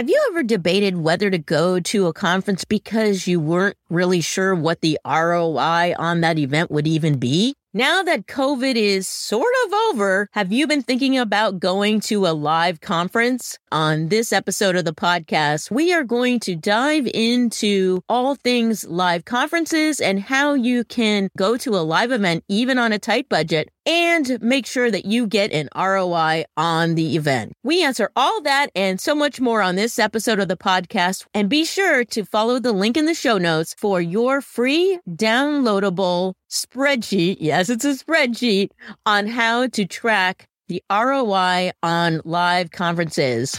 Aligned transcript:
Have 0.00 0.08
you 0.08 0.28
ever 0.30 0.42
debated 0.42 0.96
whether 0.96 1.28
to 1.28 1.36
go 1.36 1.78
to 1.78 2.06
a 2.06 2.14
conference 2.14 2.64
because 2.64 3.26
you 3.26 3.38
weren't 3.38 3.76
really 3.90 4.22
sure 4.22 4.54
what 4.54 4.80
the 4.80 4.98
ROI 5.04 5.94
on 5.98 6.22
that 6.22 6.38
event 6.38 6.70
would 6.70 6.86
even 6.86 7.18
be? 7.18 7.54
Now 7.74 8.02
that 8.04 8.26
COVID 8.26 8.76
is 8.76 9.06
sort 9.06 9.52
of 9.66 9.74
over, 9.74 10.28
have 10.32 10.52
you 10.52 10.66
been 10.66 10.82
thinking 10.82 11.18
about 11.18 11.60
going 11.60 12.00
to 12.08 12.26
a 12.26 12.32
live 12.32 12.80
conference? 12.80 13.58
On 13.70 14.08
this 14.08 14.32
episode 14.32 14.74
of 14.74 14.86
the 14.86 14.94
podcast, 14.94 15.70
we 15.70 15.92
are 15.92 16.02
going 16.02 16.40
to 16.40 16.56
dive 16.56 17.06
into 17.12 18.02
all 18.08 18.36
things 18.36 18.86
live 18.88 19.26
conferences 19.26 20.00
and 20.00 20.18
how 20.18 20.54
you 20.54 20.82
can 20.82 21.28
go 21.36 21.58
to 21.58 21.76
a 21.76 21.84
live 21.84 22.10
event 22.10 22.42
even 22.48 22.78
on 22.78 22.92
a 22.92 22.98
tight 22.98 23.28
budget 23.28 23.68
and 23.86 24.40
make 24.40 24.66
sure 24.66 24.90
that 24.90 25.04
you 25.04 25.26
get 25.26 25.52
an 25.52 25.68
ROI 25.76 26.44
on 26.56 26.94
the 26.94 27.16
event. 27.16 27.52
We 27.62 27.82
answer 27.82 28.10
all 28.14 28.42
that 28.42 28.70
and 28.74 29.00
so 29.00 29.14
much 29.14 29.40
more 29.40 29.62
on 29.62 29.76
this 29.76 29.98
episode 29.98 30.38
of 30.38 30.48
the 30.48 30.56
podcast. 30.56 31.26
And 31.34 31.48
be 31.48 31.64
sure 31.64 32.04
to 32.06 32.24
follow 32.24 32.58
the 32.58 32.72
link 32.72 32.96
in 32.96 33.06
the 33.06 33.14
show 33.14 33.38
notes 33.38 33.74
for 33.76 34.00
your 34.00 34.40
free 34.40 34.98
downloadable 35.08 36.34
spreadsheet. 36.50 37.36
Yes, 37.40 37.68
it's 37.68 37.84
a 37.84 37.94
spreadsheet 37.94 38.70
on 39.06 39.26
how 39.26 39.66
to 39.68 39.86
track 39.86 40.46
the 40.68 40.82
ROI 40.90 41.72
on 41.82 42.20
live 42.24 42.70
conferences. 42.70 43.58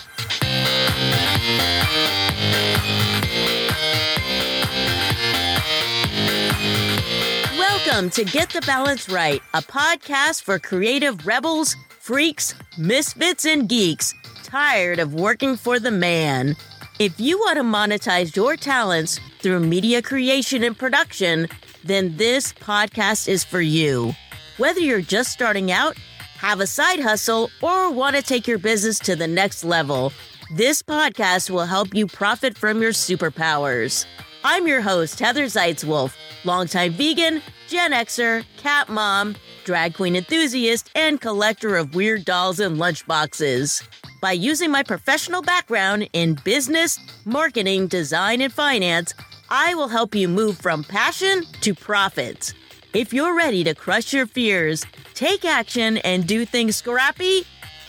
Welcome 7.91 8.09
to 8.11 8.23
Get 8.23 8.51
the 8.51 8.61
Balance 8.61 9.09
Right, 9.09 9.41
a 9.53 9.61
podcast 9.61 10.43
for 10.43 10.57
creative 10.57 11.27
rebels, 11.27 11.75
freaks, 11.99 12.55
misfits, 12.77 13.43
and 13.43 13.67
geeks 13.67 14.13
tired 14.45 14.97
of 14.97 15.13
working 15.13 15.57
for 15.57 15.77
the 15.77 15.91
man. 15.91 16.55
If 16.99 17.19
you 17.19 17.37
want 17.37 17.57
to 17.57 17.63
monetize 17.63 18.33
your 18.33 18.55
talents 18.55 19.19
through 19.41 19.59
media 19.59 20.01
creation 20.01 20.63
and 20.63 20.77
production, 20.77 21.49
then 21.83 22.15
this 22.15 22.53
podcast 22.53 23.27
is 23.27 23.43
for 23.43 23.59
you. 23.59 24.15
Whether 24.55 24.79
you're 24.79 25.01
just 25.01 25.33
starting 25.33 25.69
out, 25.69 25.97
have 26.37 26.61
a 26.61 26.67
side 26.67 27.01
hustle, 27.01 27.49
or 27.61 27.91
want 27.91 28.15
to 28.15 28.21
take 28.21 28.47
your 28.47 28.57
business 28.57 28.99
to 28.99 29.17
the 29.17 29.27
next 29.27 29.65
level, 29.65 30.13
this 30.55 30.81
podcast 30.81 31.49
will 31.49 31.65
help 31.65 31.93
you 31.93 32.07
profit 32.07 32.57
from 32.57 32.81
your 32.81 32.93
superpowers. 32.93 34.05
I'm 34.43 34.67
your 34.67 34.81
host, 34.81 35.19
Heather 35.19 35.45
Zeitzwolf, 35.45 36.15
longtime 36.45 36.93
vegan, 36.93 37.43
Gen 37.67 37.91
Xer, 37.91 38.43
cat 38.57 38.89
mom, 38.89 39.35
drag 39.65 39.93
queen 39.93 40.15
enthusiast, 40.15 40.89
and 40.95 41.21
collector 41.21 41.75
of 41.75 41.93
weird 41.93 42.25
dolls 42.25 42.59
and 42.59 42.77
lunchboxes. 42.77 43.87
By 44.19 44.31
using 44.31 44.71
my 44.71 44.81
professional 44.81 45.43
background 45.43 46.09
in 46.13 46.39
business, 46.43 46.99
marketing, 47.23 47.85
design, 47.85 48.41
and 48.41 48.51
finance, 48.51 49.13
I 49.51 49.75
will 49.75 49.89
help 49.89 50.15
you 50.15 50.27
move 50.27 50.57
from 50.57 50.83
passion 50.83 51.43
to 51.61 51.75
profits. 51.75 52.55
If 52.93 53.13
you're 53.13 53.37
ready 53.37 53.63
to 53.63 53.75
crush 53.75 54.11
your 54.11 54.25
fears, 54.25 54.83
take 55.13 55.45
action, 55.45 55.97
and 55.99 56.25
do 56.25 56.45
things 56.45 56.75
scrappy, 56.75 57.45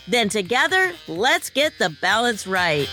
then 0.07 0.29
together, 0.29 0.93
let's 1.07 1.49
get 1.49 1.73
the 1.79 1.89
balance 1.99 2.45
right. 2.45 2.87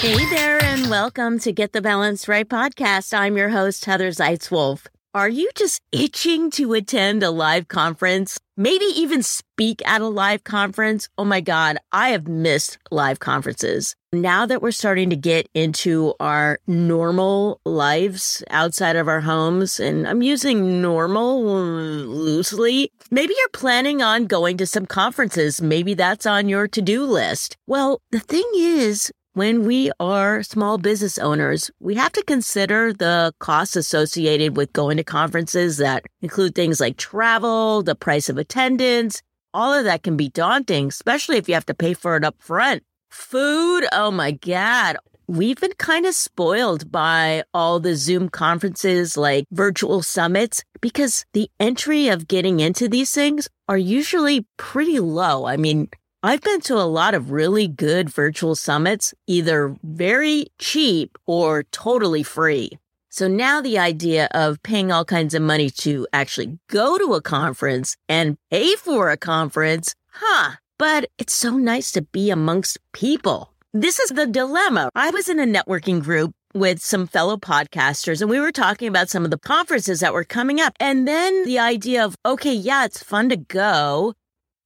Hey 0.00 0.24
there, 0.30 0.62
and 0.62 0.90
welcome 0.90 1.38
to 1.38 1.52
Get 1.52 1.72
the 1.72 1.80
Balance 1.80 2.28
Right 2.28 2.46
podcast. 2.46 3.16
I'm 3.16 3.36
your 3.36 3.48
host, 3.48 3.86
Heather 3.86 4.10
Zeitzwolf. 4.10 4.86
Are 5.14 5.28
you 5.28 5.50
just 5.54 5.80
itching 5.90 6.50
to 6.52 6.74
attend 6.74 7.22
a 7.22 7.30
live 7.30 7.68
conference? 7.68 8.38
Maybe 8.58 8.84
even 8.84 9.22
speak 9.22 9.80
at 9.88 10.02
a 10.02 10.06
live 10.06 10.44
conference? 10.44 11.08
Oh 11.16 11.24
my 11.24 11.40
God, 11.40 11.78
I 11.92 12.10
have 12.10 12.28
missed 12.28 12.76
live 12.90 13.20
conferences. 13.20 13.96
Now 14.12 14.44
that 14.44 14.60
we're 14.60 14.70
starting 14.70 15.08
to 15.10 15.16
get 15.16 15.48
into 15.54 16.12
our 16.20 16.58
normal 16.66 17.60
lives 17.64 18.44
outside 18.50 18.96
of 18.96 19.08
our 19.08 19.22
homes, 19.22 19.80
and 19.80 20.06
I'm 20.06 20.20
using 20.20 20.82
normal 20.82 21.42
loosely, 21.42 22.92
maybe 23.10 23.34
you're 23.38 23.48
planning 23.48 24.02
on 24.02 24.26
going 24.26 24.58
to 24.58 24.66
some 24.66 24.84
conferences. 24.84 25.62
Maybe 25.62 25.94
that's 25.94 26.26
on 26.26 26.50
your 26.50 26.68
to 26.68 26.82
do 26.82 27.04
list. 27.04 27.56
Well, 27.66 28.02
the 28.10 28.20
thing 28.20 28.48
is, 28.54 29.10
when 29.36 29.66
we 29.66 29.92
are 30.00 30.42
small 30.42 30.78
business 30.78 31.18
owners, 31.18 31.70
we 31.78 31.94
have 31.94 32.10
to 32.10 32.24
consider 32.24 32.94
the 32.94 33.34
costs 33.38 33.76
associated 33.76 34.56
with 34.56 34.72
going 34.72 34.96
to 34.96 35.04
conferences 35.04 35.76
that 35.76 36.06
include 36.22 36.54
things 36.54 36.80
like 36.80 36.96
travel, 36.96 37.82
the 37.82 37.94
price 37.94 38.30
of 38.30 38.38
attendance. 38.38 39.20
All 39.52 39.74
of 39.74 39.84
that 39.84 40.02
can 40.02 40.16
be 40.16 40.30
daunting, 40.30 40.86
especially 40.86 41.36
if 41.36 41.50
you 41.50 41.54
have 41.54 41.66
to 41.66 41.74
pay 41.74 41.92
for 41.92 42.16
it 42.16 42.24
up 42.24 42.36
front. 42.38 42.82
Food, 43.10 43.84
oh 43.92 44.10
my 44.10 44.30
God. 44.30 44.96
We've 45.26 45.60
been 45.60 45.74
kind 45.76 46.06
of 46.06 46.14
spoiled 46.14 46.90
by 46.90 47.44
all 47.52 47.78
the 47.78 47.94
Zoom 47.94 48.30
conferences 48.30 49.18
like 49.18 49.44
virtual 49.50 50.00
summits 50.00 50.62
because 50.80 51.26
the 51.34 51.50
entry 51.60 52.08
of 52.08 52.26
getting 52.26 52.60
into 52.60 52.88
these 52.88 53.10
things 53.10 53.50
are 53.68 53.76
usually 53.76 54.46
pretty 54.56 54.98
low. 54.98 55.44
I 55.44 55.58
mean, 55.58 55.90
I've 56.26 56.40
been 56.40 56.60
to 56.62 56.74
a 56.74 56.90
lot 56.90 57.14
of 57.14 57.30
really 57.30 57.68
good 57.68 58.10
virtual 58.10 58.56
summits, 58.56 59.14
either 59.28 59.76
very 59.84 60.46
cheap 60.58 61.16
or 61.24 61.62
totally 61.62 62.24
free. 62.24 62.80
So 63.10 63.28
now 63.28 63.60
the 63.60 63.78
idea 63.78 64.26
of 64.32 64.60
paying 64.64 64.90
all 64.90 65.04
kinds 65.04 65.34
of 65.34 65.42
money 65.42 65.70
to 65.70 66.04
actually 66.12 66.58
go 66.68 66.98
to 66.98 67.14
a 67.14 67.22
conference 67.22 67.96
and 68.08 68.38
pay 68.50 68.74
for 68.74 69.08
a 69.08 69.16
conference, 69.16 69.94
huh? 70.10 70.56
But 70.78 71.08
it's 71.16 71.32
so 71.32 71.58
nice 71.58 71.92
to 71.92 72.02
be 72.02 72.30
amongst 72.30 72.78
people. 72.90 73.52
This 73.72 74.00
is 74.00 74.10
the 74.10 74.26
dilemma. 74.26 74.90
I 74.96 75.10
was 75.10 75.28
in 75.28 75.38
a 75.38 75.46
networking 75.46 76.02
group 76.02 76.34
with 76.54 76.80
some 76.80 77.06
fellow 77.06 77.36
podcasters 77.36 78.20
and 78.20 78.28
we 78.28 78.40
were 78.40 78.50
talking 78.50 78.88
about 78.88 79.10
some 79.10 79.24
of 79.24 79.30
the 79.30 79.38
conferences 79.38 80.00
that 80.00 80.12
were 80.12 80.24
coming 80.24 80.60
up. 80.60 80.72
And 80.80 81.06
then 81.06 81.44
the 81.44 81.60
idea 81.60 82.04
of, 82.04 82.16
okay, 82.26 82.52
yeah, 82.52 82.84
it's 82.84 83.00
fun 83.00 83.28
to 83.28 83.36
go, 83.36 84.14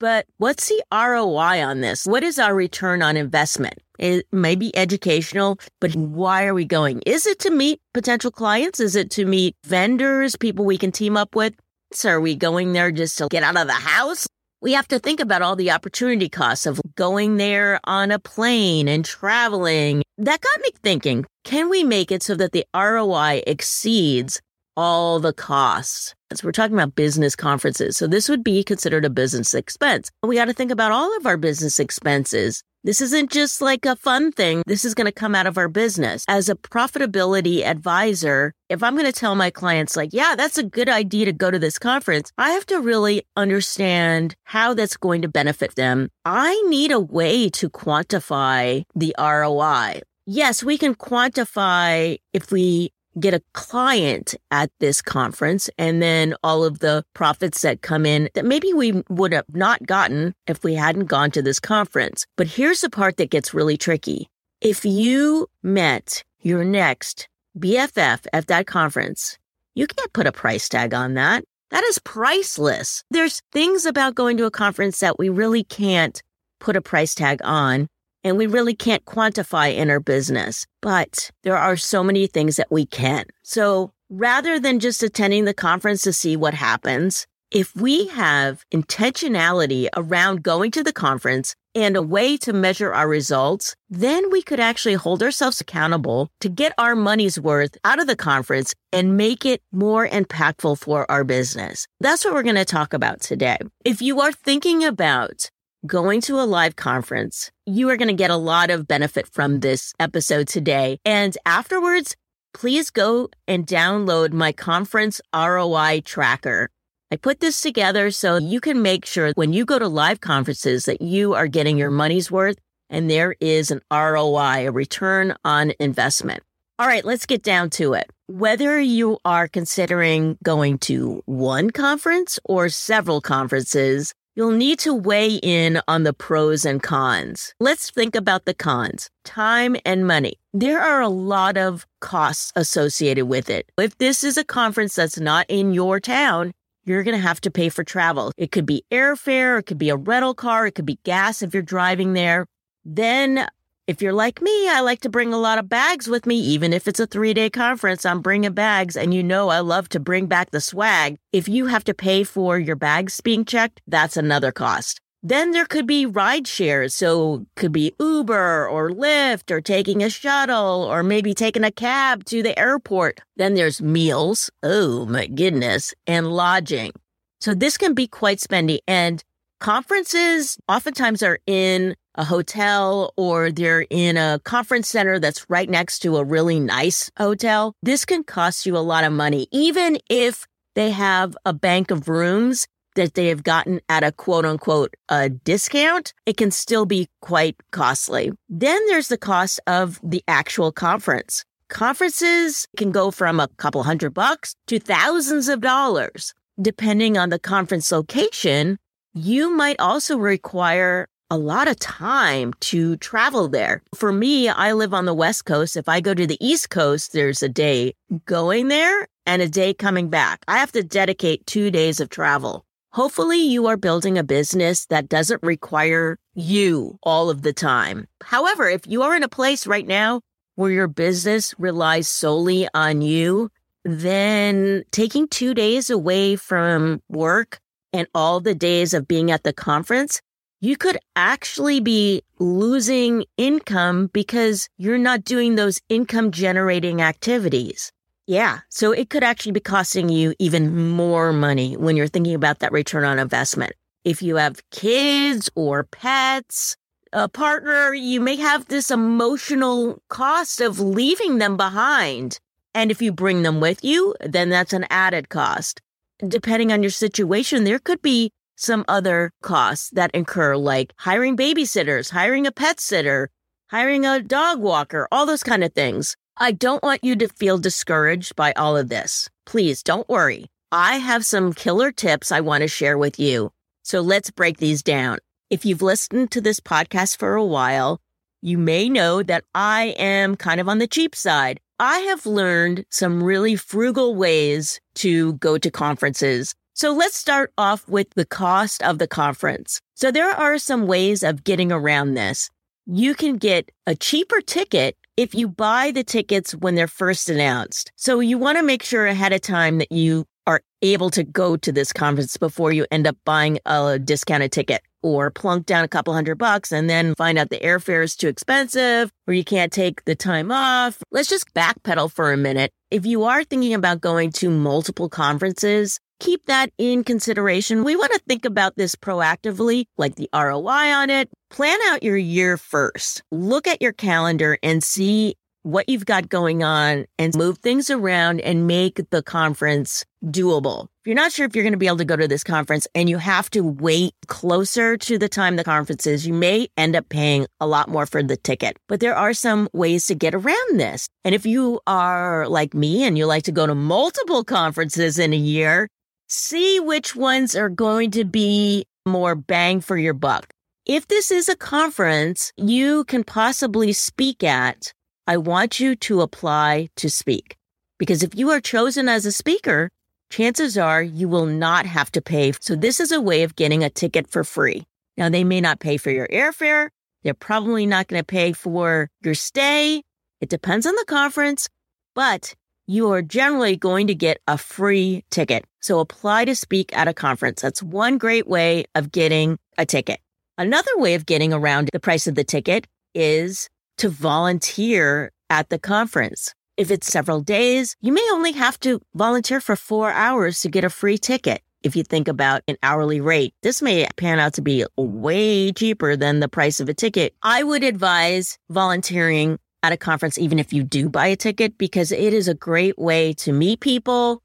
but 0.00 0.26
what's 0.38 0.68
the 0.68 0.82
ROI 0.90 1.62
on 1.62 1.82
this? 1.82 2.06
What 2.06 2.24
is 2.24 2.38
our 2.38 2.54
return 2.54 3.02
on 3.02 3.16
investment? 3.16 3.74
It 3.98 4.26
may 4.32 4.56
be 4.56 4.74
educational, 4.74 5.58
but 5.78 5.94
why 5.94 6.46
are 6.46 6.54
we 6.54 6.64
going? 6.64 7.02
Is 7.06 7.26
it 7.26 7.38
to 7.40 7.50
meet 7.50 7.80
potential 7.92 8.30
clients? 8.30 8.80
Is 8.80 8.96
it 8.96 9.10
to 9.12 9.26
meet 9.26 9.54
vendors, 9.64 10.36
people 10.36 10.64
we 10.64 10.78
can 10.78 10.90
team 10.90 11.18
up 11.18 11.36
with? 11.36 11.54
So 11.92 12.08
are 12.10 12.20
we 12.20 12.34
going 12.34 12.72
there 12.72 12.90
just 12.90 13.18
to 13.18 13.28
get 13.28 13.42
out 13.42 13.58
of 13.58 13.66
the 13.66 13.74
house? 13.74 14.26
We 14.62 14.72
have 14.72 14.88
to 14.88 14.98
think 14.98 15.20
about 15.20 15.42
all 15.42 15.56
the 15.56 15.70
opportunity 15.70 16.28
costs 16.28 16.66
of 16.66 16.80
going 16.94 17.36
there 17.36 17.78
on 17.84 18.10
a 18.10 18.18
plane 18.18 18.88
and 18.88 19.04
traveling. 19.04 20.02
That 20.18 20.40
got 20.40 20.60
me 20.60 20.70
thinking, 20.82 21.26
can 21.44 21.68
we 21.68 21.84
make 21.84 22.10
it 22.10 22.22
so 22.22 22.34
that 22.36 22.52
the 22.52 22.66
ROI 22.74 23.42
exceeds 23.46 24.40
all 24.76 25.20
the 25.20 25.32
costs. 25.32 26.14
So 26.32 26.46
we're 26.46 26.52
talking 26.52 26.76
about 26.76 26.94
business 26.94 27.34
conferences. 27.34 27.96
So 27.96 28.06
this 28.06 28.28
would 28.28 28.44
be 28.44 28.62
considered 28.62 29.04
a 29.04 29.10
business 29.10 29.54
expense. 29.54 30.10
We 30.22 30.36
got 30.36 30.44
to 30.44 30.52
think 30.52 30.70
about 30.70 30.92
all 30.92 31.16
of 31.16 31.26
our 31.26 31.36
business 31.36 31.80
expenses. 31.80 32.62
This 32.82 33.02
isn't 33.02 33.30
just 33.30 33.60
like 33.60 33.84
a 33.84 33.96
fun 33.96 34.32
thing. 34.32 34.62
This 34.66 34.86
is 34.86 34.94
going 34.94 35.04
to 35.06 35.12
come 35.12 35.34
out 35.34 35.46
of 35.46 35.58
our 35.58 35.68
business. 35.68 36.24
As 36.28 36.48
a 36.48 36.54
profitability 36.54 37.62
advisor, 37.62 38.54
if 38.70 38.82
I'm 38.82 38.94
going 38.94 39.04
to 39.04 39.12
tell 39.12 39.34
my 39.34 39.50
clients, 39.50 39.96
like, 39.96 40.10
yeah, 40.14 40.34
that's 40.34 40.56
a 40.56 40.62
good 40.62 40.88
idea 40.88 41.26
to 41.26 41.32
go 41.32 41.50
to 41.50 41.58
this 41.58 41.78
conference, 41.78 42.32
I 42.38 42.50
have 42.50 42.64
to 42.66 42.80
really 42.80 43.26
understand 43.36 44.34
how 44.44 44.72
that's 44.72 44.96
going 44.96 45.20
to 45.22 45.28
benefit 45.28 45.74
them. 45.74 46.08
I 46.24 46.58
need 46.68 46.90
a 46.90 47.00
way 47.00 47.50
to 47.50 47.68
quantify 47.68 48.84
the 48.94 49.14
ROI. 49.18 50.00
Yes, 50.24 50.62
we 50.62 50.78
can 50.78 50.94
quantify 50.94 52.16
if 52.32 52.50
we 52.50 52.92
get 53.18 53.34
a 53.34 53.42
client 53.52 54.34
at 54.50 54.70
this 54.78 55.02
conference 55.02 55.68
and 55.78 56.00
then 56.00 56.34
all 56.44 56.64
of 56.64 56.78
the 56.78 57.04
profits 57.14 57.62
that 57.62 57.82
come 57.82 58.06
in 58.06 58.28
that 58.34 58.44
maybe 58.44 58.72
we 58.72 59.02
would 59.08 59.32
have 59.32 59.44
not 59.52 59.84
gotten 59.86 60.34
if 60.46 60.62
we 60.62 60.74
hadn't 60.74 61.06
gone 61.06 61.30
to 61.32 61.42
this 61.42 61.58
conference. 61.58 62.26
But 62.36 62.46
here's 62.46 62.82
the 62.82 62.90
part 62.90 63.16
that 63.16 63.30
gets 63.30 63.54
really 63.54 63.76
tricky. 63.76 64.28
If 64.60 64.84
you 64.84 65.48
met 65.62 66.22
your 66.40 66.64
next 66.64 67.28
BFF 67.58 68.26
at 68.32 68.46
that 68.46 68.66
conference, 68.66 69.38
you 69.74 69.86
can't 69.86 70.12
put 70.12 70.26
a 70.26 70.32
price 70.32 70.68
tag 70.68 70.94
on 70.94 71.14
that. 71.14 71.44
That 71.70 71.84
is 71.84 71.98
priceless. 72.00 73.04
There's 73.10 73.42
things 73.52 73.86
about 73.86 74.14
going 74.14 74.36
to 74.38 74.44
a 74.44 74.50
conference 74.50 75.00
that 75.00 75.18
we 75.18 75.28
really 75.28 75.64
can't 75.64 76.22
put 76.58 76.76
a 76.76 76.80
price 76.80 77.14
tag 77.14 77.40
on 77.42 77.88
and 78.24 78.36
we 78.36 78.46
really 78.46 78.74
can't 78.74 79.04
quantify 79.04 79.74
in 79.74 79.90
our 79.90 80.00
business, 80.00 80.66
but 80.82 81.30
there 81.42 81.56
are 81.56 81.76
so 81.76 82.02
many 82.04 82.26
things 82.26 82.56
that 82.56 82.70
we 82.70 82.86
can. 82.86 83.24
So 83.42 83.92
rather 84.08 84.58
than 84.58 84.80
just 84.80 85.02
attending 85.02 85.44
the 85.44 85.54
conference 85.54 86.02
to 86.02 86.12
see 86.12 86.36
what 86.36 86.54
happens, 86.54 87.26
if 87.50 87.74
we 87.74 88.06
have 88.08 88.64
intentionality 88.72 89.88
around 89.96 90.42
going 90.42 90.70
to 90.72 90.84
the 90.84 90.92
conference 90.92 91.54
and 91.74 91.96
a 91.96 92.02
way 92.02 92.36
to 92.36 92.52
measure 92.52 92.92
our 92.92 93.08
results, 93.08 93.74
then 93.88 94.30
we 94.30 94.42
could 94.42 94.60
actually 94.60 94.94
hold 94.94 95.22
ourselves 95.22 95.60
accountable 95.60 96.28
to 96.40 96.48
get 96.48 96.72
our 96.78 96.94
money's 96.94 97.40
worth 97.40 97.76
out 97.84 98.00
of 98.00 98.06
the 98.06 98.16
conference 98.16 98.74
and 98.92 99.16
make 99.16 99.44
it 99.44 99.62
more 99.72 100.06
impactful 100.06 100.78
for 100.78 101.10
our 101.10 101.24
business. 101.24 101.86
That's 102.00 102.24
what 102.24 102.34
we're 102.34 102.42
going 102.42 102.54
to 102.56 102.64
talk 102.64 102.92
about 102.92 103.20
today. 103.20 103.58
If 103.84 104.00
you 104.00 104.20
are 104.20 104.32
thinking 104.32 104.84
about 104.84 105.50
going 105.86 106.20
to 106.20 106.38
a 106.38 106.44
live 106.44 106.76
conference, 106.76 107.50
you 107.64 107.88
are 107.88 107.96
going 107.96 108.08
to 108.08 108.14
get 108.14 108.30
a 108.30 108.36
lot 108.36 108.70
of 108.70 108.86
benefit 108.86 109.26
from 109.26 109.60
this 109.60 109.94
episode 109.98 110.46
today. 110.46 110.98
And 111.04 111.36
afterwards, 111.46 112.16
please 112.52 112.90
go 112.90 113.28
and 113.48 113.66
download 113.66 114.32
my 114.32 114.52
conference 114.52 115.20
ROI 115.34 116.02
tracker. 116.04 116.68
I 117.10 117.16
put 117.16 117.40
this 117.40 117.60
together 117.60 118.10
so 118.10 118.36
you 118.36 118.60
can 118.60 118.82
make 118.82 119.06
sure 119.06 119.32
when 119.34 119.52
you 119.52 119.64
go 119.64 119.78
to 119.78 119.88
live 119.88 120.20
conferences 120.20 120.84
that 120.84 121.00
you 121.00 121.34
are 121.34 121.48
getting 121.48 121.78
your 121.78 121.90
money's 121.90 122.30
worth 122.30 122.58
and 122.90 123.10
there 123.10 123.34
is 123.40 123.70
an 123.70 123.80
ROI, 123.90 124.68
a 124.68 124.70
return 124.70 125.34
on 125.44 125.72
investment. 125.80 126.42
All 126.78 126.86
right, 126.86 127.04
let's 127.04 127.26
get 127.26 127.42
down 127.42 127.70
to 127.70 127.94
it. 127.94 128.10
Whether 128.26 128.80
you 128.80 129.18
are 129.24 129.48
considering 129.48 130.38
going 130.42 130.78
to 130.78 131.22
one 131.26 131.70
conference 131.70 132.38
or 132.44 132.68
several 132.68 133.20
conferences, 133.20 134.14
you'll 134.34 134.50
need 134.50 134.78
to 134.80 134.94
weigh 134.94 135.34
in 135.42 135.80
on 135.88 136.02
the 136.02 136.12
pros 136.12 136.64
and 136.64 136.82
cons. 136.82 137.54
Let's 137.60 137.90
think 137.90 138.14
about 138.14 138.44
the 138.44 138.54
cons 138.54 139.10
time 139.24 139.76
and 139.84 140.06
money. 140.06 140.34
There 140.52 140.80
are 140.80 141.00
a 141.00 141.08
lot 141.08 141.56
of 141.56 141.86
costs 142.00 142.52
associated 142.56 143.26
with 143.26 143.48
it. 143.48 143.70
If 143.78 143.96
this 143.98 144.24
is 144.24 144.36
a 144.36 144.44
conference 144.44 144.94
that's 144.94 145.20
not 145.20 145.46
in 145.48 145.72
your 145.72 146.00
town, 146.00 146.52
you're 146.84 147.02
going 147.02 147.16
to 147.16 147.22
have 147.22 147.40
to 147.42 147.50
pay 147.50 147.68
for 147.68 147.84
travel. 147.84 148.32
It 148.36 148.50
could 148.50 148.66
be 148.66 148.84
airfare, 148.90 149.60
it 149.60 149.66
could 149.66 149.78
be 149.78 149.90
a 149.90 149.96
rental 149.96 150.34
car, 150.34 150.66
it 150.66 150.74
could 150.74 150.86
be 150.86 150.98
gas 151.04 151.42
if 151.42 151.54
you're 151.54 151.62
driving 151.62 152.14
there. 152.14 152.46
Then 152.84 153.46
if 153.90 154.00
you're 154.00 154.12
like 154.12 154.40
me, 154.40 154.68
I 154.68 154.82
like 154.82 155.00
to 155.00 155.08
bring 155.08 155.32
a 155.32 155.36
lot 155.36 155.58
of 155.58 155.68
bags 155.68 156.06
with 156.06 156.24
me. 156.24 156.36
Even 156.36 156.72
if 156.72 156.86
it's 156.86 157.00
a 157.00 157.08
three 157.08 157.34
day 157.34 157.50
conference, 157.50 158.06
I'm 158.06 158.20
bringing 158.20 158.52
bags. 158.52 158.96
And 158.96 159.12
you 159.12 159.20
know, 159.20 159.48
I 159.48 159.58
love 159.58 159.88
to 159.88 159.98
bring 159.98 160.26
back 160.26 160.52
the 160.52 160.60
swag. 160.60 161.16
If 161.32 161.48
you 161.48 161.66
have 161.66 161.82
to 161.84 161.92
pay 161.92 162.22
for 162.22 162.56
your 162.56 162.76
bags 162.76 163.20
being 163.20 163.44
checked, 163.44 163.80
that's 163.88 164.16
another 164.16 164.52
cost. 164.52 165.00
Then 165.24 165.50
there 165.50 165.66
could 165.66 165.88
be 165.88 166.06
ride 166.06 166.46
shares. 166.46 166.94
So 166.94 167.46
could 167.56 167.72
be 167.72 167.92
Uber 167.98 168.68
or 168.68 168.90
Lyft 168.90 169.50
or 169.50 169.60
taking 169.60 170.04
a 170.04 170.08
shuttle 170.08 170.84
or 170.84 171.02
maybe 171.02 171.34
taking 171.34 171.64
a 171.64 171.72
cab 171.72 172.24
to 172.26 172.44
the 172.44 172.56
airport. 172.56 173.18
Then 173.34 173.54
there's 173.54 173.82
meals. 173.82 174.50
Oh 174.62 175.04
my 175.06 175.26
goodness. 175.26 175.94
And 176.06 176.30
lodging. 176.30 176.92
So 177.40 177.54
this 177.54 177.76
can 177.76 177.94
be 177.94 178.06
quite 178.06 178.38
spendy. 178.38 178.78
And 178.86 179.24
conferences 179.58 180.58
oftentimes 180.68 181.24
are 181.24 181.40
in 181.48 181.96
a 182.14 182.24
hotel 182.24 183.12
or 183.16 183.50
they're 183.50 183.86
in 183.90 184.16
a 184.16 184.40
conference 184.44 184.88
center 184.88 185.18
that's 185.18 185.48
right 185.48 185.68
next 185.68 186.00
to 186.00 186.16
a 186.16 186.24
really 186.24 186.60
nice 186.60 187.10
hotel, 187.16 187.74
this 187.82 188.04
can 188.04 188.24
cost 188.24 188.66
you 188.66 188.76
a 188.76 188.78
lot 188.78 189.04
of 189.04 189.12
money. 189.12 189.48
Even 189.52 189.98
if 190.08 190.46
they 190.74 190.90
have 190.90 191.36
a 191.44 191.52
bank 191.52 191.90
of 191.90 192.08
rooms 192.08 192.66
that 192.96 193.14
they 193.14 193.28
have 193.28 193.44
gotten 193.44 193.80
at 193.88 194.02
a 194.02 194.12
quote 194.12 194.44
unquote 194.44 194.94
a 195.08 195.28
discount, 195.28 196.12
it 196.26 196.36
can 196.36 196.50
still 196.50 196.86
be 196.86 197.08
quite 197.20 197.56
costly. 197.70 198.32
Then 198.48 198.80
there's 198.88 199.08
the 199.08 199.18
cost 199.18 199.60
of 199.66 200.00
the 200.02 200.22
actual 200.26 200.72
conference. 200.72 201.44
Conferences 201.68 202.66
can 202.76 202.90
go 202.90 203.10
from 203.10 203.38
a 203.38 203.48
couple 203.56 203.82
hundred 203.84 204.12
bucks 204.12 204.56
to 204.66 204.80
thousands 204.80 205.48
of 205.48 205.60
dollars. 205.60 206.34
Depending 206.60 207.16
on 207.16 207.30
the 207.30 207.38
conference 207.38 207.92
location, 207.92 208.76
you 209.14 209.50
might 209.50 209.78
also 209.78 210.18
require 210.18 211.08
a 211.30 211.38
lot 211.38 211.68
of 211.68 211.78
time 211.78 212.52
to 212.60 212.96
travel 212.96 213.48
there. 213.48 213.82
For 213.94 214.12
me, 214.12 214.48
I 214.48 214.72
live 214.72 214.92
on 214.92 215.04
the 215.04 215.14
West 215.14 215.44
Coast. 215.44 215.76
If 215.76 215.88
I 215.88 216.00
go 216.00 216.12
to 216.12 216.26
the 216.26 216.44
East 216.44 216.70
Coast, 216.70 217.12
there's 217.12 217.42
a 217.42 217.48
day 217.48 217.94
going 218.26 218.68
there 218.68 219.06
and 219.26 219.40
a 219.40 219.48
day 219.48 219.72
coming 219.72 220.08
back. 220.08 220.44
I 220.48 220.58
have 220.58 220.72
to 220.72 220.82
dedicate 220.82 221.46
two 221.46 221.70
days 221.70 222.00
of 222.00 222.08
travel. 222.08 222.64
Hopefully, 222.92 223.38
you 223.38 223.68
are 223.68 223.76
building 223.76 224.18
a 224.18 224.24
business 224.24 224.86
that 224.86 225.08
doesn't 225.08 225.44
require 225.44 226.18
you 226.34 226.98
all 227.04 227.30
of 227.30 227.42
the 227.42 227.52
time. 227.52 228.08
However, 228.22 228.68
if 228.68 228.86
you 228.88 229.02
are 229.02 229.14
in 229.14 229.22
a 229.22 229.28
place 229.28 229.68
right 229.68 229.86
now 229.86 230.22
where 230.56 230.72
your 230.72 230.88
business 230.88 231.54
relies 231.58 232.08
solely 232.08 232.66
on 232.74 233.02
you, 233.02 233.50
then 233.84 234.82
taking 234.90 235.28
two 235.28 235.54
days 235.54 235.88
away 235.90 236.34
from 236.34 237.00
work 237.08 237.60
and 237.92 238.08
all 238.14 238.40
the 238.40 238.54
days 238.54 238.92
of 238.92 239.06
being 239.06 239.30
at 239.30 239.44
the 239.44 239.52
conference 239.52 240.20
you 240.60 240.76
could 240.76 240.98
actually 241.16 241.80
be 241.80 242.22
losing 242.38 243.24
income 243.38 244.10
because 244.12 244.68
you're 244.76 244.98
not 244.98 245.24
doing 245.24 245.54
those 245.54 245.80
income 245.88 246.30
generating 246.30 247.00
activities. 247.00 247.90
Yeah. 248.26 248.60
So 248.68 248.92
it 248.92 249.08
could 249.10 249.24
actually 249.24 249.52
be 249.52 249.60
costing 249.60 250.10
you 250.10 250.34
even 250.38 250.90
more 250.90 251.32
money 251.32 251.76
when 251.76 251.96
you're 251.96 252.08
thinking 252.08 252.34
about 252.34 252.58
that 252.58 252.72
return 252.72 253.04
on 253.04 253.18
investment. 253.18 253.72
If 254.04 254.22
you 254.22 254.36
have 254.36 254.62
kids 254.70 255.50
or 255.54 255.84
pets, 255.84 256.76
a 257.12 257.28
partner, 257.28 257.92
you 257.94 258.20
may 258.20 258.36
have 258.36 258.68
this 258.68 258.90
emotional 258.90 260.00
cost 260.08 260.60
of 260.60 260.78
leaving 260.78 261.38
them 261.38 261.56
behind. 261.56 262.38
And 262.74 262.90
if 262.90 263.02
you 263.02 263.12
bring 263.12 263.42
them 263.42 263.60
with 263.60 263.82
you, 263.82 264.14
then 264.20 264.48
that's 264.48 264.72
an 264.72 264.86
added 264.90 265.28
cost. 265.28 265.80
Depending 266.18 266.70
on 266.70 266.82
your 266.82 266.90
situation, 266.90 267.64
there 267.64 267.78
could 267.78 268.02
be 268.02 268.30
some 268.60 268.84
other 268.88 269.32
costs 269.42 269.90
that 269.90 270.10
incur, 270.12 270.54
like 270.54 270.92
hiring 270.98 271.36
babysitters, 271.36 272.10
hiring 272.10 272.46
a 272.46 272.52
pet 272.52 272.78
sitter, 272.78 273.30
hiring 273.70 274.04
a 274.04 274.20
dog 274.20 274.60
walker, 274.60 275.08
all 275.10 275.24
those 275.24 275.42
kind 275.42 275.64
of 275.64 275.72
things. 275.72 276.14
I 276.36 276.52
don't 276.52 276.82
want 276.82 277.02
you 277.02 277.16
to 277.16 277.28
feel 277.28 277.58
discouraged 277.58 278.36
by 278.36 278.52
all 278.52 278.76
of 278.76 278.88
this. 278.88 279.28
Please 279.46 279.82
don't 279.82 280.08
worry. 280.08 280.46
I 280.70 280.98
have 280.98 281.24
some 281.24 281.52
killer 281.52 281.90
tips 281.90 282.30
I 282.30 282.40
want 282.40 282.62
to 282.62 282.68
share 282.68 282.98
with 282.98 283.18
you. 283.18 283.50
So 283.82 284.00
let's 284.00 284.30
break 284.30 284.58
these 284.58 284.82
down. 284.82 285.18
If 285.48 285.64
you've 285.64 285.82
listened 285.82 286.30
to 286.32 286.40
this 286.40 286.60
podcast 286.60 287.18
for 287.18 287.34
a 287.34 287.44
while, 287.44 287.98
you 288.42 288.56
may 288.56 288.88
know 288.88 289.22
that 289.22 289.44
I 289.54 289.94
am 289.98 290.36
kind 290.36 290.60
of 290.60 290.68
on 290.68 290.78
the 290.78 290.86
cheap 290.86 291.16
side. 291.16 291.60
I 291.78 292.00
have 292.00 292.26
learned 292.26 292.84
some 292.90 293.22
really 293.22 293.56
frugal 293.56 294.14
ways 294.14 294.80
to 294.96 295.32
go 295.34 295.56
to 295.56 295.70
conferences 295.70 296.54
so 296.80 296.94
let's 296.94 297.14
start 297.14 297.52
off 297.58 297.86
with 297.88 298.08
the 298.14 298.24
cost 298.24 298.82
of 298.82 298.98
the 298.98 299.06
conference. 299.06 299.82
So 299.96 300.10
there 300.10 300.30
are 300.30 300.56
some 300.56 300.86
ways 300.86 301.22
of 301.22 301.44
getting 301.44 301.70
around 301.70 302.14
this. 302.14 302.48
You 302.86 303.14
can 303.14 303.36
get 303.36 303.70
a 303.86 303.94
cheaper 303.94 304.40
ticket 304.40 304.96
if 305.18 305.34
you 305.34 305.46
buy 305.46 305.90
the 305.90 306.02
tickets 306.02 306.54
when 306.54 306.76
they're 306.76 306.88
first 306.88 307.28
announced. 307.28 307.92
So 307.96 308.20
you 308.20 308.38
want 308.38 308.56
to 308.56 308.64
make 308.64 308.82
sure 308.82 309.06
ahead 309.06 309.34
of 309.34 309.42
time 309.42 309.76
that 309.76 309.92
you 309.92 310.24
are 310.46 310.62
able 310.80 311.10
to 311.10 311.22
go 311.22 311.58
to 311.58 311.70
this 311.70 311.92
conference 311.92 312.38
before 312.38 312.72
you 312.72 312.86
end 312.90 313.06
up 313.06 313.18
buying 313.26 313.58
a 313.66 313.98
discounted 313.98 314.50
ticket 314.50 314.80
or 315.02 315.30
plunk 315.30 315.66
down 315.66 315.84
a 315.84 315.88
couple 315.88 316.14
hundred 316.14 316.36
bucks 316.36 316.72
and 316.72 316.88
then 316.88 317.14
find 317.14 317.36
out 317.36 317.50
the 317.50 317.60
airfare 317.60 318.02
is 318.02 318.16
too 318.16 318.28
expensive 318.28 319.12
or 319.26 319.34
you 319.34 319.44
can't 319.44 319.70
take 319.70 320.02
the 320.06 320.14
time 320.14 320.50
off. 320.50 321.02
Let's 321.10 321.28
just 321.28 321.52
backpedal 321.52 322.10
for 322.10 322.32
a 322.32 322.38
minute. 322.38 322.72
If 322.90 323.04
you 323.04 323.24
are 323.24 323.44
thinking 323.44 323.74
about 323.74 324.00
going 324.00 324.32
to 324.32 324.48
multiple 324.48 325.10
conferences, 325.10 326.00
keep 326.20 326.46
that 326.46 326.70
in 326.78 327.02
consideration. 327.02 327.82
We 327.82 327.96
want 327.96 328.12
to 328.12 328.20
think 328.28 328.44
about 328.44 328.76
this 328.76 328.94
proactively, 328.94 329.86
like 329.98 330.14
the 330.14 330.28
ROI 330.32 330.92
on 330.92 331.10
it. 331.10 331.28
Plan 331.50 331.78
out 331.86 332.04
your 332.04 332.16
year 332.16 332.56
first. 332.56 333.22
Look 333.32 333.66
at 333.66 333.82
your 333.82 333.92
calendar 333.92 334.58
and 334.62 334.84
see 334.84 335.34
what 335.62 335.88
you've 335.88 336.06
got 336.06 336.28
going 336.28 336.62
on 336.62 337.04
and 337.18 337.34
move 337.34 337.58
things 337.58 337.90
around 337.90 338.40
and 338.40 338.66
make 338.66 339.00
the 339.10 339.22
conference 339.22 340.04
doable. 340.24 340.84
If 341.00 341.06
you're 341.06 341.14
not 341.14 341.32
sure 341.32 341.46
if 341.46 341.54
you're 341.54 341.64
going 341.64 341.72
to 341.72 341.78
be 341.78 341.86
able 341.86 341.98
to 341.98 342.04
go 342.04 342.16
to 342.16 342.28
this 342.28 342.44
conference 342.44 342.86
and 342.94 343.08
you 343.08 343.18
have 343.18 343.50
to 343.50 343.62
wait 343.62 344.14
closer 344.26 344.96
to 344.96 345.18
the 345.18 345.28
time 345.28 345.56
the 345.56 345.64
conference 345.64 346.06
is, 346.06 346.26
you 346.26 346.32
may 346.32 346.68
end 346.76 346.96
up 346.96 347.08
paying 347.08 347.46
a 347.60 347.66
lot 347.66 347.88
more 347.88 348.06
for 348.06 348.22
the 348.22 348.36
ticket. 348.36 348.78
But 348.88 349.00
there 349.00 349.14
are 349.14 349.34
some 349.34 349.68
ways 349.72 350.06
to 350.06 350.14
get 350.14 350.34
around 350.34 350.80
this. 350.80 351.08
And 351.24 351.34
if 351.34 351.44
you 351.44 351.80
are 351.86 352.48
like 352.48 352.74
me 352.74 353.04
and 353.04 353.18
you 353.18 353.26
like 353.26 353.44
to 353.44 353.52
go 353.52 353.66
to 353.66 353.74
multiple 353.74 354.44
conferences 354.44 355.18
in 355.18 355.32
a 355.32 355.36
year, 355.36 355.88
see 356.30 356.78
which 356.78 357.16
ones 357.16 357.56
are 357.56 357.68
going 357.68 358.12
to 358.12 358.24
be 358.24 358.86
more 359.04 359.34
bang 359.34 359.80
for 359.80 359.96
your 359.96 360.14
buck. 360.14 360.52
If 360.86 361.08
this 361.08 361.30
is 361.30 361.48
a 361.48 361.56
conference 361.56 362.52
you 362.56 363.04
can 363.04 363.24
possibly 363.24 363.92
speak 363.92 364.44
at, 364.44 364.92
I 365.26 365.36
want 365.36 365.80
you 365.80 365.96
to 365.96 366.20
apply 366.20 366.88
to 366.96 367.10
speak. 367.10 367.56
Because 367.98 368.22
if 368.22 368.34
you 368.34 368.50
are 368.50 368.60
chosen 368.60 369.08
as 369.08 369.26
a 369.26 369.32
speaker, 369.32 369.90
chances 370.30 370.78
are 370.78 371.02
you 371.02 371.28
will 371.28 371.46
not 371.46 371.84
have 371.84 372.10
to 372.12 372.22
pay. 372.22 372.52
So 372.60 372.76
this 372.76 373.00
is 373.00 373.12
a 373.12 373.20
way 373.20 373.42
of 373.42 373.56
getting 373.56 373.82
a 373.82 373.90
ticket 373.90 374.30
for 374.30 374.44
free. 374.44 374.84
Now 375.16 375.28
they 375.28 375.44
may 375.44 375.60
not 375.60 375.80
pay 375.80 375.96
for 375.96 376.10
your 376.10 376.28
airfare. 376.28 376.88
They're 377.22 377.34
probably 377.34 377.86
not 377.86 378.08
going 378.08 378.20
to 378.20 378.26
pay 378.26 378.52
for 378.52 379.10
your 379.22 379.34
stay. 379.34 380.02
It 380.40 380.48
depends 380.48 380.86
on 380.86 380.94
the 380.94 381.04
conference, 381.06 381.68
but 382.14 382.54
you 382.86 383.10
are 383.10 383.20
generally 383.20 383.76
going 383.76 384.06
to 384.06 384.14
get 384.14 384.40
a 384.48 384.56
free 384.56 385.24
ticket. 385.30 385.64
So 385.80 385.98
apply 385.98 386.44
to 386.44 386.54
speak 386.54 386.96
at 386.96 387.08
a 387.08 387.14
conference. 387.14 387.62
That's 387.62 387.82
one 387.82 388.18
great 388.18 388.46
way 388.46 388.84
of 388.94 389.10
getting 389.10 389.58
a 389.78 389.86
ticket. 389.86 390.20
Another 390.58 390.96
way 390.96 391.14
of 391.14 391.24
getting 391.26 391.52
around 391.52 391.88
the 391.92 392.00
price 392.00 392.26
of 392.26 392.34
the 392.34 392.44
ticket 392.44 392.86
is 393.14 393.68
to 393.96 394.08
volunteer 394.08 395.32
at 395.48 395.70
the 395.70 395.78
conference. 395.78 396.54
If 396.76 396.90
it's 396.90 397.06
several 397.06 397.40
days, 397.40 397.96
you 398.00 398.12
may 398.12 398.26
only 398.32 398.52
have 398.52 398.78
to 398.80 399.00
volunteer 399.14 399.60
for 399.60 399.74
four 399.74 400.10
hours 400.12 400.60
to 400.60 400.68
get 400.68 400.84
a 400.84 400.90
free 400.90 401.18
ticket. 401.18 401.62
if 401.82 401.96
you 401.96 402.02
think 402.02 402.28
about 402.28 402.62
an 402.68 402.76
hourly 402.82 403.20
rate, 403.20 403.54
this 403.62 403.80
may 403.80 404.06
pan 404.16 404.38
out 404.38 404.54
to 404.54 404.62
be 404.62 404.84
way 404.96 405.72
cheaper 405.72 406.16
than 406.16 406.40
the 406.40 406.48
price 406.48 406.80
of 406.80 406.88
a 406.88 406.94
ticket. 406.94 407.34
I 407.42 407.62
would 407.62 407.82
advise 407.82 408.58
volunteering 408.68 409.58
at 409.82 409.92
a 409.92 409.96
conference, 409.96 410.36
even 410.36 410.58
if 410.58 410.72
you 410.72 410.82
do 410.82 411.08
buy 411.08 411.28
a 411.28 411.36
ticket, 411.36 411.78
because 411.78 412.12
it 412.12 412.34
is 412.34 412.48
a 412.48 412.54
great 412.54 412.98
way 412.98 413.32
to 413.34 413.52
meet 413.52 413.80
people, 413.80 414.42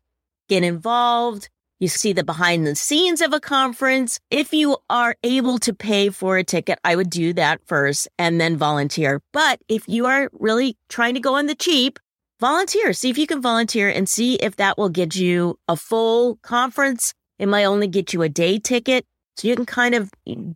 get 0.47 0.63
involved. 0.63 1.49
You 1.79 1.89
see 1.89 2.13
the 2.13 2.23
behind 2.23 2.65
the 2.65 2.75
scenes 2.75 3.21
of 3.21 3.33
a 3.33 3.39
conference. 3.39 4.19
If 4.31 4.53
you 4.53 4.77
are 4.89 5.15
able 5.23 5.57
to 5.59 5.73
pay 5.73 6.09
for 6.09 6.37
a 6.37 6.43
ticket, 6.43 6.79
I 6.85 6.95
would 6.95 7.09
do 7.09 7.33
that 7.33 7.59
first 7.65 8.07
and 8.17 8.39
then 8.39 8.55
volunteer. 8.55 9.21
But 9.33 9.59
if 9.67 9.87
you 9.87 10.05
are 10.05 10.29
really 10.31 10.77
trying 10.87 11.15
to 11.15 11.19
go 11.19 11.35
on 11.35 11.47
the 11.47 11.55
cheap, 11.55 11.99
volunteer. 12.39 12.93
See 12.93 13.09
if 13.09 13.17
you 13.17 13.27
can 13.27 13.41
volunteer 13.41 13.89
and 13.89 14.07
see 14.07 14.35
if 14.35 14.55
that 14.55 14.77
will 14.77 14.89
get 14.89 15.15
you 15.15 15.59
a 15.67 15.75
full 15.75 16.37
conference. 16.37 17.13
It 17.39 17.47
might 17.47 17.65
only 17.65 17.87
get 17.87 18.13
you 18.13 18.21
a 18.21 18.29
day 18.29 18.57
ticket. 18.57 19.05
So 19.37 19.49
you 19.49 19.55
can 19.57 19.65
kind 19.65 19.95
of 19.95 20.11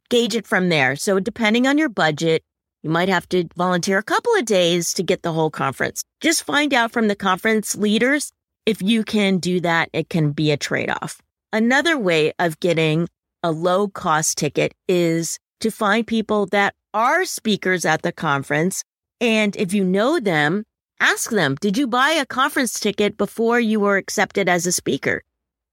gauge 0.09 0.35
it 0.35 0.47
from 0.47 0.69
there. 0.69 0.95
So 0.95 1.19
depending 1.19 1.67
on 1.67 1.77
your 1.77 1.89
budget, 1.89 2.43
you 2.81 2.89
might 2.89 3.09
have 3.09 3.27
to 3.29 3.43
volunteer 3.57 3.97
a 3.97 4.03
couple 4.03 4.33
of 4.35 4.45
days 4.45 4.93
to 4.93 5.03
get 5.03 5.21
the 5.21 5.33
whole 5.33 5.49
conference. 5.49 6.01
Just 6.21 6.43
find 6.43 6.73
out 6.73 6.93
from 6.93 7.09
the 7.09 7.15
conference 7.15 7.75
leaders 7.75 8.31
if 8.69 8.83
you 8.83 9.03
can 9.03 9.39
do 9.39 9.59
that. 9.61 9.89
It 9.93 10.09
can 10.09 10.31
be 10.31 10.51
a 10.51 10.57
trade 10.57 10.91
off. 10.91 11.19
Another 11.51 11.97
way 11.97 12.33
of 12.37 12.59
getting 12.59 13.09
a 13.41 13.51
low 13.51 13.87
cost 13.87 14.37
ticket 14.37 14.75
is 14.87 15.39
to 15.61 15.71
find 15.71 16.05
people 16.05 16.45
that 16.51 16.75
are 16.93 17.25
speakers 17.25 17.83
at 17.83 18.03
the 18.03 18.11
conference. 18.11 18.83
And 19.19 19.55
if 19.55 19.73
you 19.73 19.83
know 19.83 20.19
them, 20.19 20.65
ask 20.99 21.31
them, 21.31 21.55
did 21.59 21.79
you 21.79 21.87
buy 21.87 22.11
a 22.11 22.27
conference 22.27 22.79
ticket 22.79 23.17
before 23.17 23.59
you 23.59 23.79
were 23.79 23.97
accepted 23.97 24.47
as 24.47 24.67
a 24.67 24.71
speaker? 24.71 25.23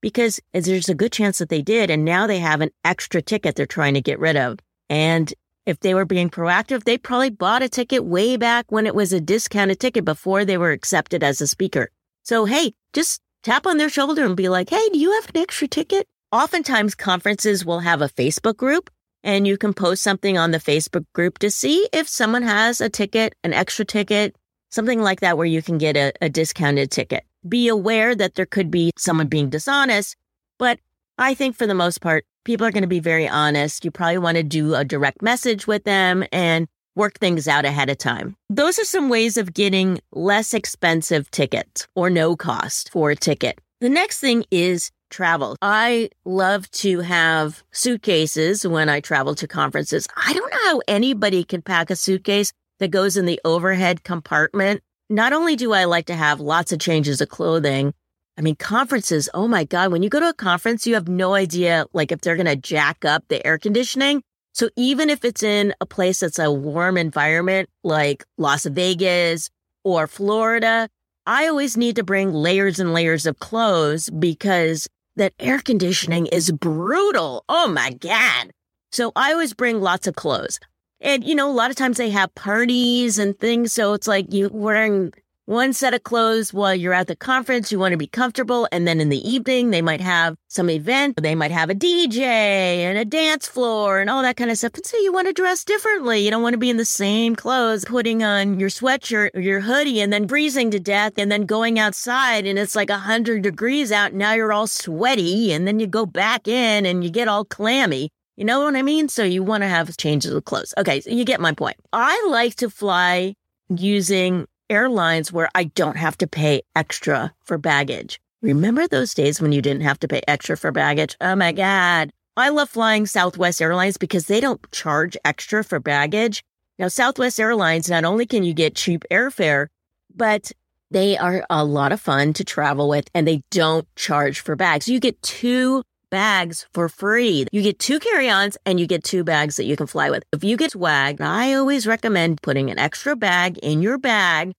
Because 0.00 0.40
there's 0.54 0.88
a 0.88 0.94
good 0.94 1.12
chance 1.12 1.36
that 1.36 1.50
they 1.50 1.60
did. 1.60 1.90
And 1.90 2.02
now 2.02 2.26
they 2.26 2.38
have 2.38 2.62
an 2.62 2.70
extra 2.82 3.20
ticket 3.20 3.56
they're 3.56 3.66
trying 3.66 3.92
to 3.92 4.00
get 4.00 4.18
rid 4.18 4.38
of. 4.38 4.58
And 4.88 5.34
if 5.66 5.80
they 5.80 5.92
were 5.92 6.06
being 6.06 6.30
proactive, 6.30 6.84
they 6.84 6.96
probably 6.96 7.28
bought 7.28 7.62
a 7.62 7.68
ticket 7.68 8.06
way 8.06 8.38
back 8.38 8.72
when 8.72 8.86
it 8.86 8.94
was 8.94 9.12
a 9.12 9.20
discounted 9.20 9.80
ticket 9.80 10.06
before 10.06 10.46
they 10.46 10.56
were 10.56 10.70
accepted 10.70 11.22
as 11.22 11.42
a 11.42 11.46
speaker. 11.46 11.90
So, 12.26 12.44
hey, 12.44 12.74
just 12.92 13.20
tap 13.44 13.68
on 13.68 13.76
their 13.76 13.88
shoulder 13.88 14.24
and 14.24 14.36
be 14.36 14.48
like, 14.48 14.68
hey, 14.68 14.88
do 14.88 14.98
you 14.98 15.12
have 15.12 15.28
an 15.32 15.40
extra 15.40 15.68
ticket? 15.68 16.08
Oftentimes, 16.32 16.96
conferences 16.96 17.64
will 17.64 17.78
have 17.78 18.02
a 18.02 18.08
Facebook 18.08 18.56
group, 18.56 18.90
and 19.22 19.46
you 19.46 19.56
can 19.56 19.72
post 19.72 20.02
something 20.02 20.36
on 20.36 20.50
the 20.50 20.58
Facebook 20.58 21.04
group 21.14 21.38
to 21.38 21.52
see 21.52 21.88
if 21.92 22.08
someone 22.08 22.42
has 22.42 22.80
a 22.80 22.88
ticket, 22.88 23.36
an 23.44 23.52
extra 23.52 23.84
ticket, 23.84 24.34
something 24.70 25.00
like 25.00 25.20
that, 25.20 25.38
where 25.38 25.46
you 25.46 25.62
can 25.62 25.78
get 25.78 25.96
a, 25.96 26.12
a 26.20 26.28
discounted 26.28 26.90
ticket. 26.90 27.22
Be 27.48 27.68
aware 27.68 28.12
that 28.16 28.34
there 28.34 28.44
could 28.44 28.72
be 28.72 28.90
someone 28.98 29.28
being 29.28 29.48
dishonest, 29.48 30.16
but 30.58 30.80
I 31.18 31.34
think 31.34 31.54
for 31.54 31.68
the 31.68 31.74
most 31.74 32.00
part, 32.00 32.26
people 32.44 32.66
are 32.66 32.72
going 32.72 32.82
to 32.82 32.88
be 32.88 32.98
very 32.98 33.28
honest. 33.28 33.84
You 33.84 33.92
probably 33.92 34.18
want 34.18 34.36
to 34.36 34.42
do 34.42 34.74
a 34.74 34.84
direct 34.84 35.22
message 35.22 35.68
with 35.68 35.84
them 35.84 36.24
and 36.32 36.66
work 36.96 37.18
things 37.20 37.46
out 37.46 37.64
ahead 37.64 37.88
of 37.88 37.98
time. 37.98 38.34
Those 38.50 38.78
are 38.80 38.84
some 38.84 39.08
ways 39.08 39.36
of 39.36 39.54
getting 39.54 40.00
less 40.12 40.54
expensive 40.54 41.30
tickets 41.30 41.86
or 41.94 42.10
no 42.10 42.34
cost 42.34 42.90
for 42.90 43.10
a 43.10 43.16
ticket. 43.16 43.60
The 43.80 43.88
next 43.88 44.18
thing 44.18 44.44
is 44.50 44.90
travel. 45.10 45.56
I 45.62 46.08
love 46.24 46.68
to 46.72 47.00
have 47.00 47.62
suitcases 47.70 48.66
when 48.66 48.88
I 48.88 49.00
travel 49.00 49.34
to 49.36 49.46
conferences. 49.46 50.08
I 50.16 50.32
don't 50.32 50.50
know 50.50 50.70
how 50.70 50.80
anybody 50.88 51.44
can 51.44 51.62
pack 51.62 51.90
a 51.90 51.96
suitcase 51.96 52.52
that 52.80 52.88
goes 52.88 53.16
in 53.16 53.26
the 53.26 53.40
overhead 53.44 54.02
compartment. 54.02 54.82
Not 55.08 55.32
only 55.32 55.54
do 55.56 55.72
I 55.72 55.84
like 55.84 56.06
to 56.06 56.14
have 56.14 56.40
lots 56.40 56.72
of 56.72 56.80
changes 56.80 57.20
of 57.20 57.28
clothing, 57.28 57.94
I 58.38 58.42
mean, 58.42 58.56
conferences, 58.56 59.30
oh 59.32 59.48
my 59.48 59.64
God, 59.64 59.92
when 59.92 60.02
you 60.02 60.10
go 60.10 60.20
to 60.20 60.28
a 60.28 60.34
conference, 60.34 60.86
you 60.86 60.94
have 60.94 61.08
no 61.08 61.34
idea 61.34 61.86
like 61.92 62.12
if 62.12 62.20
they're 62.20 62.36
going 62.36 62.46
to 62.46 62.56
jack 62.56 63.04
up 63.04 63.24
the 63.28 63.46
air 63.46 63.56
conditioning. 63.56 64.22
So 64.56 64.70
even 64.74 65.10
if 65.10 65.22
it's 65.22 65.42
in 65.42 65.74
a 65.82 65.86
place 65.86 66.20
that's 66.20 66.38
a 66.38 66.50
warm 66.50 66.96
environment 66.96 67.68
like 67.84 68.24
Las 68.38 68.64
Vegas 68.64 69.50
or 69.84 70.06
Florida, 70.06 70.88
I 71.26 71.46
always 71.46 71.76
need 71.76 71.94
to 71.96 72.02
bring 72.02 72.32
layers 72.32 72.78
and 72.78 72.94
layers 72.94 73.26
of 73.26 73.38
clothes 73.38 74.08
because 74.08 74.88
that 75.16 75.34
air 75.38 75.58
conditioning 75.58 76.24
is 76.28 76.50
brutal. 76.52 77.44
Oh 77.50 77.68
my 77.68 77.92
God. 77.92 78.50
So 78.92 79.12
I 79.14 79.32
always 79.32 79.52
bring 79.52 79.82
lots 79.82 80.06
of 80.06 80.16
clothes. 80.16 80.58
And, 81.02 81.22
you 81.22 81.34
know, 81.34 81.50
a 81.50 81.52
lot 81.52 81.68
of 81.68 81.76
times 81.76 81.98
they 81.98 82.08
have 82.08 82.34
parties 82.34 83.18
and 83.18 83.38
things. 83.38 83.74
So 83.74 83.92
it's 83.92 84.08
like 84.08 84.32
you 84.32 84.48
wearing 84.50 85.12
one 85.46 85.72
set 85.72 85.94
of 85.94 86.02
clothes 86.02 86.52
while 86.52 86.74
you're 86.74 86.92
at 86.92 87.06
the 87.06 87.14
conference. 87.16 87.70
You 87.70 87.78
want 87.78 87.92
to 87.92 87.96
be 87.96 88.08
comfortable. 88.08 88.68
And 88.72 88.86
then 88.86 89.00
in 89.00 89.08
the 89.08 89.28
evening, 89.28 89.70
they 89.70 89.80
might 89.80 90.00
have 90.00 90.36
some 90.48 90.68
event. 90.68 91.22
They 91.22 91.36
might 91.36 91.52
have 91.52 91.70
a 91.70 91.74
DJ 91.74 92.20
and 92.20 92.98
a 92.98 93.04
dance 93.04 93.46
floor 93.46 94.00
and 94.00 94.10
all 94.10 94.22
that 94.22 94.36
kind 94.36 94.50
of 94.50 94.58
stuff. 94.58 94.72
And 94.74 94.84
so 94.84 94.98
you 94.98 95.12
want 95.12 95.28
to 95.28 95.32
dress 95.32 95.64
differently. 95.64 96.24
You 96.24 96.30
don't 96.30 96.42
want 96.42 96.54
to 96.54 96.58
be 96.58 96.68
in 96.68 96.76
the 96.76 96.84
same 96.84 97.36
clothes, 97.36 97.84
putting 97.84 98.24
on 98.24 98.58
your 98.58 98.68
sweatshirt 98.68 99.30
or 99.34 99.40
your 99.40 99.60
hoodie 99.60 100.00
and 100.00 100.12
then 100.12 100.26
freezing 100.26 100.72
to 100.72 100.80
death 100.80 101.12
and 101.16 101.30
then 101.30 101.46
going 101.46 101.78
outside 101.78 102.44
and 102.44 102.58
it's 102.58 102.74
like 102.74 102.90
a 102.90 102.98
hundred 102.98 103.42
degrees 103.42 103.92
out. 103.92 104.12
Now 104.12 104.32
you're 104.32 104.52
all 104.52 104.66
sweaty 104.66 105.52
and 105.52 105.66
then 105.66 105.78
you 105.78 105.86
go 105.86 106.06
back 106.06 106.48
in 106.48 106.84
and 106.84 107.04
you 107.04 107.10
get 107.10 107.28
all 107.28 107.44
clammy. 107.44 108.10
You 108.34 108.44
know 108.44 108.60
what 108.60 108.74
I 108.74 108.82
mean? 108.82 109.08
So 109.08 109.22
you 109.22 109.44
want 109.44 109.62
to 109.62 109.68
have 109.68 109.96
changes 109.96 110.32
of 110.32 110.44
clothes. 110.44 110.74
Okay. 110.76 111.00
So 111.00 111.10
you 111.10 111.24
get 111.24 111.40
my 111.40 111.52
point. 111.52 111.76
I 111.92 112.26
like 112.28 112.56
to 112.56 112.68
fly 112.68 113.34
using 113.68 114.46
airlines 114.70 115.32
where 115.32 115.48
I 115.54 115.64
don't 115.64 115.96
have 115.96 116.18
to 116.18 116.26
pay 116.26 116.62
extra 116.74 117.34
for 117.44 117.58
baggage. 117.58 118.20
Remember 118.42 118.86
those 118.86 119.14
days 119.14 119.40
when 119.40 119.52
you 119.52 119.62
didn't 119.62 119.82
have 119.82 119.98
to 120.00 120.08
pay 120.08 120.22
extra 120.28 120.56
for 120.56 120.72
baggage? 120.72 121.16
Oh 121.20 121.36
my 121.36 121.52
God. 121.52 122.10
I 122.36 122.50
love 122.50 122.68
flying 122.68 123.06
Southwest 123.06 123.62
Airlines 123.62 123.96
because 123.96 124.26
they 124.26 124.40
don't 124.40 124.60
charge 124.70 125.16
extra 125.24 125.64
for 125.64 125.80
baggage. 125.80 126.44
Now, 126.78 126.88
Southwest 126.88 127.40
Airlines, 127.40 127.88
not 127.88 128.04
only 128.04 128.26
can 128.26 128.44
you 128.44 128.52
get 128.52 128.74
cheap 128.74 129.04
airfare, 129.10 129.68
but 130.14 130.52
they 130.90 131.16
are 131.16 131.44
a 131.48 131.64
lot 131.64 131.92
of 131.92 132.00
fun 132.00 132.34
to 132.34 132.44
travel 132.44 132.88
with 132.88 133.08
and 133.14 133.26
they 133.26 133.42
don't 133.50 133.86
charge 133.96 134.40
for 134.40 134.54
bags. 134.54 134.86
You 134.86 135.00
get 135.00 135.20
two 135.22 135.82
bags 136.10 136.66
for 136.72 136.88
free. 136.88 137.46
You 137.52 137.62
get 137.62 137.78
two 137.78 137.98
carry 137.98 138.30
ons 138.30 138.56
and 138.64 138.78
you 138.80 138.86
get 138.86 139.04
two 139.04 139.24
bags 139.24 139.56
that 139.56 139.64
you 139.64 139.76
can 139.76 139.86
fly 139.86 140.10
with. 140.10 140.24
If 140.32 140.44
you 140.44 140.56
get 140.56 140.72
swag, 140.72 141.20
I 141.20 141.54
always 141.54 141.86
recommend 141.86 142.42
putting 142.42 142.70
an 142.70 142.78
extra 142.78 143.16
bag 143.16 143.58
in 143.58 143.82
your 143.82 143.98
bag 143.98 144.52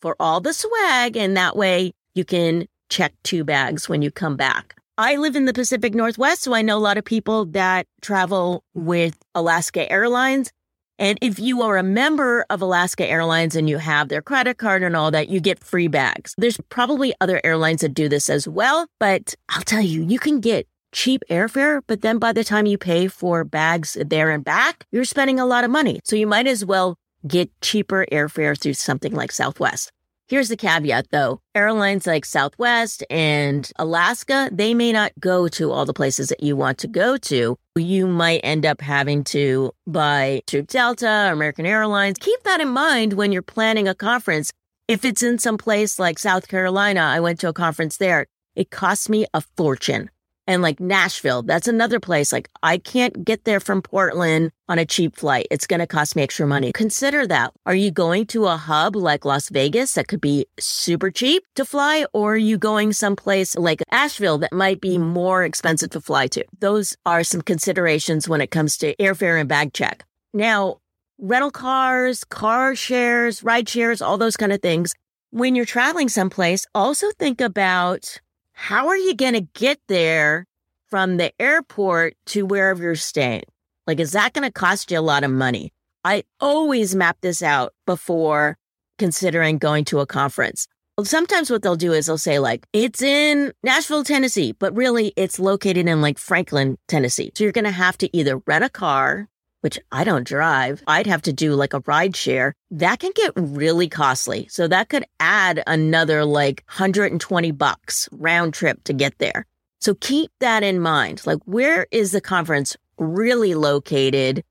for 0.00 0.16
all 0.20 0.40
the 0.40 0.52
swag. 0.52 1.16
And 1.16 1.36
that 1.36 1.56
way 1.56 1.92
you 2.14 2.24
can 2.24 2.66
check 2.90 3.12
two 3.22 3.44
bags 3.44 3.88
when 3.88 4.02
you 4.02 4.10
come 4.10 4.36
back. 4.36 4.76
I 4.96 5.16
live 5.16 5.34
in 5.34 5.44
the 5.44 5.52
Pacific 5.52 5.92
Northwest, 5.92 6.42
so 6.42 6.54
I 6.54 6.62
know 6.62 6.76
a 6.76 6.78
lot 6.78 6.98
of 6.98 7.04
people 7.04 7.46
that 7.46 7.86
travel 8.00 8.62
with 8.74 9.18
Alaska 9.34 9.90
Airlines. 9.90 10.52
And 11.00 11.18
if 11.20 11.40
you 11.40 11.62
are 11.62 11.76
a 11.76 11.82
member 11.82 12.46
of 12.48 12.62
Alaska 12.62 13.04
Airlines 13.04 13.56
and 13.56 13.68
you 13.68 13.78
have 13.78 14.08
their 14.08 14.22
credit 14.22 14.58
card 14.58 14.84
and 14.84 14.94
all 14.94 15.10
that, 15.10 15.28
you 15.28 15.40
get 15.40 15.64
free 15.64 15.88
bags. 15.88 16.36
There's 16.38 16.60
probably 16.68 17.12
other 17.20 17.40
airlines 17.42 17.80
that 17.80 17.94
do 17.94 18.08
this 18.08 18.30
as 18.30 18.46
well, 18.46 18.86
but 19.00 19.34
I'll 19.48 19.62
tell 19.62 19.80
you, 19.80 20.04
you 20.04 20.20
can 20.20 20.38
get 20.38 20.68
cheap 20.94 21.22
airfare, 21.28 21.82
but 21.86 22.00
then 22.00 22.18
by 22.18 22.32
the 22.32 22.44
time 22.44 22.64
you 22.64 22.78
pay 22.78 23.08
for 23.08 23.44
bags 23.44 23.98
there 24.00 24.30
and 24.30 24.44
back, 24.44 24.86
you're 24.92 25.04
spending 25.04 25.38
a 25.38 25.44
lot 25.44 25.64
of 25.64 25.70
money. 25.70 26.00
So 26.04 26.16
you 26.16 26.26
might 26.26 26.46
as 26.46 26.64
well 26.64 26.96
get 27.26 27.50
cheaper 27.60 28.06
airfare 28.10 28.58
through 28.58 28.74
something 28.74 29.12
like 29.12 29.32
Southwest. 29.32 29.90
Here's 30.26 30.48
the 30.48 30.56
caveat 30.56 31.08
though. 31.10 31.40
Airlines 31.54 32.06
like 32.06 32.24
Southwest 32.24 33.04
and 33.10 33.70
Alaska, 33.78 34.48
they 34.50 34.72
may 34.72 34.90
not 34.90 35.12
go 35.20 35.48
to 35.48 35.70
all 35.70 35.84
the 35.84 35.92
places 35.92 36.28
that 36.28 36.42
you 36.42 36.56
want 36.56 36.78
to 36.78 36.88
go 36.88 37.18
to. 37.18 37.58
You 37.76 38.06
might 38.06 38.40
end 38.42 38.64
up 38.64 38.80
having 38.80 39.24
to 39.24 39.72
buy 39.86 40.40
through 40.46 40.62
Delta, 40.62 41.26
or 41.28 41.32
American 41.32 41.66
Airlines. 41.66 42.18
Keep 42.18 42.42
that 42.44 42.60
in 42.60 42.68
mind 42.68 43.14
when 43.14 43.32
you're 43.32 43.42
planning 43.42 43.86
a 43.86 43.94
conference. 43.94 44.50
If 44.88 45.04
it's 45.04 45.22
in 45.22 45.38
some 45.38 45.58
place 45.58 45.98
like 45.98 46.18
South 46.18 46.48
Carolina, 46.48 47.00
I 47.00 47.20
went 47.20 47.40
to 47.40 47.48
a 47.48 47.52
conference 47.52 47.98
there. 47.98 48.26
It 48.54 48.70
cost 48.70 49.10
me 49.10 49.26
a 49.34 49.42
fortune 49.56 50.08
and 50.46 50.62
like 50.62 50.80
Nashville, 50.80 51.42
that's 51.42 51.68
another 51.68 52.00
place. 52.00 52.32
Like 52.32 52.48
I 52.62 52.78
can't 52.78 53.24
get 53.24 53.44
there 53.44 53.60
from 53.60 53.82
Portland 53.82 54.50
on 54.68 54.78
a 54.78 54.86
cheap 54.86 55.16
flight. 55.16 55.46
It's 55.50 55.66
going 55.66 55.80
to 55.80 55.86
cost 55.86 56.16
me 56.16 56.22
extra 56.22 56.46
money. 56.46 56.72
Consider 56.72 57.26
that. 57.26 57.52
Are 57.66 57.74
you 57.74 57.90
going 57.90 58.26
to 58.26 58.46
a 58.46 58.56
hub 58.56 58.96
like 58.96 59.24
Las 59.24 59.48
Vegas 59.48 59.92
that 59.94 60.08
could 60.08 60.20
be 60.20 60.46
super 60.58 61.10
cheap 61.10 61.44
to 61.54 61.64
fly? 61.64 62.06
Or 62.12 62.34
are 62.34 62.36
you 62.36 62.58
going 62.58 62.92
someplace 62.92 63.56
like 63.56 63.82
Asheville 63.90 64.38
that 64.38 64.52
might 64.52 64.80
be 64.80 64.98
more 64.98 65.44
expensive 65.44 65.90
to 65.90 66.00
fly 66.00 66.26
to? 66.28 66.44
Those 66.60 66.96
are 67.04 67.24
some 67.24 67.42
considerations 67.42 68.28
when 68.28 68.40
it 68.40 68.50
comes 68.50 68.76
to 68.78 68.94
airfare 68.96 69.38
and 69.38 69.48
bag 69.48 69.72
check. 69.72 70.04
Now, 70.32 70.78
rental 71.18 71.50
cars, 71.50 72.24
car 72.24 72.74
shares, 72.74 73.42
ride 73.42 73.68
shares, 73.68 74.02
all 74.02 74.18
those 74.18 74.36
kind 74.36 74.52
of 74.52 74.60
things. 74.60 74.94
When 75.30 75.54
you're 75.54 75.64
traveling 75.64 76.08
someplace, 76.08 76.64
also 76.74 77.10
think 77.18 77.40
about 77.40 78.20
how 78.54 78.88
are 78.88 78.96
you 78.96 79.14
going 79.14 79.34
to 79.34 79.40
get 79.54 79.78
there 79.88 80.46
from 80.88 81.16
the 81.16 81.32
airport 81.40 82.14
to 82.26 82.46
wherever 82.46 82.82
you're 82.82 82.94
staying? 82.94 83.42
Like, 83.86 84.00
is 84.00 84.12
that 84.12 84.32
going 84.32 84.46
to 84.46 84.52
cost 84.52 84.90
you 84.90 84.98
a 84.98 85.00
lot 85.00 85.24
of 85.24 85.30
money? 85.30 85.72
I 86.04 86.24
always 86.40 86.94
map 86.94 87.18
this 87.20 87.42
out 87.42 87.74
before 87.86 88.56
considering 88.98 89.58
going 89.58 89.84
to 89.86 90.00
a 90.00 90.06
conference. 90.06 90.66
Sometimes 91.02 91.50
what 91.50 91.62
they'll 91.62 91.74
do 91.74 91.92
is 91.92 92.06
they'll 92.06 92.16
say 92.16 92.38
like, 92.38 92.66
it's 92.72 93.02
in 93.02 93.52
Nashville, 93.64 94.04
Tennessee, 94.04 94.52
but 94.52 94.74
really 94.76 95.12
it's 95.16 95.40
located 95.40 95.88
in 95.88 96.00
like 96.00 96.18
Franklin, 96.18 96.78
Tennessee. 96.86 97.32
So 97.34 97.42
you're 97.42 97.52
going 97.52 97.64
to 97.64 97.72
have 97.72 97.98
to 97.98 98.16
either 98.16 98.38
rent 98.46 98.64
a 98.64 98.70
car, 98.70 99.28
which 99.64 99.78
I 99.90 100.04
don't 100.04 100.26
drive. 100.26 100.82
I'd 100.86 101.06
have 101.06 101.22
to 101.22 101.32
do 101.32 101.54
like 101.54 101.72
a 101.72 101.82
ride 101.86 102.14
share. 102.14 102.52
That 102.70 103.00
can 103.00 103.12
get 103.14 103.32
really 103.34 103.88
costly. 103.88 104.46
So 104.50 104.68
that 104.68 104.90
could 104.90 105.06
add 105.20 105.62
another 105.66 106.26
like 106.26 106.62
120 106.66 107.50
bucks 107.52 108.06
round 108.12 108.52
trip 108.52 108.84
to 108.84 108.92
get 108.92 109.16
there. 109.16 109.46
So 109.80 109.94
keep 109.94 110.30
that 110.40 110.62
in 110.62 110.80
mind. 110.80 111.22
Like, 111.24 111.38
where 111.46 111.86
is 111.90 112.12
the 112.12 112.20
conference 112.20 112.76
really 112.98 113.54
located? 113.54 114.44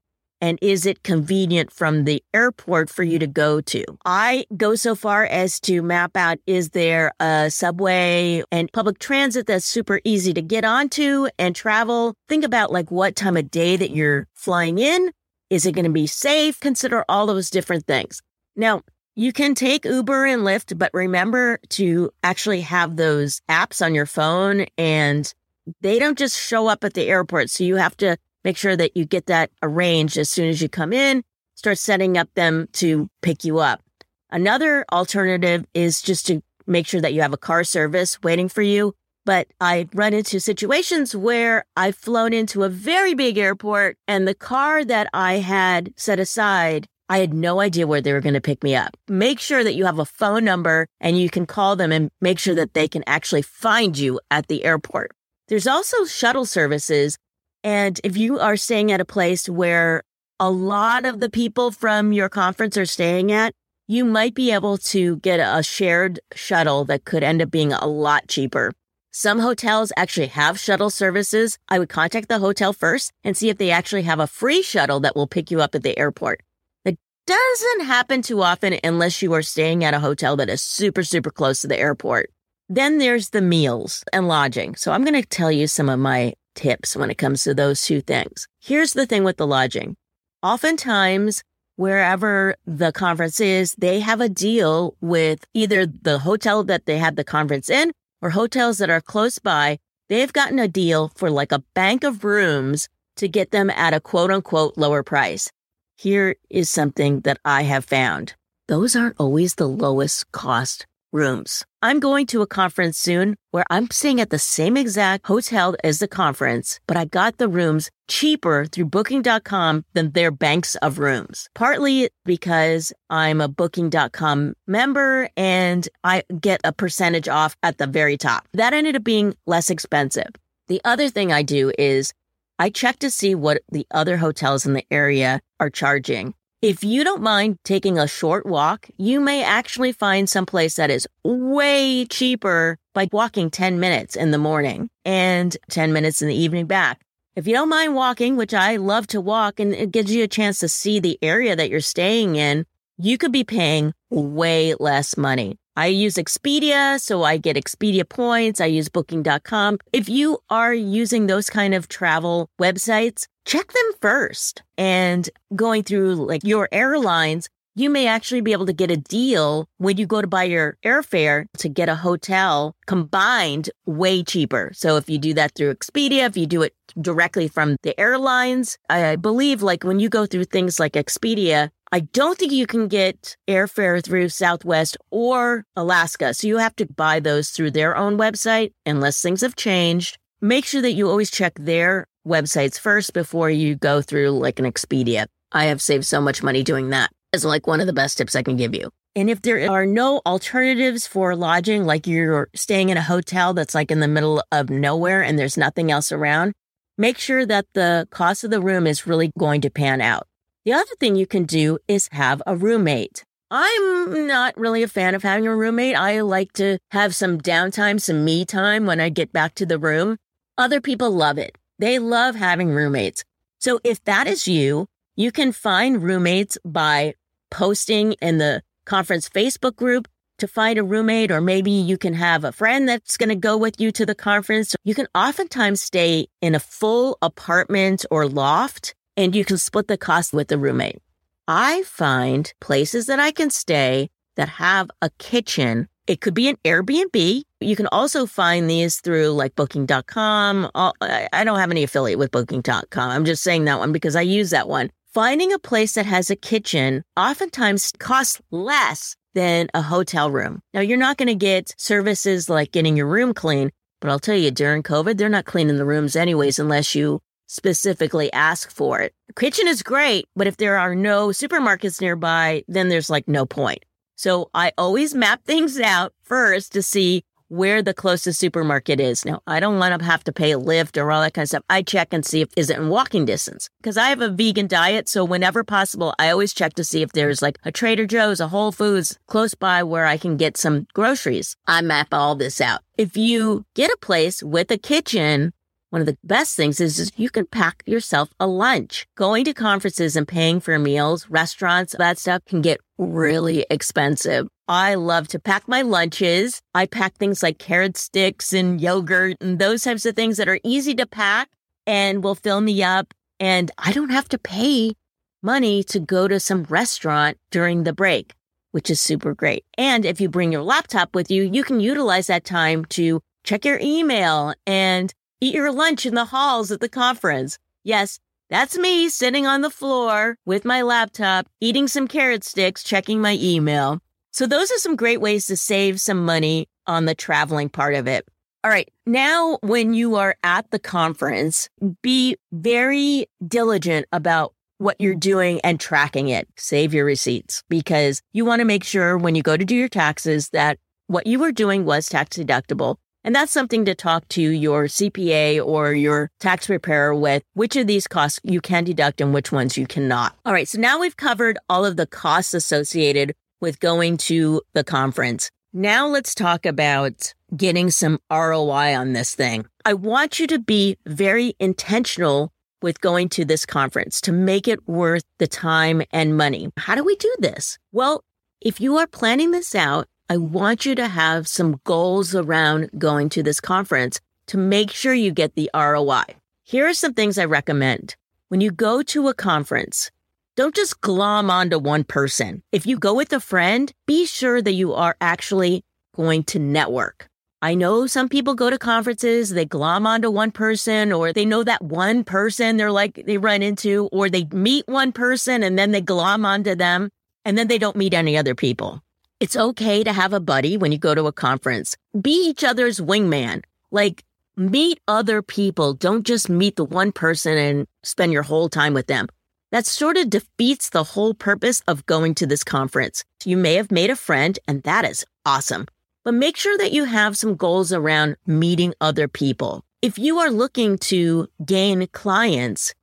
And 0.43 0.59
is 0.61 0.85
it 0.85 1.03
convenient 1.03 1.71
from 1.71 2.03
the 2.03 2.21
airport 2.33 2.89
for 2.89 3.01
you 3.01 3.17
to 3.17 3.27
go 3.27 3.61
to? 3.61 3.85
I 4.03 4.45
go 4.57 4.75
so 4.75 4.93
far 4.93 5.23
as 5.23 5.57
to 5.61 5.81
map 5.81 6.17
out 6.17 6.37
is 6.45 6.71
there 6.71 7.13
a 7.21 7.49
subway 7.49 8.43
and 8.51 8.69
public 8.73 8.99
transit 8.99 9.47
that's 9.47 9.65
super 9.65 10.01
easy 10.03 10.33
to 10.33 10.41
get 10.41 10.65
onto 10.65 11.29
and 11.39 11.55
travel? 11.55 12.13
Think 12.27 12.43
about 12.43 12.73
like 12.73 12.91
what 12.91 13.15
time 13.15 13.37
of 13.37 13.51
day 13.51 13.77
that 13.77 13.91
you're 13.91 14.27
flying 14.33 14.79
in. 14.79 15.13
Is 15.49 15.65
it 15.65 15.71
going 15.71 15.85
to 15.85 15.91
be 15.91 16.07
safe? 16.07 16.59
Consider 16.59 17.05
all 17.07 17.25
those 17.25 17.49
different 17.49 17.87
things. 17.87 18.21
Now, 18.57 18.81
you 19.15 19.31
can 19.31 19.55
take 19.55 19.85
Uber 19.85 20.25
and 20.25 20.41
Lyft, 20.41 20.77
but 20.77 20.91
remember 20.93 21.59
to 21.69 22.11
actually 22.21 22.61
have 22.61 22.97
those 22.97 23.39
apps 23.49 23.81
on 23.81 23.95
your 23.95 24.05
phone 24.05 24.65
and 24.77 25.33
they 25.79 25.99
don't 25.99 26.17
just 26.17 26.37
show 26.37 26.67
up 26.67 26.83
at 26.83 26.95
the 26.95 27.07
airport. 27.07 27.49
So 27.49 27.63
you 27.63 27.77
have 27.77 27.95
to 27.97 28.17
make 28.43 28.57
sure 28.57 28.75
that 28.75 28.95
you 28.95 29.05
get 29.05 29.27
that 29.27 29.51
arranged 29.61 30.17
as 30.17 30.29
soon 30.29 30.49
as 30.49 30.61
you 30.61 30.69
come 30.69 30.93
in, 30.93 31.23
start 31.55 31.77
setting 31.77 32.17
up 32.17 32.29
them 32.35 32.67
to 32.73 33.09
pick 33.21 33.43
you 33.43 33.59
up. 33.59 33.81
Another 34.29 34.85
alternative 34.91 35.65
is 35.73 36.01
just 36.01 36.27
to 36.27 36.41
make 36.65 36.87
sure 36.87 37.01
that 37.01 37.13
you 37.13 37.21
have 37.21 37.33
a 37.33 37.37
car 37.37 37.63
service 37.63 38.21
waiting 38.21 38.49
for 38.49 38.61
you. 38.61 38.93
But 39.25 39.47
I 39.61 39.87
run 39.93 40.13
into 40.13 40.39
situations 40.39 41.15
where 41.15 41.65
I've 41.77 41.95
flown 41.95 42.33
into 42.33 42.63
a 42.63 42.69
very 42.69 43.13
big 43.13 43.37
airport 43.37 43.97
and 44.05 44.27
the 44.27 44.35
car 44.35 44.83
that 44.83 45.07
I 45.13 45.35
had 45.35 45.93
set 45.95 46.19
aside 46.19 46.87
I 47.09 47.17
had 47.19 47.33
no 47.33 47.59
idea 47.59 47.85
where 47.85 48.01
they 48.01 48.13
were 48.13 48.21
going 48.21 48.33
to 48.33 48.41
pick 48.41 48.63
me 48.63 48.75
up. 48.75 48.95
Make 49.07 49.39
sure 49.39 49.63
that 49.63 49.75
you 49.75 49.85
have 49.85 49.99
a 49.99 50.05
phone 50.05 50.43
number 50.45 50.87
and 51.01 51.19
you 51.19 51.29
can 51.29 51.45
call 51.45 51.75
them 51.75 51.91
and 51.91 52.09
make 52.21 52.39
sure 52.39 52.55
that 52.55 52.73
they 52.73 52.87
can 52.87 53.03
actually 53.05 53.41
find 53.41 53.97
you 53.97 54.19
at 54.31 54.47
the 54.47 54.63
airport. 54.63 55.11
There's 55.47 55.67
also 55.67 56.05
shuttle 56.05 56.45
services. 56.45 57.17
And 57.63 57.99
if 58.03 58.17
you 58.17 58.39
are 58.39 58.57
staying 58.57 58.91
at 58.91 59.01
a 59.01 59.05
place 59.05 59.47
where 59.47 60.03
a 60.39 60.49
lot 60.49 61.05
of 61.05 61.19
the 61.19 61.29
people 61.29 61.71
from 61.71 62.11
your 62.11 62.27
conference 62.27 62.75
are 62.77 62.85
staying 62.85 63.31
at, 63.31 63.53
you 63.87 64.03
might 64.03 64.33
be 64.33 64.51
able 64.51 64.77
to 64.77 65.17
get 65.17 65.39
a 65.39 65.63
shared 65.63 66.19
shuttle 66.33 66.85
that 66.85 67.05
could 67.05 67.23
end 67.23 67.41
up 67.41 67.51
being 67.51 67.71
a 67.71 67.85
lot 67.85 68.27
cheaper. 68.27 68.73
Some 69.11 69.39
hotels 69.39 69.93
actually 69.95 70.27
have 70.27 70.59
shuttle 70.59 70.89
services. 70.89 71.57
I 71.69 71.79
would 71.79 71.89
contact 71.89 72.29
the 72.29 72.39
hotel 72.39 72.73
first 72.73 73.11
and 73.23 73.37
see 73.37 73.49
if 73.49 73.57
they 73.57 73.69
actually 73.69 74.01
have 74.03 74.19
a 74.19 74.27
free 74.27 74.63
shuttle 74.63 74.99
that 75.01 75.15
will 75.15 75.27
pick 75.27 75.51
you 75.51 75.61
up 75.61 75.75
at 75.75 75.83
the 75.83 75.97
airport 75.99 76.41
That 76.83 76.97
doesn't 77.27 77.85
happen 77.85 78.21
too 78.21 78.41
often 78.41 78.79
unless 78.83 79.21
you 79.21 79.31
are 79.33 79.43
staying 79.43 79.83
at 79.83 79.93
a 79.93 79.99
hotel 79.99 80.35
that 80.37 80.49
is 80.49 80.63
super, 80.63 81.03
super 81.03 81.29
close 81.29 81.61
to 81.61 81.67
the 81.67 81.77
airport. 81.79 82.31
Then 82.69 82.97
there's 82.97 83.29
the 83.29 83.41
meals 83.41 84.03
and 84.11 84.27
lodging. 84.27 84.75
So 84.75 84.91
I'm 84.91 85.03
going 85.03 85.21
to 85.21 85.27
tell 85.27 85.51
you 85.51 85.67
some 85.67 85.89
of 85.89 85.99
my 85.99 86.33
tips 86.55 86.95
when 86.95 87.09
it 87.09 87.17
comes 87.17 87.43
to 87.43 87.53
those 87.53 87.81
two 87.81 88.01
things. 88.01 88.47
Here's 88.61 88.93
the 88.93 89.05
thing 89.05 89.23
with 89.23 89.37
the 89.37 89.47
lodging. 89.47 89.95
Oftentimes, 90.41 91.43
wherever 91.75 92.55
the 92.65 92.91
conference 92.91 93.39
is, 93.39 93.75
they 93.77 93.99
have 93.99 94.21
a 94.21 94.29
deal 94.29 94.95
with 95.01 95.45
either 95.53 95.85
the 95.85 96.19
hotel 96.19 96.63
that 96.63 96.85
they 96.85 96.97
had 96.97 97.15
the 97.15 97.23
conference 97.23 97.69
in 97.69 97.91
or 98.21 98.31
hotels 98.31 98.77
that 98.77 98.89
are 98.89 99.01
close 99.01 99.39
by. 99.39 99.79
They've 100.09 100.33
gotten 100.33 100.59
a 100.59 100.67
deal 100.67 101.11
for 101.15 101.29
like 101.29 101.51
a 101.51 101.63
bank 101.73 102.03
of 102.03 102.23
rooms 102.23 102.89
to 103.17 103.27
get 103.27 103.51
them 103.51 103.69
at 103.69 103.93
a 103.93 103.99
quote 103.99 104.31
unquote 104.31 104.77
lower 104.77 105.03
price. 105.03 105.51
Here 105.97 106.35
is 106.49 106.69
something 106.69 107.21
that 107.21 107.39
I 107.45 107.63
have 107.63 107.85
found. 107.85 108.35
Those 108.67 108.95
aren't 108.95 109.19
always 109.19 109.55
the 109.55 109.67
lowest 109.67 110.31
cost 110.31 110.85
rooms. 111.13 111.63
I'm 111.81 111.99
going 111.99 112.25
to 112.27 112.41
a 112.41 112.47
conference 112.47 112.97
soon 112.97 113.35
where 113.51 113.65
I'm 113.69 113.89
staying 113.89 114.19
at 114.19 114.29
the 114.29 114.39
same 114.39 114.75
exact 114.75 115.27
hotel 115.27 115.75
as 115.83 115.99
the 115.99 116.07
conference, 116.07 116.79
but 116.87 116.97
I 116.97 117.05
got 117.05 117.37
the 117.37 117.47
rooms 117.47 117.91
cheaper 118.07 118.65
through 118.65 118.85
booking.com 118.85 119.85
than 119.93 120.11
their 120.11 120.31
banks 120.31 120.75
of 120.75 120.99
rooms. 120.99 121.49
Partly 121.53 122.09
because 122.25 122.91
I'm 123.09 123.41
a 123.41 123.47
booking.com 123.47 124.55
member 124.67 125.29
and 125.37 125.87
I 126.03 126.23
get 126.41 126.61
a 126.63 126.73
percentage 126.73 127.27
off 127.27 127.55
at 127.61 127.77
the 127.77 127.87
very 127.87 128.17
top. 128.17 128.47
That 128.53 128.73
ended 128.73 128.95
up 128.95 129.03
being 129.03 129.35
less 129.45 129.69
expensive. 129.69 130.29
The 130.67 130.81
other 130.83 131.09
thing 131.09 131.31
I 131.31 131.43
do 131.43 131.71
is 131.77 132.13
I 132.59 132.69
check 132.69 132.99
to 132.99 133.11
see 133.11 133.35
what 133.35 133.61
the 133.71 133.85
other 133.91 134.17
hotels 134.17 134.65
in 134.65 134.73
the 134.73 134.85
area 134.89 135.41
are 135.59 135.69
charging. 135.69 136.33
If 136.63 136.81
you 136.81 137.03
don't 137.03 137.21
mind 137.21 137.57
taking 137.65 137.99
a 137.99 138.07
short 138.07 138.45
walk, 138.45 138.89
you 138.95 139.19
may 139.19 139.43
actually 139.43 139.91
find 139.91 140.29
some 140.29 140.45
place 140.45 140.75
that 140.75 140.89
is 140.89 141.05
way 141.25 142.05
cheaper 142.05 142.77
by 142.93 143.09
walking 143.11 143.51
10 143.51 143.81
minutes 143.81 144.15
in 144.15 144.31
the 144.31 144.37
morning 144.37 144.89
and 145.03 145.57
10 145.69 145.91
minutes 145.91 146.21
in 146.21 146.29
the 146.29 146.35
evening 146.35 146.65
back. 146.65 147.01
If 147.35 147.47
you 147.47 147.53
don't 147.53 147.67
mind 147.67 147.95
walking, 147.95 148.37
which 148.37 148.53
I 148.53 148.77
love 148.77 149.07
to 149.07 149.19
walk 149.19 149.59
and 149.59 149.73
it 149.73 149.91
gives 149.91 150.15
you 150.15 150.23
a 150.23 150.27
chance 150.29 150.59
to 150.59 150.69
see 150.69 151.01
the 151.01 151.19
area 151.21 151.53
that 151.53 151.69
you're 151.69 151.81
staying 151.81 152.37
in, 152.37 152.65
you 152.97 153.17
could 153.17 153.33
be 153.33 153.43
paying 153.43 153.93
way 154.09 154.73
less 154.79 155.17
money. 155.17 155.57
I 155.75 155.87
use 155.87 156.15
Expedia, 156.15 156.97
so 156.97 157.23
I 157.23 157.35
get 157.35 157.57
Expedia 157.57 158.07
points. 158.07 158.61
I 158.61 158.67
use 158.67 158.87
booking.com. 158.87 159.79
If 159.91 160.07
you 160.07 160.37
are 160.49 160.73
using 160.73 161.27
those 161.27 161.49
kind 161.49 161.73
of 161.73 161.89
travel 161.89 162.49
websites, 162.61 163.25
check 163.45 163.71
them 163.71 163.91
first. 164.01 164.63
And 164.77 165.29
going 165.55 165.83
through 165.83 166.15
like 166.15 166.43
your 166.43 166.69
airlines, 166.71 167.49
you 167.75 167.89
may 167.89 168.05
actually 168.05 168.41
be 168.41 168.51
able 168.51 168.67
to 168.67 168.73
get 168.73 168.91
a 168.91 168.97
deal 168.97 169.67
when 169.77 169.97
you 169.97 170.05
go 170.05 170.21
to 170.21 170.27
buy 170.27 170.43
your 170.43 170.77
airfare 170.85 171.47
to 171.57 171.69
get 171.69 171.89
a 171.89 171.95
hotel 171.95 172.75
combined 172.85 173.69
way 173.85 174.23
cheaper. 174.23 174.71
So 174.75 174.95
if 174.97 175.09
you 175.09 175.17
do 175.17 175.33
that 175.33 175.55
through 175.55 175.73
Expedia, 175.73 176.27
if 176.27 176.37
you 176.37 176.45
do 176.45 176.61
it 176.61 176.75
directly 177.01 177.47
from 177.47 177.77
the 177.81 177.99
airlines, 177.99 178.77
I 178.89 179.15
believe 179.15 179.63
like 179.63 179.83
when 179.83 179.99
you 179.99 180.09
go 180.09 180.25
through 180.27 180.45
things 180.45 180.79
like 180.79 180.93
Expedia, 180.93 181.71
I 181.91 182.01
don't 182.01 182.37
think 182.37 182.51
you 182.51 182.67
can 182.67 182.87
get 182.87 183.37
airfare 183.47 184.03
through 184.03 184.29
Southwest 184.29 184.97
or 185.11 185.65
Alaska. 185.75 186.33
So 186.33 186.47
you 186.47 186.57
have 186.57 186.75
to 186.77 186.85
buy 186.85 187.19
those 187.19 187.49
through 187.49 187.71
their 187.71 187.95
own 187.95 188.17
website 188.17 188.73
unless 188.85 189.21
things 189.21 189.41
have 189.41 189.55
changed. 189.55 190.17
Make 190.41 190.65
sure 190.65 190.81
that 190.81 190.93
you 190.93 191.09
always 191.09 191.31
check 191.31 191.53
their 191.59 192.07
websites 192.27 192.79
first 192.79 193.13
before 193.13 193.49
you 193.49 193.75
go 193.75 194.01
through 194.01 194.31
like 194.31 194.59
an 194.59 194.65
Expedia. 194.65 195.27
I 195.51 195.65
have 195.65 195.81
saved 195.81 196.05
so 196.05 196.19
much 196.19 196.43
money 196.43 196.63
doing 196.63 196.89
that. 196.89 197.11
It's 197.31 197.43
like 197.43 197.67
one 197.67 197.79
of 197.79 197.87
the 197.87 197.93
best 197.93 198.17
tips 198.17 198.35
I 198.35 198.43
can 198.43 198.57
give 198.57 198.75
you. 198.75 198.89
And 199.15 199.29
if 199.29 199.41
there 199.41 199.69
are 199.69 199.85
no 199.85 200.21
alternatives 200.25 201.05
for 201.05 201.35
lodging, 201.35 201.85
like 201.85 202.07
you're 202.07 202.49
staying 202.55 202.89
in 202.89 202.97
a 202.97 203.01
hotel 203.01 203.53
that's 203.53 203.75
like 203.75 203.91
in 203.91 203.99
the 203.99 204.07
middle 204.07 204.43
of 204.51 204.69
nowhere 204.69 205.23
and 205.23 205.37
there's 205.37 205.57
nothing 205.57 205.91
else 205.91 206.11
around, 206.11 206.53
make 206.97 207.19
sure 207.19 207.45
that 207.45 207.65
the 207.73 208.07
cost 208.09 208.43
of 208.43 208.49
the 208.49 208.61
room 208.61 208.87
is 208.87 209.05
really 209.05 209.31
going 209.37 209.61
to 209.61 209.69
pan 209.69 210.01
out. 210.01 210.25
The 210.65 210.73
other 210.73 210.95
thing 210.99 211.15
you 211.15 211.27
can 211.27 211.43
do 211.43 211.77
is 211.87 212.07
have 212.11 212.41
a 212.47 212.55
roommate. 212.55 213.23
I'm 213.51 214.25
not 214.25 214.57
really 214.57 214.81
a 214.81 214.87
fan 214.87 215.13
of 215.13 215.21
having 215.21 215.45
a 215.45 215.55
roommate. 215.55 215.95
I 215.95 216.21
like 216.21 216.53
to 216.53 216.79
have 216.89 217.13
some 217.13 217.39
downtime, 217.39 218.01
some 218.01 218.25
me 218.25 218.45
time 218.45 218.87
when 218.87 218.99
I 218.99 219.09
get 219.09 219.31
back 219.31 219.53
to 219.55 219.65
the 219.65 219.77
room. 219.77 220.17
Other 220.57 220.81
people 220.81 221.11
love 221.11 221.37
it. 221.37 221.55
They 221.83 221.99
love 221.99 222.35
having 222.35 222.69
roommates. 222.69 223.25
So 223.59 223.81
if 223.83 224.01
that 224.05 224.25
is 224.25 224.47
you, 224.47 224.87
you 225.17 225.33
can 225.33 225.51
find 225.51 226.01
roommates 226.01 226.57
by 226.63 227.15
posting 227.51 228.13
in 228.21 228.37
the 228.37 228.61
conference 228.85 229.27
Facebook 229.27 229.75
group 229.75 230.07
to 230.37 230.47
find 230.47 230.79
a 230.79 230.83
roommate, 230.83 231.29
or 231.29 231.41
maybe 231.41 231.71
you 231.71 231.97
can 231.97 232.13
have 232.13 232.45
a 232.45 232.53
friend 232.53 232.87
that's 232.87 233.17
going 233.17 233.27
to 233.27 233.35
go 233.35 233.57
with 233.57 233.81
you 233.81 233.91
to 233.91 234.05
the 234.05 234.15
conference. 234.15 234.77
You 234.85 234.95
can 234.95 235.07
oftentimes 235.13 235.81
stay 235.81 236.27
in 236.39 236.55
a 236.55 236.59
full 236.61 237.17
apartment 237.21 238.05
or 238.09 238.29
loft 238.29 238.95
and 239.17 239.35
you 239.35 239.43
can 239.43 239.57
split 239.57 239.89
the 239.89 239.97
cost 239.97 240.31
with 240.31 240.47
the 240.47 240.57
roommate. 240.57 241.01
I 241.49 241.83
find 241.83 242.53
places 242.61 243.07
that 243.07 243.19
I 243.19 243.31
can 243.31 243.49
stay 243.49 244.09
that 244.37 244.47
have 244.47 244.89
a 245.01 245.09
kitchen. 245.19 245.89
It 246.07 246.21
could 246.21 246.33
be 246.33 246.47
an 246.47 246.55
Airbnb. 246.63 247.43
You 247.63 247.75
can 247.75 247.87
also 247.87 248.25
find 248.25 248.69
these 248.69 248.99
through 249.01 249.29
like 249.29 249.55
booking.com. 249.55 250.69
I 250.75 251.43
don't 251.43 251.59
have 251.59 251.71
any 251.71 251.83
affiliate 251.83 252.19
with 252.19 252.31
booking.com. 252.31 253.09
I'm 253.09 253.25
just 253.25 253.43
saying 253.43 253.65
that 253.65 253.79
one 253.79 253.91
because 253.91 254.15
I 254.15 254.21
use 254.21 254.49
that 254.51 254.67
one. 254.67 254.89
Finding 255.13 255.53
a 255.53 255.59
place 255.59 255.93
that 255.93 256.05
has 256.05 256.29
a 256.29 256.35
kitchen 256.35 257.03
oftentimes 257.15 257.91
costs 257.99 258.41
less 258.51 259.15
than 259.35 259.67
a 259.73 259.81
hotel 259.81 260.31
room. 260.31 260.61
Now, 260.73 260.81
you're 260.81 260.97
not 260.97 261.17
going 261.17 261.27
to 261.27 261.35
get 261.35 261.73
services 261.77 262.49
like 262.49 262.71
getting 262.71 262.97
your 262.97 263.07
room 263.07 263.33
clean, 263.33 263.71
but 264.01 264.09
I'll 264.09 264.19
tell 264.19 264.35
you, 264.35 264.51
during 264.51 264.83
COVID, 264.83 265.17
they're 265.17 265.29
not 265.29 265.45
cleaning 265.45 265.77
the 265.77 265.85
rooms 265.85 266.15
anyways, 266.15 266.59
unless 266.59 266.95
you 266.95 267.19
specifically 267.47 268.33
ask 268.33 268.71
for 268.71 269.01
it. 269.01 269.13
Kitchen 269.35 269.67
is 269.67 269.83
great, 269.83 270.27
but 270.35 270.47
if 270.47 270.57
there 270.57 270.77
are 270.77 270.95
no 270.95 271.27
supermarkets 271.27 272.01
nearby, 272.01 272.63
then 272.67 272.89
there's 272.89 273.09
like 273.09 273.27
no 273.27 273.45
point. 273.45 273.85
So 274.15 274.49
I 274.53 274.71
always 274.77 275.13
map 275.13 275.43
things 275.43 275.79
out 275.79 276.13
first 276.23 276.73
to 276.73 276.81
see 276.81 277.23
where 277.53 277.83
the 277.83 277.93
closest 277.93 278.39
supermarket 278.39 278.99
is. 278.99 279.25
Now, 279.25 279.41
I 279.45 279.59
don't 279.59 279.77
want 279.77 279.99
to 279.99 280.05
have 280.05 280.23
to 280.23 280.31
pay 280.31 280.51
a 280.51 280.59
Lyft 280.59 280.99
or 280.99 281.11
all 281.11 281.21
that 281.21 281.35
kind 281.35 281.43
of 281.43 281.49
stuff. 281.49 281.63
I 281.69 281.83
check 281.83 282.11
and 282.11 282.25
see 282.25 282.41
if 282.41 282.49
is 282.57 282.71
it 282.71 282.77
in 282.77 282.89
walking 282.89 283.25
distance 283.25 283.69
because 283.79 283.95
I 283.95 284.09
have 284.09 284.21
a 284.21 284.29
vegan 284.29 284.65
diet. 284.65 285.07
So 285.07 285.23
whenever 285.23 285.63
possible, 285.63 286.15
I 286.17 286.31
always 286.31 286.51
check 286.51 286.73
to 286.73 286.83
see 286.83 287.03
if 287.03 287.11
there's 287.11 287.43
like 287.43 287.59
a 287.63 287.71
Trader 287.71 288.07
Joe's, 288.07 288.39
a 288.39 288.47
Whole 288.47 288.71
Foods 288.71 289.19
close 289.27 289.53
by 289.53 289.83
where 289.83 290.07
I 290.07 290.17
can 290.17 290.35
get 290.35 290.57
some 290.57 290.87
groceries. 290.93 291.55
I 291.67 291.81
map 291.81 292.07
all 292.11 292.33
this 292.35 292.59
out. 292.59 292.81
If 292.97 293.15
you 293.15 293.65
get 293.75 293.91
a 293.91 293.97
place 294.01 294.41
with 294.41 294.71
a 294.71 294.77
kitchen, 294.77 295.53
one 295.91 296.01
of 296.01 296.07
the 296.07 296.17
best 296.23 296.55
things 296.57 296.81
is, 296.81 296.97
is 296.97 297.11
you 297.17 297.29
can 297.29 297.45
pack 297.45 297.83
yourself 297.85 298.33
a 298.39 298.47
lunch. 298.47 299.05
Going 299.15 299.45
to 299.45 299.53
conferences 299.53 300.15
and 300.15 300.27
paying 300.27 300.59
for 300.59 300.79
meals, 300.79 301.29
restaurants, 301.29 301.93
that 301.99 302.17
stuff 302.17 302.43
can 302.45 302.61
get 302.61 302.79
really 302.97 303.63
expensive. 303.69 304.47
I 304.67 304.95
love 304.95 305.27
to 305.29 305.39
pack 305.39 305.67
my 305.67 305.81
lunches. 305.81 306.61
I 306.73 306.85
pack 306.85 307.15
things 307.15 307.43
like 307.43 307.57
carrot 307.57 307.97
sticks 307.97 308.53
and 308.53 308.79
yogurt 308.79 309.37
and 309.41 309.59
those 309.59 309.83
types 309.83 310.05
of 310.05 310.15
things 310.15 310.37
that 310.37 310.47
are 310.47 310.59
easy 310.63 310.95
to 310.95 311.05
pack 311.05 311.49
and 311.85 312.23
will 312.23 312.35
fill 312.35 312.61
me 312.61 312.81
up. 312.81 313.13
And 313.39 313.71
I 313.77 313.91
don't 313.91 314.11
have 314.11 314.29
to 314.29 314.37
pay 314.37 314.93
money 315.41 315.83
to 315.83 315.99
go 315.99 316.29
to 316.29 316.39
some 316.39 316.63
restaurant 316.63 317.37
during 317.51 317.83
the 317.83 317.91
break, 317.91 318.35
which 318.71 318.89
is 318.89 319.01
super 319.01 319.33
great. 319.33 319.65
And 319.77 320.05
if 320.05 320.21
you 320.21 320.29
bring 320.29 320.53
your 320.53 320.63
laptop 320.63 321.13
with 321.13 321.29
you, 321.29 321.43
you 321.43 321.65
can 321.65 321.81
utilize 321.81 322.27
that 322.27 322.45
time 322.45 322.85
to 322.85 323.19
check 323.43 323.65
your 323.65 323.79
email 323.81 324.53
and 324.65 325.13
eat 325.41 325.55
your 325.55 325.73
lunch 325.73 326.05
in 326.05 326.15
the 326.15 326.25
halls 326.25 326.71
at 326.71 326.79
the 326.79 326.87
conference. 326.87 327.57
Yes, 327.83 328.17
that's 328.49 328.77
me 328.77 329.09
sitting 329.09 329.45
on 329.45 329.59
the 329.59 329.69
floor 329.69 330.37
with 330.45 330.63
my 330.63 330.81
laptop, 330.83 331.47
eating 331.59 331.89
some 331.89 332.07
carrot 332.07 332.45
sticks, 332.45 332.81
checking 332.81 333.19
my 333.19 333.37
email. 333.41 333.99
So 334.33 334.47
those 334.47 334.71
are 334.71 334.77
some 334.79 334.95
great 334.95 335.21
ways 335.21 335.45
to 335.45 335.55
save 335.55 336.01
some 336.01 336.25
money 336.25 336.67
on 336.87 337.05
the 337.05 337.13
traveling 337.13 337.69
part 337.69 337.93
of 337.93 338.07
it. 338.07 338.27
All 338.63 338.71
right. 338.71 338.89
Now, 339.05 339.59
when 339.61 339.93
you 339.93 340.15
are 340.15 340.35
at 340.41 340.71
the 340.71 340.79
conference, 340.79 341.69
be 342.01 342.37
very 342.51 343.27
diligent 343.47 344.07
about 344.11 344.53
what 344.79 344.95
you're 344.99 345.13
doing 345.13 345.61
and 345.61 345.79
tracking 345.79 346.29
it. 346.29 346.47
Save 346.57 346.95
your 346.95 347.05
receipts 347.05 347.63
because 347.69 348.21
you 348.33 348.43
want 348.43 348.61
to 348.61 348.65
make 348.65 348.83
sure 348.83 349.17
when 349.17 349.35
you 349.35 349.43
go 349.43 349.55
to 349.55 349.65
do 349.65 349.75
your 349.75 349.87
taxes 349.87 350.49
that 350.49 350.79
what 351.07 351.27
you 351.27 351.37
were 351.37 351.51
doing 351.51 351.85
was 351.85 352.09
tax 352.09 352.37
deductible. 352.37 352.95
And 353.23 353.35
that's 353.35 353.51
something 353.51 353.85
to 353.85 353.95
talk 353.95 354.27
to 354.29 354.41
your 354.41 354.85
CPA 354.85 355.65
or 355.65 355.93
your 355.93 356.31
tax 356.39 356.67
preparer 356.67 357.13
with 357.15 357.43
which 357.53 357.75
of 357.75 357.87
these 357.87 358.07
costs 358.07 358.39
you 358.43 358.59
can 358.59 358.83
deduct 358.83 359.21
and 359.21 359.33
which 359.33 359.51
ones 359.51 359.77
you 359.77 359.87
cannot. 359.87 360.35
All 360.43 360.51
right. 360.51 360.67
So 360.67 360.79
now 360.79 360.99
we've 360.99 361.15
covered 361.15 361.57
all 361.69 361.85
of 361.85 361.95
the 361.95 362.07
costs 362.07 362.53
associated 362.53 363.33
with 363.63 363.79
going 363.79 364.17
to 364.17 364.61
the 364.73 364.83
conference. 364.83 365.49
Now 365.71 366.05
let's 366.05 366.35
talk 366.35 366.65
about 366.65 367.33
getting 367.55 367.89
some 367.91 368.19
ROI 368.29 368.93
on 368.93 369.13
this 369.13 369.33
thing. 369.35 369.65
I 369.85 369.93
want 369.93 370.37
you 370.37 370.47
to 370.47 370.59
be 370.59 370.97
very 371.05 371.55
intentional 371.61 372.51
with 372.81 372.99
going 372.99 373.29
to 373.29 373.45
this 373.45 373.65
conference 373.65 374.19
to 374.21 374.33
make 374.33 374.67
it 374.67 374.85
worth 374.85 375.23
the 375.39 375.47
time 375.47 376.01
and 376.11 376.35
money. 376.35 376.71
How 376.75 376.93
do 376.93 377.05
we 377.05 377.15
do 377.15 377.33
this? 377.39 377.79
Well, 377.93 378.25
if 378.59 378.81
you 378.81 378.97
are 378.97 379.07
planning 379.07 379.51
this 379.51 379.73
out, 379.73 380.07
I 380.29 380.35
want 380.35 380.85
you 380.85 380.93
to 380.95 381.07
have 381.07 381.47
some 381.47 381.79
goals 381.85 382.35
around 382.35 382.89
going 382.97 383.29
to 383.29 383.43
this 383.43 383.61
conference 383.61 384.19
to 384.47 384.57
make 384.57 384.91
sure 384.91 385.13
you 385.13 385.31
get 385.31 385.55
the 385.55 385.69
ROI. 385.73 386.23
Here 386.63 386.85
are 386.85 386.93
some 386.93 387.13
things 387.13 387.37
I 387.37 387.45
recommend. 387.45 388.17
When 388.49 388.59
you 388.59 388.71
go 388.71 389.01
to 389.03 389.29
a 389.29 389.33
conference, 389.33 390.11
don't 390.55 390.75
just 390.75 391.01
glom 391.01 391.49
onto 391.49 391.79
one 391.79 392.03
person. 392.03 392.61
If 392.71 392.85
you 392.85 392.99
go 392.99 393.15
with 393.15 393.33
a 393.33 393.39
friend, 393.39 393.91
be 394.05 394.25
sure 394.25 394.61
that 394.61 394.73
you 394.73 394.93
are 394.93 395.15
actually 395.19 395.83
going 396.15 396.43
to 396.45 396.59
network. 396.59 397.27
I 397.63 397.73
know 397.73 398.05
some 398.07 398.29
people 398.29 398.53
go 398.53 398.69
to 398.69 398.77
conferences, 398.77 399.49
they 399.49 399.65
glom 399.65 400.05
onto 400.05 400.29
one 400.29 400.51
person, 400.51 401.11
or 401.11 401.33
they 401.33 401.45
know 401.45 401.63
that 401.63 401.81
one 401.81 402.23
person 402.23 402.77
they're 402.77 402.91
like, 402.91 403.23
they 403.25 403.37
run 403.37 403.63
into, 403.63 404.09
or 404.11 404.29
they 404.29 404.45
meet 404.51 404.85
one 404.87 405.11
person 405.11 405.63
and 405.63 405.79
then 405.79 405.91
they 405.91 406.01
glom 406.01 406.45
onto 406.45 406.75
them, 406.75 407.09
and 407.45 407.57
then 407.57 407.67
they 407.67 407.77
don't 407.79 407.95
meet 407.95 408.13
any 408.13 408.37
other 408.37 408.53
people. 408.53 409.01
It's 409.39 409.55
okay 409.55 410.03
to 410.03 410.13
have 410.13 410.33
a 410.33 410.39
buddy 410.39 410.77
when 410.77 410.91
you 410.91 410.99
go 410.99 411.15
to 411.15 411.25
a 411.25 411.33
conference. 411.33 411.95
Be 412.19 412.49
each 412.49 412.63
other's 412.63 412.99
wingman. 412.99 413.63
Like, 413.91 414.23
meet 414.55 414.99
other 415.07 415.41
people. 415.41 415.93
Don't 415.93 416.27
just 416.27 416.47
meet 416.47 416.75
the 416.75 416.85
one 416.85 417.11
person 417.11 417.57
and 417.57 417.87
spend 418.03 418.33
your 418.33 418.43
whole 418.43 418.69
time 418.69 418.93
with 418.93 419.07
them. 419.07 419.27
That 419.73 419.87
sort 419.87 420.17
of 420.17 420.29
defeats 420.29 420.91
the 420.91 421.03
whole 421.03 421.33
purpose 421.33 421.81
of 421.87 422.05
going 422.05 422.35
to 422.35 422.45
this 422.45 422.63
conference. 422.63 423.23
You 423.43 423.57
may 423.57 423.73
have 423.73 423.89
made 423.89 424.11
a 424.11 424.15
friend, 424.15 424.59
and 424.67 424.83
that 424.83 425.03
is 425.03 425.25
awesome. 425.47 425.87
But 426.23 426.35
make 426.35 426.57
sure 426.57 426.77
that 426.77 426.91
you 426.91 427.05
have 427.05 427.35
some 427.35 427.55
goals 427.55 427.91
around 427.91 428.37
meeting 428.45 428.93
other 429.01 429.27
people. 429.27 429.83
If 430.03 430.19
you 430.19 430.37
are 430.37 430.51
looking 430.51 430.99
to 431.09 431.47
gain 431.65 432.05
clients, 432.11 432.93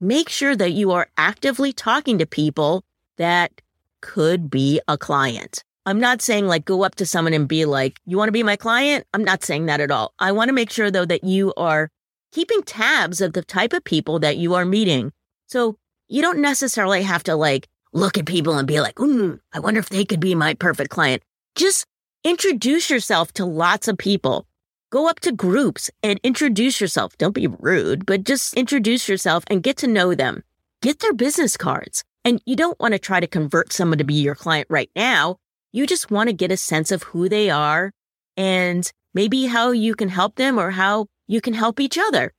make 0.00 0.28
sure 0.28 0.54
that 0.54 0.70
you 0.70 0.92
are 0.92 1.08
actively 1.16 1.72
talking 1.72 2.18
to 2.18 2.26
people 2.26 2.84
that 3.16 3.60
could 4.00 4.48
be 4.48 4.80
a 4.86 4.96
client. 4.96 5.64
I'm 5.84 5.98
not 5.98 6.22
saying 6.22 6.46
like 6.46 6.64
go 6.64 6.84
up 6.84 6.94
to 6.94 7.06
someone 7.06 7.34
and 7.34 7.48
be 7.48 7.64
like, 7.64 7.98
you 8.06 8.16
want 8.16 8.28
to 8.28 8.32
be 8.32 8.44
my 8.44 8.54
client? 8.54 9.04
I'm 9.12 9.24
not 9.24 9.42
saying 9.42 9.66
that 9.66 9.80
at 9.80 9.90
all. 9.90 10.14
I 10.20 10.30
want 10.30 10.48
to 10.48 10.54
make 10.54 10.70
sure 10.70 10.92
though 10.92 11.06
that 11.06 11.24
you 11.24 11.52
are 11.56 11.90
keeping 12.30 12.62
tabs 12.62 13.20
of 13.20 13.32
the 13.32 13.42
type 13.42 13.72
of 13.72 13.82
people 13.82 14.20
that 14.20 14.36
you 14.36 14.54
are 14.54 14.64
meeting. 14.64 15.10
So 15.48 15.76
you 16.10 16.22
don't 16.22 16.40
necessarily 16.40 17.02
have 17.02 17.22
to 17.22 17.36
like 17.36 17.68
look 17.92 18.18
at 18.18 18.26
people 18.26 18.58
and 18.58 18.66
be 18.66 18.80
like, 18.80 18.96
mm, 18.96 19.38
I 19.52 19.60
wonder 19.60 19.78
if 19.78 19.88
they 19.88 20.04
could 20.04 20.20
be 20.20 20.34
my 20.34 20.54
perfect 20.54 20.90
client. 20.90 21.22
Just 21.54 21.86
introduce 22.24 22.90
yourself 22.90 23.32
to 23.34 23.44
lots 23.44 23.86
of 23.86 23.96
people. 23.96 24.46
Go 24.90 25.08
up 25.08 25.20
to 25.20 25.30
groups 25.30 25.88
and 26.02 26.18
introduce 26.24 26.80
yourself. 26.80 27.16
Don't 27.16 27.34
be 27.34 27.46
rude, 27.46 28.06
but 28.06 28.24
just 28.24 28.54
introduce 28.54 29.08
yourself 29.08 29.44
and 29.46 29.62
get 29.62 29.76
to 29.78 29.86
know 29.86 30.16
them. 30.16 30.42
Get 30.82 30.98
their 30.98 31.12
business 31.12 31.56
cards. 31.56 32.02
And 32.24 32.42
you 32.44 32.56
don't 32.56 32.78
want 32.80 32.92
to 32.92 32.98
try 32.98 33.20
to 33.20 33.28
convert 33.28 33.72
someone 33.72 33.98
to 33.98 34.04
be 34.04 34.14
your 34.14 34.34
client 34.34 34.66
right 34.68 34.90
now. 34.96 35.36
You 35.72 35.86
just 35.86 36.10
want 36.10 36.28
to 36.28 36.34
get 36.34 36.50
a 36.50 36.56
sense 36.56 36.90
of 36.90 37.04
who 37.04 37.28
they 37.28 37.50
are 37.50 37.92
and 38.36 38.90
maybe 39.14 39.46
how 39.46 39.70
you 39.70 39.94
can 39.94 40.08
help 40.08 40.34
them 40.34 40.58
or 40.58 40.72
how 40.72 41.06
you 41.28 41.40
can 41.40 41.54
help 41.54 41.78
each 41.78 41.96
other. 41.96 42.32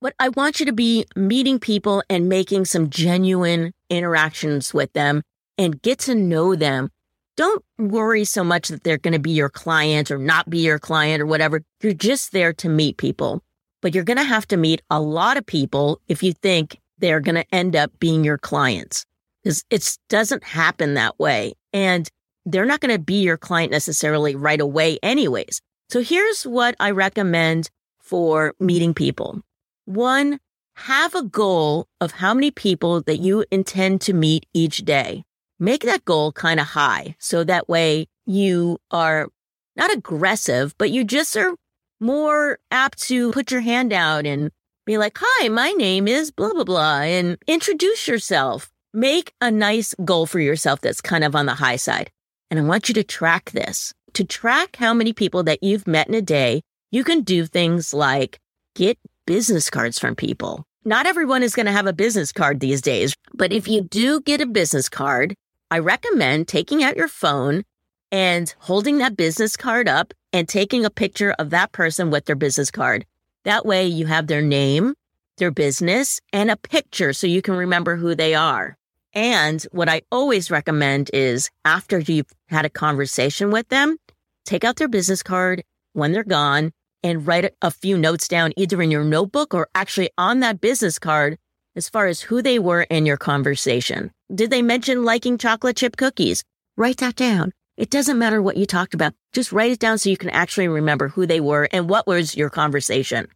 But 0.00 0.14
I 0.18 0.28
want 0.30 0.60
you 0.60 0.66
to 0.66 0.72
be 0.72 1.06
meeting 1.16 1.58
people 1.58 2.02
and 2.10 2.28
making 2.28 2.66
some 2.66 2.90
genuine 2.90 3.72
interactions 3.88 4.74
with 4.74 4.92
them 4.92 5.22
and 5.56 5.80
get 5.80 6.00
to 6.00 6.14
know 6.14 6.54
them. 6.54 6.90
Don't 7.36 7.64
worry 7.78 8.24
so 8.24 8.44
much 8.44 8.68
that 8.68 8.82
they're 8.84 8.98
going 8.98 9.12
to 9.12 9.18
be 9.18 9.30
your 9.30 9.48
client 9.48 10.10
or 10.10 10.18
not 10.18 10.48
be 10.48 10.58
your 10.58 10.78
client 10.78 11.22
or 11.22 11.26
whatever. 11.26 11.62
You're 11.82 11.92
just 11.92 12.32
there 12.32 12.52
to 12.54 12.68
meet 12.68 12.96
people. 12.96 13.42
But 13.82 13.94
you're 13.94 14.04
going 14.04 14.16
to 14.16 14.24
have 14.24 14.46
to 14.48 14.56
meet 14.56 14.82
a 14.90 15.00
lot 15.00 15.36
of 15.36 15.46
people 15.46 16.00
if 16.08 16.22
you 16.22 16.32
think 16.32 16.78
they're 16.98 17.20
going 17.20 17.34
to 17.34 17.54
end 17.54 17.76
up 17.76 17.90
being 17.98 18.24
your 18.24 18.38
clients. 18.38 19.04
Because 19.42 19.64
it 19.70 19.96
doesn't 20.08 20.44
happen 20.44 20.94
that 20.94 21.18
way. 21.18 21.52
And 21.72 22.08
they're 22.44 22.64
not 22.64 22.80
going 22.80 22.94
to 22.94 23.02
be 23.02 23.20
your 23.20 23.36
client 23.36 23.70
necessarily 23.70 24.34
right 24.34 24.60
away, 24.60 24.98
anyways. 25.02 25.60
So 25.88 26.00
here's 26.00 26.44
what 26.44 26.74
I 26.80 26.90
recommend 26.90 27.70
for 28.00 28.54
meeting 28.58 28.94
people. 28.94 29.42
One, 29.86 30.40
have 30.74 31.14
a 31.14 31.22
goal 31.22 31.86
of 32.00 32.12
how 32.12 32.34
many 32.34 32.50
people 32.50 33.00
that 33.02 33.18
you 33.18 33.44
intend 33.50 34.00
to 34.02 34.12
meet 34.12 34.44
each 34.52 34.78
day. 34.78 35.24
Make 35.58 35.84
that 35.84 36.04
goal 36.04 36.32
kind 36.32 36.60
of 36.60 36.66
high. 36.66 37.16
So 37.18 37.44
that 37.44 37.68
way 37.68 38.08
you 38.26 38.78
are 38.90 39.28
not 39.76 39.92
aggressive, 39.92 40.74
but 40.76 40.90
you 40.90 41.04
just 41.04 41.36
are 41.36 41.54
more 42.00 42.58
apt 42.70 43.00
to 43.02 43.30
put 43.30 43.50
your 43.50 43.60
hand 43.60 43.92
out 43.92 44.26
and 44.26 44.50
be 44.84 44.98
like, 44.98 45.16
Hi, 45.20 45.48
my 45.48 45.70
name 45.70 46.08
is 46.08 46.30
blah, 46.30 46.52
blah, 46.52 46.64
blah, 46.64 47.00
and 47.00 47.38
introduce 47.46 48.08
yourself. 48.08 48.70
Make 48.92 49.32
a 49.40 49.50
nice 49.50 49.94
goal 50.04 50.26
for 50.26 50.40
yourself 50.40 50.80
that's 50.80 51.00
kind 51.00 51.22
of 51.22 51.36
on 51.36 51.46
the 51.46 51.54
high 51.54 51.76
side. 51.76 52.10
And 52.50 52.58
I 52.58 52.64
want 52.64 52.88
you 52.88 52.94
to 52.94 53.04
track 53.04 53.52
this. 53.52 53.94
To 54.14 54.24
track 54.24 54.76
how 54.76 54.92
many 54.94 55.12
people 55.12 55.44
that 55.44 55.62
you've 55.62 55.86
met 55.86 56.08
in 56.08 56.14
a 56.14 56.22
day, 56.22 56.62
you 56.90 57.04
can 57.04 57.22
do 57.22 57.46
things 57.46 57.94
like 57.94 58.40
get 58.74 58.98
business 59.26 59.68
cards 59.68 59.98
from 59.98 60.14
people. 60.14 60.64
Not 60.84 61.04
everyone 61.04 61.42
is 61.42 61.54
going 61.54 61.66
to 61.66 61.72
have 61.72 61.88
a 61.88 61.92
business 61.92 62.32
card 62.32 62.60
these 62.60 62.80
days, 62.80 63.14
but 63.34 63.52
if 63.52 63.66
you 63.66 63.82
do 63.82 64.20
get 64.20 64.40
a 64.40 64.46
business 64.46 64.88
card, 64.88 65.34
I 65.68 65.80
recommend 65.80 66.46
taking 66.46 66.84
out 66.84 66.96
your 66.96 67.08
phone 67.08 67.64
and 68.12 68.54
holding 68.60 68.98
that 68.98 69.16
business 69.16 69.56
card 69.56 69.88
up 69.88 70.14
and 70.32 70.48
taking 70.48 70.84
a 70.84 70.90
picture 70.90 71.34
of 71.40 71.50
that 71.50 71.72
person 71.72 72.10
with 72.10 72.26
their 72.26 72.36
business 72.36 72.70
card. 72.70 73.04
That 73.42 73.66
way 73.66 73.86
you 73.86 74.06
have 74.06 74.28
their 74.28 74.42
name, 74.42 74.94
their 75.38 75.50
business, 75.50 76.20
and 76.32 76.50
a 76.50 76.56
picture 76.56 77.12
so 77.12 77.26
you 77.26 77.42
can 77.42 77.54
remember 77.54 77.96
who 77.96 78.14
they 78.14 78.36
are. 78.36 78.76
And 79.12 79.62
what 79.72 79.88
I 79.88 80.02
always 80.12 80.52
recommend 80.52 81.10
is 81.12 81.50
after 81.64 81.98
you've 81.98 82.30
had 82.46 82.64
a 82.64 82.70
conversation 82.70 83.50
with 83.50 83.68
them, 83.70 83.96
take 84.44 84.62
out 84.62 84.76
their 84.76 84.88
business 84.88 85.24
card 85.24 85.64
when 85.94 86.12
they're 86.12 86.22
gone 86.22 86.72
and 87.06 87.24
write 87.24 87.54
a 87.62 87.70
few 87.70 87.96
notes 87.96 88.26
down 88.26 88.52
either 88.56 88.82
in 88.82 88.90
your 88.90 89.04
notebook 89.04 89.54
or 89.54 89.68
actually 89.76 90.10
on 90.18 90.40
that 90.40 90.60
business 90.60 90.98
card 90.98 91.38
as 91.76 91.88
far 91.88 92.06
as 92.06 92.22
who 92.22 92.42
they 92.42 92.58
were 92.58 92.82
in 92.82 93.06
your 93.06 93.16
conversation. 93.16 94.10
Did 94.34 94.50
they 94.50 94.60
mention 94.60 95.04
liking 95.04 95.38
chocolate 95.38 95.76
chip 95.76 95.96
cookies? 95.96 96.42
Write 96.76 96.96
that 96.96 97.14
down. 97.14 97.52
It 97.76 97.90
doesn't 97.90 98.18
matter 98.18 98.42
what 98.42 98.56
you 98.56 98.66
talked 98.66 98.92
about. 98.92 99.14
Just 99.32 99.52
write 99.52 99.70
it 99.70 99.78
down 99.78 99.98
so 99.98 100.10
you 100.10 100.16
can 100.16 100.30
actually 100.30 100.66
remember 100.66 101.08
who 101.08 101.26
they 101.26 101.40
were 101.40 101.68
and 101.72 101.88
what 101.88 102.08
was 102.08 102.36
your 102.36 102.50
conversation. 102.50 103.28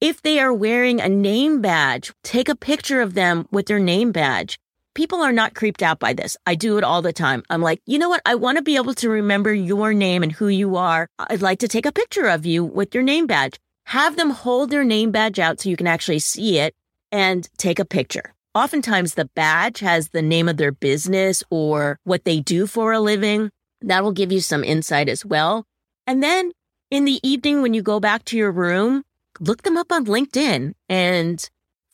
If 0.00 0.22
they 0.22 0.38
are 0.38 0.52
wearing 0.52 1.00
a 1.00 1.08
name 1.08 1.60
badge, 1.60 2.12
take 2.24 2.48
a 2.48 2.56
picture 2.56 3.02
of 3.02 3.12
them 3.12 3.46
with 3.50 3.66
their 3.66 3.80
name 3.80 4.10
badge. 4.10 4.58
People 4.98 5.22
are 5.22 5.32
not 5.32 5.54
creeped 5.54 5.80
out 5.80 6.00
by 6.00 6.12
this. 6.12 6.36
I 6.44 6.56
do 6.56 6.76
it 6.76 6.82
all 6.82 7.02
the 7.02 7.12
time. 7.12 7.44
I'm 7.50 7.62
like, 7.62 7.80
you 7.86 8.00
know 8.00 8.08
what? 8.08 8.20
I 8.26 8.34
want 8.34 8.58
to 8.58 8.62
be 8.62 8.74
able 8.74 8.94
to 8.94 9.08
remember 9.08 9.54
your 9.54 9.94
name 9.94 10.24
and 10.24 10.32
who 10.32 10.48
you 10.48 10.74
are. 10.74 11.06
I'd 11.20 11.40
like 11.40 11.60
to 11.60 11.68
take 11.68 11.86
a 11.86 11.92
picture 11.92 12.26
of 12.26 12.44
you 12.44 12.64
with 12.64 12.92
your 12.92 13.04
name 13.04 13.28
badge. 13.28 13.60
Have 13.86 14.16
them 14.16 14.30
hold 14.30 14.70
their 14.70 14.82
name 14.82 15.12
badge 15.12 15.38
out 15.38 15.60
so 15.60 15.68
you 15.68 15.76
can 15.76 15.86
actually 15.86 16.18
see 16.18 16.58
it 16.58 16.74
and 17.12 17.48
take 17.58 17.78
a 17.78 17.84
picture. 17.84 18.34
Oftentimes 18.56 19.14
the 19.14 19.30
badge 19.36 19.78
has 19.78 20.08
the 20.08 20.20
name 20.20 20.48
of 20.48 20.56
their 20.56 20.72
business 20.72 21.44
or 21.48 22.00
what 22.02 22.24
they 22.24 22.40
do 22.40 22.66
for 22.66 22.90
a 22.90 22.98
living. 22.98 23.50
That 23.82 24.02
will 24.02 24.10
give 24.10 24.32
you 24.32 24.40
some 24.40 24.64
insight 24.64 25.08
as 25.08 25.24
well. 25.24 25.64
And 26.08 26.24
then 26.24 26.50
in 26.90 27.04
the 27.04 27.20
evening, 27.22 27.62
when 27.62 27.72
you 27.72 27.82
go 27.82 28.00
back 28.00 28.24
to 28.24 28.36
your 28.36 28.50
room, 28.50 29.04
look 29.38 29.62
them 29.62 29.76
up 29.76 29.92
on 29.92 30.06
LinkedIn 30.06 30.72
and 30.88 31.48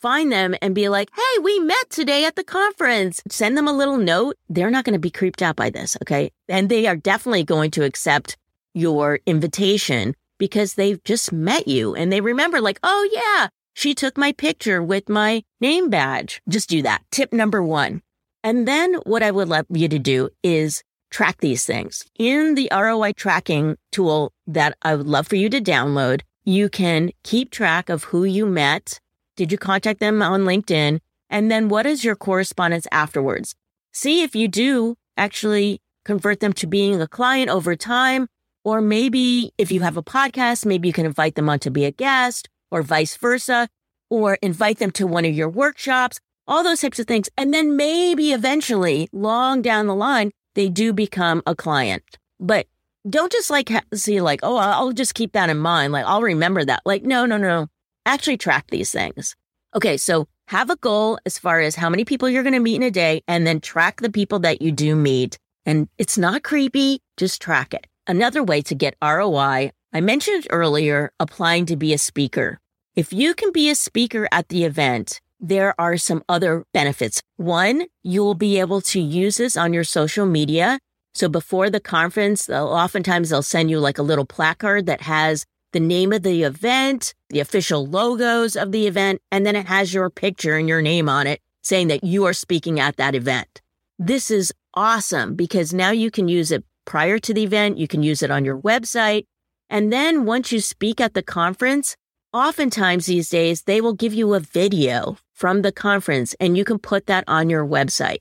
find 0.04 0.30
them 0.30 0.54
and 0.60 0.74
be 0.74 0.90
like, 0.90 1.08
Hey, 1.16 1.42
we 1.42 1.58
met 1.60 1.88
today 1.88 2.26
at 2.26 2.36
the 2.36 2.44
conference. 2.44 3.22
Send 3.30 3.56
them 3.56 3.66
a 3.66 3.72
little 3.72 3.96
note. 3.96 4.36
They're 4.50 4.70
not 4.70 4.84
going 4.84 4.92
to 4.92 4.98
be 4.98 5.10
creeped 5.10 5.40
out 5.40 5.56
by 5.56 5.70
this. 5.70 5.96
Okay. 6.02 6.30
And 6.46 6.68
they 6.68 6.86
are 6.86 6.94
definitely 6.94 7.42
going 7.44 7.70
to 7.70 7.84
accept 7.84 8.36
your 8.74 9.20
invitation 9.24 10.14
because 10.36 10.74
they've 10.74 11.02
just 11.04 11.32
met 11.32 11.66
you 11.66 11.94
and 11.94 12.12
they 12.12 12.20
remember 12.20 12.60
like, 12.60 12.78
Oh 12.82 13.08
yeah, 13.10 13.48
she 13.72 13.94
took 13.94 14.18
my 14.18 14.32
picture 14.32 14.82
with 14.82 15.08
my 15.08 15.42
name 15.58 15.88
badge. 15.88 16.42
Just 16.50 16.68
do 16.68 16.82
that. 16.82 17.02
Tip 17.10 17.32
number 17.32 17.62
one. 17.62 18.02
And 18.42 18.68
then 18.68 18.96
what 19.04 19.22
I 19.22 19.30
would 19.30 19.48
love 19.48 19.64
you 19.70 19.88
to 19.88 19.98
do 19.98 20.28
is 20.42 20.82
track 21.10 21.40
these 21.40 21.64
things. 21.64 22.04
In 22.18 22.56
the 22.56 22.68
ROI 22.70 23.12
tracking 23.12 23.78
tool 23.90 24.34
that 24.46 24.76
I 24.82 24.96
would 24.96 25.06
love 25.06 25.28
for 25.28 25.36
you 25.36 25.48
to 25.48 25.62
download, 25.62 26.20
you 26.44 26.68
can 26.68 27.10
keep 27.22 27.50
track 27.50 27.88
of 27.88 28.04
who 28.04 28.24
you 28.24 28.44
met. 28.44 29.00
Did 29.36 29.50
you 29.50 29.58
contact 29.58 30.00
them 30.00 30.22
on 30.22 30.42
LinkedIn? 30.42 31.00
And 31.30 31.50
then 31.50 31.68
what 31.68 31.86
is 31.86 32.04
your 32.04 32.16
correspondence 32.16 32.86
afterwards? 32.92 33.54
See 33.92 34.22
if 34.22 34.36
you 34.36 34.48
do 34.48 34.96
actually 35.16 35.80
convert 36.04 36.40
them 36.40 36.52
to 36.54 36.66
being 36.66 37.00
a 37.00 37.08
client 37.08 37.50
over 37.50 37.74
time. 37.74 38.28
Or 38.64 38.80
maybe 38.80 39.52
if 39.58 39.70
you 39.70 39.80
have 39.80 39.96
a 39.96 40.02
podcast, 40.02 40.64
maybe 40.64 40.88
you 40.88 40.94
can 40.94 41.06
invite 41.06 41.34
them 41.34 41.48
on 41.48 41.58
to 41.60 41.70
be 41.70 41.84
a 41.84 41.90
guest 41.90 42.48
or 42.70 42.82
vice 42.82 43.16
versa, 43.16 43.68
or 44.10 44.38
invite 44.42 44.78
them 44.78 44.90
to 44.92 45.06
one 45.06 45.24
of 45.24 45.34
your 45.34 45.48
workshops, 45.48 46.18
all 46.46 46.62
those 46.62 46.80
types 46.80 46.98
of 46.98 47.06
things. 47.06 47.28
And 47.36 47.52
then 47.52 47.76
maybe 47.76 48.32
eventually, 48.32 49.08
long 49.12 49.62
down 49.62 49.86
the 49.86 49.94
line, 49.94 50.30
they 50.54 50.68
do 50.68 50.92
become 50.92 51.42
a 51.46 51.54
client. 51.54 52.02
But 52.40 52.66
don't 53.08 53.30
just 53.30 53.50
like 53.50 53.70
see 53.92 54.20
like, 54.20 54.40
oh, 54.42 54.56
I'll 54.56 54.92
just 54.92 55.14
keep 55.14 55.32
that 55.32 55.50
in 55.50 55.58
mind. 55.58 55.92
Like, 55.92 56.06
I'll 56.06 56.22
remember 56.22 56.64
that. 56.64 56.82
Like, 56.84 57.02
no, 57.02 57.26
no, 57.26 57.36
no. 57.36 57.68
Actually 58.06 58.36
track 58.36 58.66
these 58.70 58.90
things. 58.90 59.34
Okay. 59.74 59.96
So 59.96 60.28
have 60.48 60.70
a 60.70 60.76
goal 60.76 61.18
as 61.24 61.38
far 61.38 61.60
as 61.60 61.76
how 61.76 61.88
many 61.88 62.04
people 62.04 62.28
you're 62.28 62.42
going 62.42 62.52
to 62.52 62.60
meet 62.60 62.76
in 62.76 62.82
a 62.82 62.90
day 62.90 63.22
and 63.26 63.46
then 63.46 63.60
track 63.60 64.00
the 64.00 64.10
people 64.10 64.38
that 64.40 64.60
you 64.60 64.72
do 64.72 64.94
meet. 64.94 65.38
And 65.64 65.88
it's 65.98 66.18
not 66.18 66.42
creepy. 66.42 67.00
Just 67.16 67.40
track 67.40 67.72
it. 67.72 67.86
Another 68.06 68.42
way 68.42 68.60
to 68.62 68.74
get 68.74 68.96
ROI, 69.02 69.70
I 69.92 70.00
mentioned 70.00 70.46
earlier, 70.50 71.12
applying 71.18 71.64
to 71.66 71.76
be 71.76 71.94
a 71.94 71.98
speaker. 71.98 72.58
If 72.94 73.12
you 73.12 73.34
can 73.34 73.50
be 73.50 73.70
a 73.70 73.74
speaker 73.74 74.28
at 74.30 74.48
the 74.48 74.64
event, 74.64 75.20
there 75.40 75.74
are 75.80 75.96
some 75.96 76.22
other 76.28 76.64
benefits. 76.74 77.22
One, 77.36 77.86
you'll 78.02 78.34
be 78.34 78.60
able 78.60 78.80
to 78.82 79.00
use 79.00 79.38
this 79.38 79.56
on 79.56 79.72
your 79.72 79.84
social 79.84 80.26
media. 80.26 80.78
So 81.14 81.28
before 81.28 81.70
the 81.70 81.80
conference, 81.80 82.46
they'll, 82.46 82.66
oftentimes 82.68 83.30
they'll 83.30 83.42
send 83.42 83.70
you 83.70 83.78
like 83.78 83.98
a 83.98 84.02
little 84.02 84.26
placard 84.26 84.86
that 84.86 85.02
has 85.02 85.44
the 85.74 85.80
name 85.80 86.10
of 86.14 86.22
the 86.22 86.44
event, 86.44 87.12
the 87.28 87.40
official 87.40 87.86
logos 87.86 88.56
of 88.56 88.72
the 88.72 88.86
event, 88.86 89.20
and 89.30 89.44
then 89.44 89.54
it 89.54 89.66
has 89.66 89.92
your 89.92 90.08
picture 90.08 90.56
and 90.56 90.66
your 90.66 90.80
name 90.80 91.10
on 91.10 91.26
it 91.26 91.42
saying 91.62 91.88
that 91.88 92.02
you 92.02 92.24
are 92.24 92.32
speaking 92.32 92.80
at 92.80 92.96
that 92.96 93.14
event. 93.14 93.60
This 93.98 94.30
is 94.30 94.50
awesome 94.72 95.34
because 95.34 95.74
now 95.74 95.90
you 95.90 96.10
can 96.10 96.28
use 96.28 96.50
it 96.50 96.64
prior 96.86 97.18
to 97.18 97.34
the 97.34 97.42
event. 97.42 97.76
You 97.76 97.88
can 97.88 98.02
use 98.02 98.22
it 98.22 98.30
on 98.30 98.46
your 98.46 98.58
website. 98.58 99.26
And 99.68 99.92
then 99.92 100.24
once 100.24 100.52
you 100.52 100.60
speak 100.60 100.98
at 100.98 101.12
the 101.12 101.22
conference, 101.22 101.96
Oftentimes 102.34 103.06
these 103.06 103.28
days, 103.28 103.62
they 103.62 103.80
will 103.80 103.92
give 103.94 104.12
you 104.12 104.34
a 104.34 104.40
video 104.40 105.16
from 105.34 105.62
the 105.62 105.70
conference 105.70 106.34
and 106.40 106.56
you 106.58 106.64
can 106.64 106.80
put 106.80 107.06
that 107.06 107.22
on 107.28 107.48
your 107.48 107.64
website. 107.64 108.18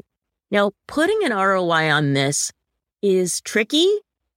Now, 0.52 0.74
putting 0.88 1.20
an 1.24 1.34
ROI 1.34 1.90
on 1.92 2.14
this 2.14 2.52
is 3.02 3.42
tricky, 3.42 3.90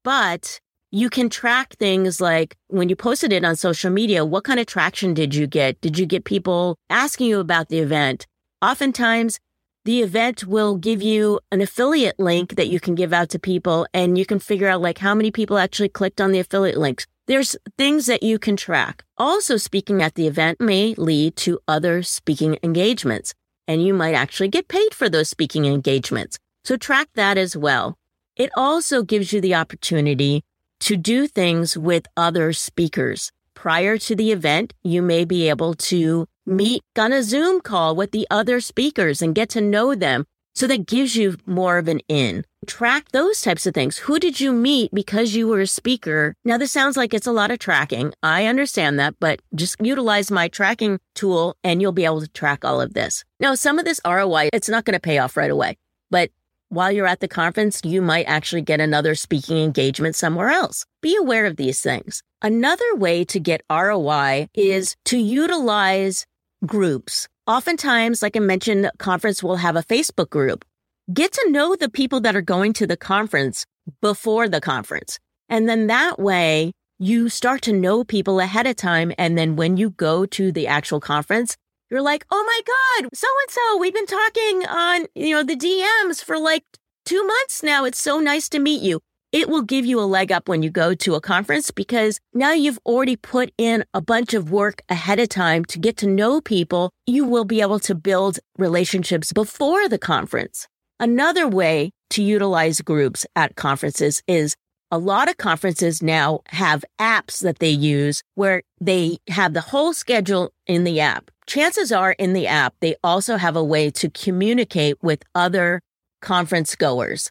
but 0.02 0.61
you 0.96 1.11
can 1.11 1.28
track 1.28 1.74
things 1.74 2.22
like 2.22 2.56
when 2.68 2.88
you 2.88 2.96
posted 2.96 3.30
it 3.30 3.44
on 3.44 3.54
social 3.54 3.90
media, 3.90 4.24
what 4.24 4.44
kind 4.44 4.59
of 4.59 4.64
traction 4.64 5.12
did 5.12 5.35
you 5.35 5.46
get? 5.46 5.78
Did 5.82 5.98
you 5.98 6.06
get 6.06 6.24
people 6.24 6.78
asking 6.88 7.26
you 7.26 7.38
about 7.38 7.68
the 7.68 7.80
event? 7.80 8.26
Oftentimes, 8.62 9.38
the 9.85 10.00
event 10.00 10.46
will 10.46 10.76
give 10.76 11.02
you 11.02 11.38
an 11.52 11.61
affiliate 11.61 12.18
link 12.18 12.56
that 12.56 12.68
you 12.68 12.80
can 12.80 12.94
give 12.94 13.12
out 13.12 13.28
to 13.28 13.38
people 13.38 13.87
and 13.92 14.16
you 14.16 14.24
can 14.24 14.38
figure 14.38 14.68
out 14.68 14.80
like 14.80 14.96
how 14.96 15.14
many 15.14 15.30
people 15.30 15.59
actually 15.59 15.90
clicked 15.90 16.18
on 16.18 16.32
the 16.32 16.38
affiliate 16.38 16.78
links. 16.78 17.06
There's 17.26 17.56
things 17.76 18.06
that 18.06 18.22
you 18.22 18.38
can 18.38 18.56
track. 18.56 19.04
Also, 19.18 19.59
speaking 19.59 20.02
at 20.02 20.14
the 20.14 20.26
event 20.26 20.62
may 20.62 20.94
lead 20.94 21.37
to 21.44 21.61
other 21.68 22.02
speaking 22.02 22.56
engagements, 22.62 23.35
and 23.68 23.85
you 23.85 23.92
might 23.92 24.14
actually 24.14 24.48
get 24.48 24.66
paid 24.66 24.94
for 24.94 25.11
those 25.11 25.28
speaking 25.28 25.66
engagements. 25.66 26.38
So 26.64 26.78
track 26.78 27.09
that 27.16 27.37
as 27.37 27.54
well. 27.54 27.98
It 28.35 28.48
also 28.56 29.02
gives 29.02 29.35
you 29.35 29.42
the 29.42 29.56
opportunity 29.56 30.42
to 30.80 30.96
do 30.96 31.26
things 31.26 31.76
with 31.76 32.06
other 32.16 32.52
speakers. 32.52 33.32
Prior 33.54 33.96
to 33.98 34.14
the 34.14 34.32
event, 34.32 34.74
you 34.84 35.02
may 35.02 35.24
be 35.24 35.48
able 35.48 35.74
to 35.74 36.26
meet 36.44 36.82
on 36.96 37.12
a 37.12 37.22
Zoom 37.22 37.60
call 37.60 37.96
with 37.96 38.12
the 38.12 38.26
other 38.30 38.60
speakers 38.60 39.20
and 39.20 39.34
get 39.34 39.48
to 39.50 39.60
know 39.60 39.94
them 39.94 40.26
so 40.56 40.66
that 40.66 40.86
gives 40.86 41.14
you 41.14 41.36
more 41.44 41.76
of 41.76 41.86
an 41.86 42.00
in. 42.08 42.44
Track 42.66 43.10
those 43.12 43.42
types 43.42 43.66
of 43.66 43.74
things. 43.74 43.98
Who 43.98 44.18
did 44.18 44.40
you 44.40 44.52
meet 44.52 44.92
because 44.92 45.34
you 45.34 45.46
were 45.46 45.60
a 45.60 45.66
speaker? 45.66 46.34
Now, 46.44 46.56
this 46.56 46.72
sounds 46.72 46.96
like 46.96 47.12
it's 47.12 47.26
a 47.26 47.32
lot 47.32 47.50
of 47.50 47.58
tracking. 47.58 48.14
I 48.22 48.46
understand 48.46 48.98
that, 48.98 49.14
but 49.20 49.42
just 49.54 49.76
utilize 49.80 50.30
my 50.30 50.48
tracking 50.48 50.98
tool 51.14 51.56
and 51.62 51.82
you'll 51.82 51.92
be 51.92 52.06
able 52.06 52.22
to 52.22 52.28
track 52.28 52.64
all 52.64 52.80
of 52.80 52.94
this. 52.94 53.22
Now, 53.38 53.54
some 53.54 53.78
of 53.78 53.84
this 53.84 54.00
ROI, 54.04 54.48
it's 54.52 54.68
not 54.68 54.86
going 54.86 54.94
to 54.94 55.00
pay 55.00 55.18
off 55.18 55.36
right 55.36 55.50
away, 55.50 55.76
but 56.10 56.30
while 56.68 56.90
you're 56.90 57.07
at 57.07 57.20
the 57.20 57.29
conference, 57.29 57.81
you 57.85 58.02
might 58.02 58.24
actually 58.24 58.62
get 58.62 58.81
another 58.81 59.14
speaking 59.14 59.59
engagement 59.59 60.16
somewhere 60.16 60.48
else. 60.48 60.85
Be 61.00 61.16
aware 61.16 61.46
of 61.46 61.57
these 61.57 61.81
things. 61.81 62.22
Another 62.42 62.94
way 62.96 63.24
to 63.26 63.38
get 63.38 63.62
ROI 63.70 64.48
is 64.55 64.96
to 65.07 65.16
utilize 65.18 66.26
groups. 66.64 67.29
Oftentimes, 67.46 68.22
like 68.22 68.37
I 68.37 68.40
mentioned, 68.40 68.90
conference 68.98 69.42
will 69.42 69.57
have 69.57 69.76
a 69.76 69.83
Facebook 69.83 70.31
group. 70.31 70.64
Get 71.12 71.33
to 71.33 71.50
know 71.50 71.76
the 71.76 71.88
people 71.88 72.20
that 72.22 72.35
are 72.35 72.42
going 72.42 72.72
to 72.74 72.87
the 72.87 72.96
conference 72.96 73.64
before 74.00 74.48
the 74.48 74.61
conference. 74.61 75.20
And 75.48 75.68
then 75.68 75.87
that 75.87 76.18
way 76.18 76.72
you 76.98 77.29
start 77.29 77.62
to 77.62 77.72
know 77.72 78.02
people 78.02 78.40
ahead 78.40 78.66
of 78.66 78.74
time. 78.74 79.12
And 79.16 79.38
then 79.38 79.55
when 79.55 79.76
you 79.76 79.90
go 79.90 80.26
to 80.26 80.50
the 80.50 80.66
actual 80.66 80.98
conference, 80.98 81.57
you're 81.90 82.03
like, 82.03 82.27
Oh 82.31 82.44
my 82.44 82.61
God, 82.66 83.11
so 83.14 83.27
and 83.42 83.51
so, 83.51 83.79
we've 83.79 83.94
been 83.94 84.07
talking 84.07 84.66
on, 84.66 85.07
you 85.14 85.35
know, 85.35 85.42
the 85.42 85.57
DMs 85.57 86.22
for 86.22 86.38
like 86.38 86.64
two 87.05 87.25
months 87.27 87.62
now. 87.62 87.85
It's 87.85 88.01
so 88.01 88.20
nice 88.20 88.49
to 88.51 88.59
meet 88.59 88.83
you 88.83 89.01
it 89.33 89.51
will 89.51 89.62
give 89.62 89.85
you 89.85 90.01
a 90.01 90.07
leg 90.07 90.33
up 90.33 90.49
when 90.49 90.62
you 90.62 90.70
go 90.70 90.94
to 90.94 91.14
a 91.14 91.20
conference 91.20 91.70
because 91.70 92.20
now 92.33 92.53
you've 92.53 92.79
already 92.87 93.16
put 93.16 93.53
in 93.59 93.85
a 93.92 94.01
bunch 94.01 94.33
of 94.33 94.51
work 94.51 94.81
ahead 94.88 95.18
of 95.18 95.29
time 95.29 95.62
to 95.66 95.79
get 95.79 95.99
to 95.99 96.07
know 96.07 96.40
people. 96.40 96.90
You 97.07 97.27
will 97.27 97.44
be 97.44 97.61
able 97.61 97.81
to 97.81 97.94
build 97.94 98.38
relationships 98.57 99.33
before 99.35 99.88
the 99.88 99.99
conference. 99.99 100.68
Another 100.99 101.46
way 101.46 101.90
to 102.11 102.22
utilize 102.22 102.81
groups 102.81 103.27
at 103.37 103.57
conferences 103.57 104.22
is 104.27 104.57
a 104.90 104.99
lot 104.99 105.29
of 105.29 105.37
conferences 105.37 106.03
now 106.03 106.40
have 106.49 106.85
apps 107.01 107.40
that 107.40 107.59
they 107.59 107.70
use 107.70 108.22
where 108.35 108.62
they 108.81 109.18
have 109.29 109.53
the 109.53 109.61
whole 109.61 109.92
schedule 109.92 110.53
in 110.66 110.85
the 110.85 111.01
app. 111.01 111.31
Chances 111.46 111.92
are 111.92 112.12
in 112.12 112.33
the 112.33 112.46
app, 112.46 112.75
they 112.81 112.96
also 113.03 113.37
have 113.37 113.57
a 113.57 113.64
way 113.64 113.90
to 113.90 114.11
communicate 114.11 114.96
with 115.03 115.22
other 115.35 115.81
conference 116.20 116.75
goers. 116.75 117.31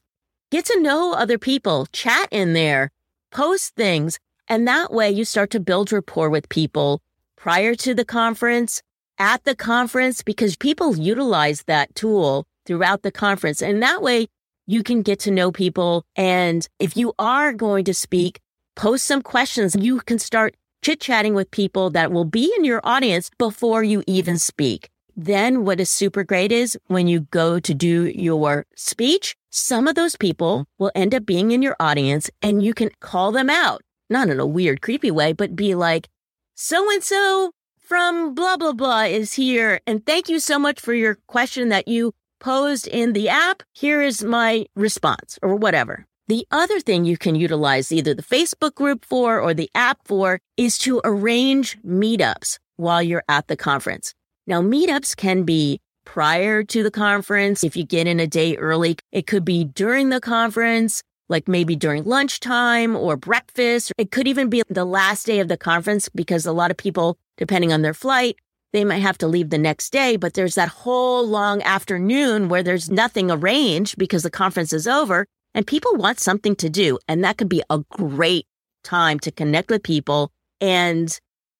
Get 0.51 0.65
to 0.65 0.81
know 0.81 1.13
other 1.13 1.37
people, 1.37 1.87
chat 1.91 2.27
in 2.31 2.53
there, 2.53 2.91
post 3.31 3.75
things. 3.75 4.19
And 4.47 4.67
that 4.67 4.91
way 4.93 5.09
you 5.09 5.25
start 5.25 5.49
to 5.51 5.59
build 5.59 5.91
rapport 5.91 6.29
with 6.29 6.49
people 6.49 7.01
prior 7.35 7.75
to 7.75 7.93
the 7.93 8.05
conference, 8.05 8.81
at 9.17 9.43
the 9.43 9.55
conference, 9.55 10.21
because 10.21 10.55
people 10.55 10.97
utilize 10.97 11.63
that 11.63 11.93
tool 11.95 12.45
throughout 12.65 13.01
the 13.01 13.11
conference. 13.11 13.61
And 13.61 13.81
that 13.81 14.01
way 14.01 14.27
you 14.67 14.83
can 14.83 15.01
get 15.01 15.19
to 15.21 15.31
know 15.31 15.51
people. 15.51 16.03
And 16.15 16.67
if 16.79 16.97
you 16.97 17.13
are 17.19 17.53
going 17.53 17.85
to 17.85 17.93
speak, 17.93 18.39
post 18.75 19.05
some 19.05 19.21
questions. 19.21 19.75
You 19.75 19.99
can 20.01 20.19
start 20.19 20.55
chit 20.81 20.99
chatting 20.99 21.33
with 21.33 21.49
people 21.51 21.89
that 21.91 22.11
will 22.11 22.25
be 22.25 22.53
in 22.57 22.63
your 22.63 22.81
audience 22.83 23.31
before 23.37 23.83
you 23.83 24.03
even 24.05 24.37
speak. 24.37 24.89
Then 25.15 25.63
what 25.63 25.79
is 25.79 25.89
super 25.89 26.23
great 26.23 26.51
is 26.51 26.77
when 26.87 27.07
you 27.07 27.21
go 27.21 27.59
to 27.59 27.73
do 27.73 28.05
your 28.07 28.65
speech, 28.75 29.35
some 29.49 29.87
of 29.87 29.95
those 29.95 30.17
people 30.17 30.65
will 30.77 30.91
end 30.93 31.15
up 31.15 31.25
being 31.25 31.51
in 31.51 31.61
your 31.61 31.77
audience 31.79 32.29
and 32.41 32.61
you 32.61 32.73
can 32.73 32.89
call 32.99 33.31
them 33.31 33.49
out, 33.49 33.81
not 34.09 34.27
in 34.27 34.39
a 34.39 34.45
weird, 34.45 34.81
creepy 34.81 35.11
way, 35.11 35.31
but 35.31 35.55
be 35.55 35.73
like, 35.73 36.09
so 36.53 36.91
and 36.91 37.01
so 37.01 37.51
from 37.79 38.35
blah, 38.35 38.57
blah, 38.57 38.73
blah 38.73 39.03
is 39.03 39.33
here. 39.33 39.79
And 39.87 40.05
thank 40.05 40.27
you 40.27 40.39
so 40.39 40.59
much 40.59 40.81
for 40.81 40.93
your 40.93 41.17
question 41.27 41.69
that 41.69 41.87
you 41.87 42.13
posed 42.39 42.87
in 42.87 43.13
the 43.13 43.29
app. 43.29 43.63
Here 43.73 44.01
is 44.01 44.23
my 44.23 44.65
response 44.75 45.39
or 45.41 45.55
whatever. 45.55 46.05
The 46.27 46.47
other 46.49 46.79
thing 46.79 47.05
you 47.05 47.17
can 47.17 47.35
utilize 47.35 47.91
either 47.91 48.13
the 48.13 48.23
Facebook 48.23 48.73
group 48.73 49.05
for 49.05 49.39
or 49.39 49.53
the 49.53 49.69
app 49.75 49.99
for 50.05 50.39
is 50.57 50.77
to 50.79 50.99
arrange 51.03 51.77
meetups 51.83 52.57
while 52.77 53.03
you're 53.03 53.23
at 53.29 53.47
the 53.47 53.55
conference. 53.55 54.13
Now, 54.47 54.61
meetups 54.61 55.15
can 55.15 55.43
be 55.43 55.79
prior 56.05 56.63
to 56.63 56.83
the 56.83 56.91
conference. 56.91 57.63
If 57.63 57.75
you 57.75 57.83
get 57.83 58.07
in 58.07 58.19
a 58.19 58.27
day 58.27 58.55
early, 58.57 58.97
it 59.11 59.27
could 59.27 59.45
be 59.45 59.65
during 59.65 60.09
the 60.09 60.21
conference, 60.21 61.03
like 61.29 61.47
maybe 61.47 61.75
during 61.75 62.03
lunchtime 62.05 62.95
or 62.95 63.17
breakfast. 63.17 63.91
It 63.97 64.11
could 64.11 64.27
even 64.27 64.49
be 64.49 64.63
the 64.69 64.85
last 64.85 65.25
day 65.25 65.39
of 65.39 65.47
the 65.47 65.57
conference 65.57 66.09
because 66.09 66.45
a 66.45 66.51
lot 66.51 66.71
of 66.71 66.77
people, 66.77 67.17
depending 67.37 67.73
on 67.73 67.81
their 67.81 67.93
flight, 67.93 68.37
they 68.73 68.83
might 68.83 69.01
have 69.01 69.17
to 69.19 69.27
leave 69.27 69.49
the 69.49 69.57
next 69.57 69.91
day, 69.91 70.17
but 70.17 70.33
there's 70.33 70.55
that 70.55 70.69
whole 70.69 71.25
long 71.25 71.61
afternoon 71.63 72.49
where 72.49 72.63
there's 72.63 72.89
nothing 72.89 73.31
arranged 73.31 73.97
because 73.97 74.23
the 74.23 74.29
conference 74.29 74.73
is 74.73 74.87
over 74.87 75.27
and 75.53 75.65
people 75.65 75.95
want 75.95 76.19
something 76.19 76.55
to 76.57 76.69
do. 76.69 76.99
And 77.07 77.23
that 77.23 77.37
could 77.37 77.49
be 77.49 77.63
a 77.69 77.79
great 77.91 78.45
time 78.83 79.19
to 79.19 79.31
connect 79.31 79.69
with 79.69 79.83
people 79.83 80.31
and 80.59 81.17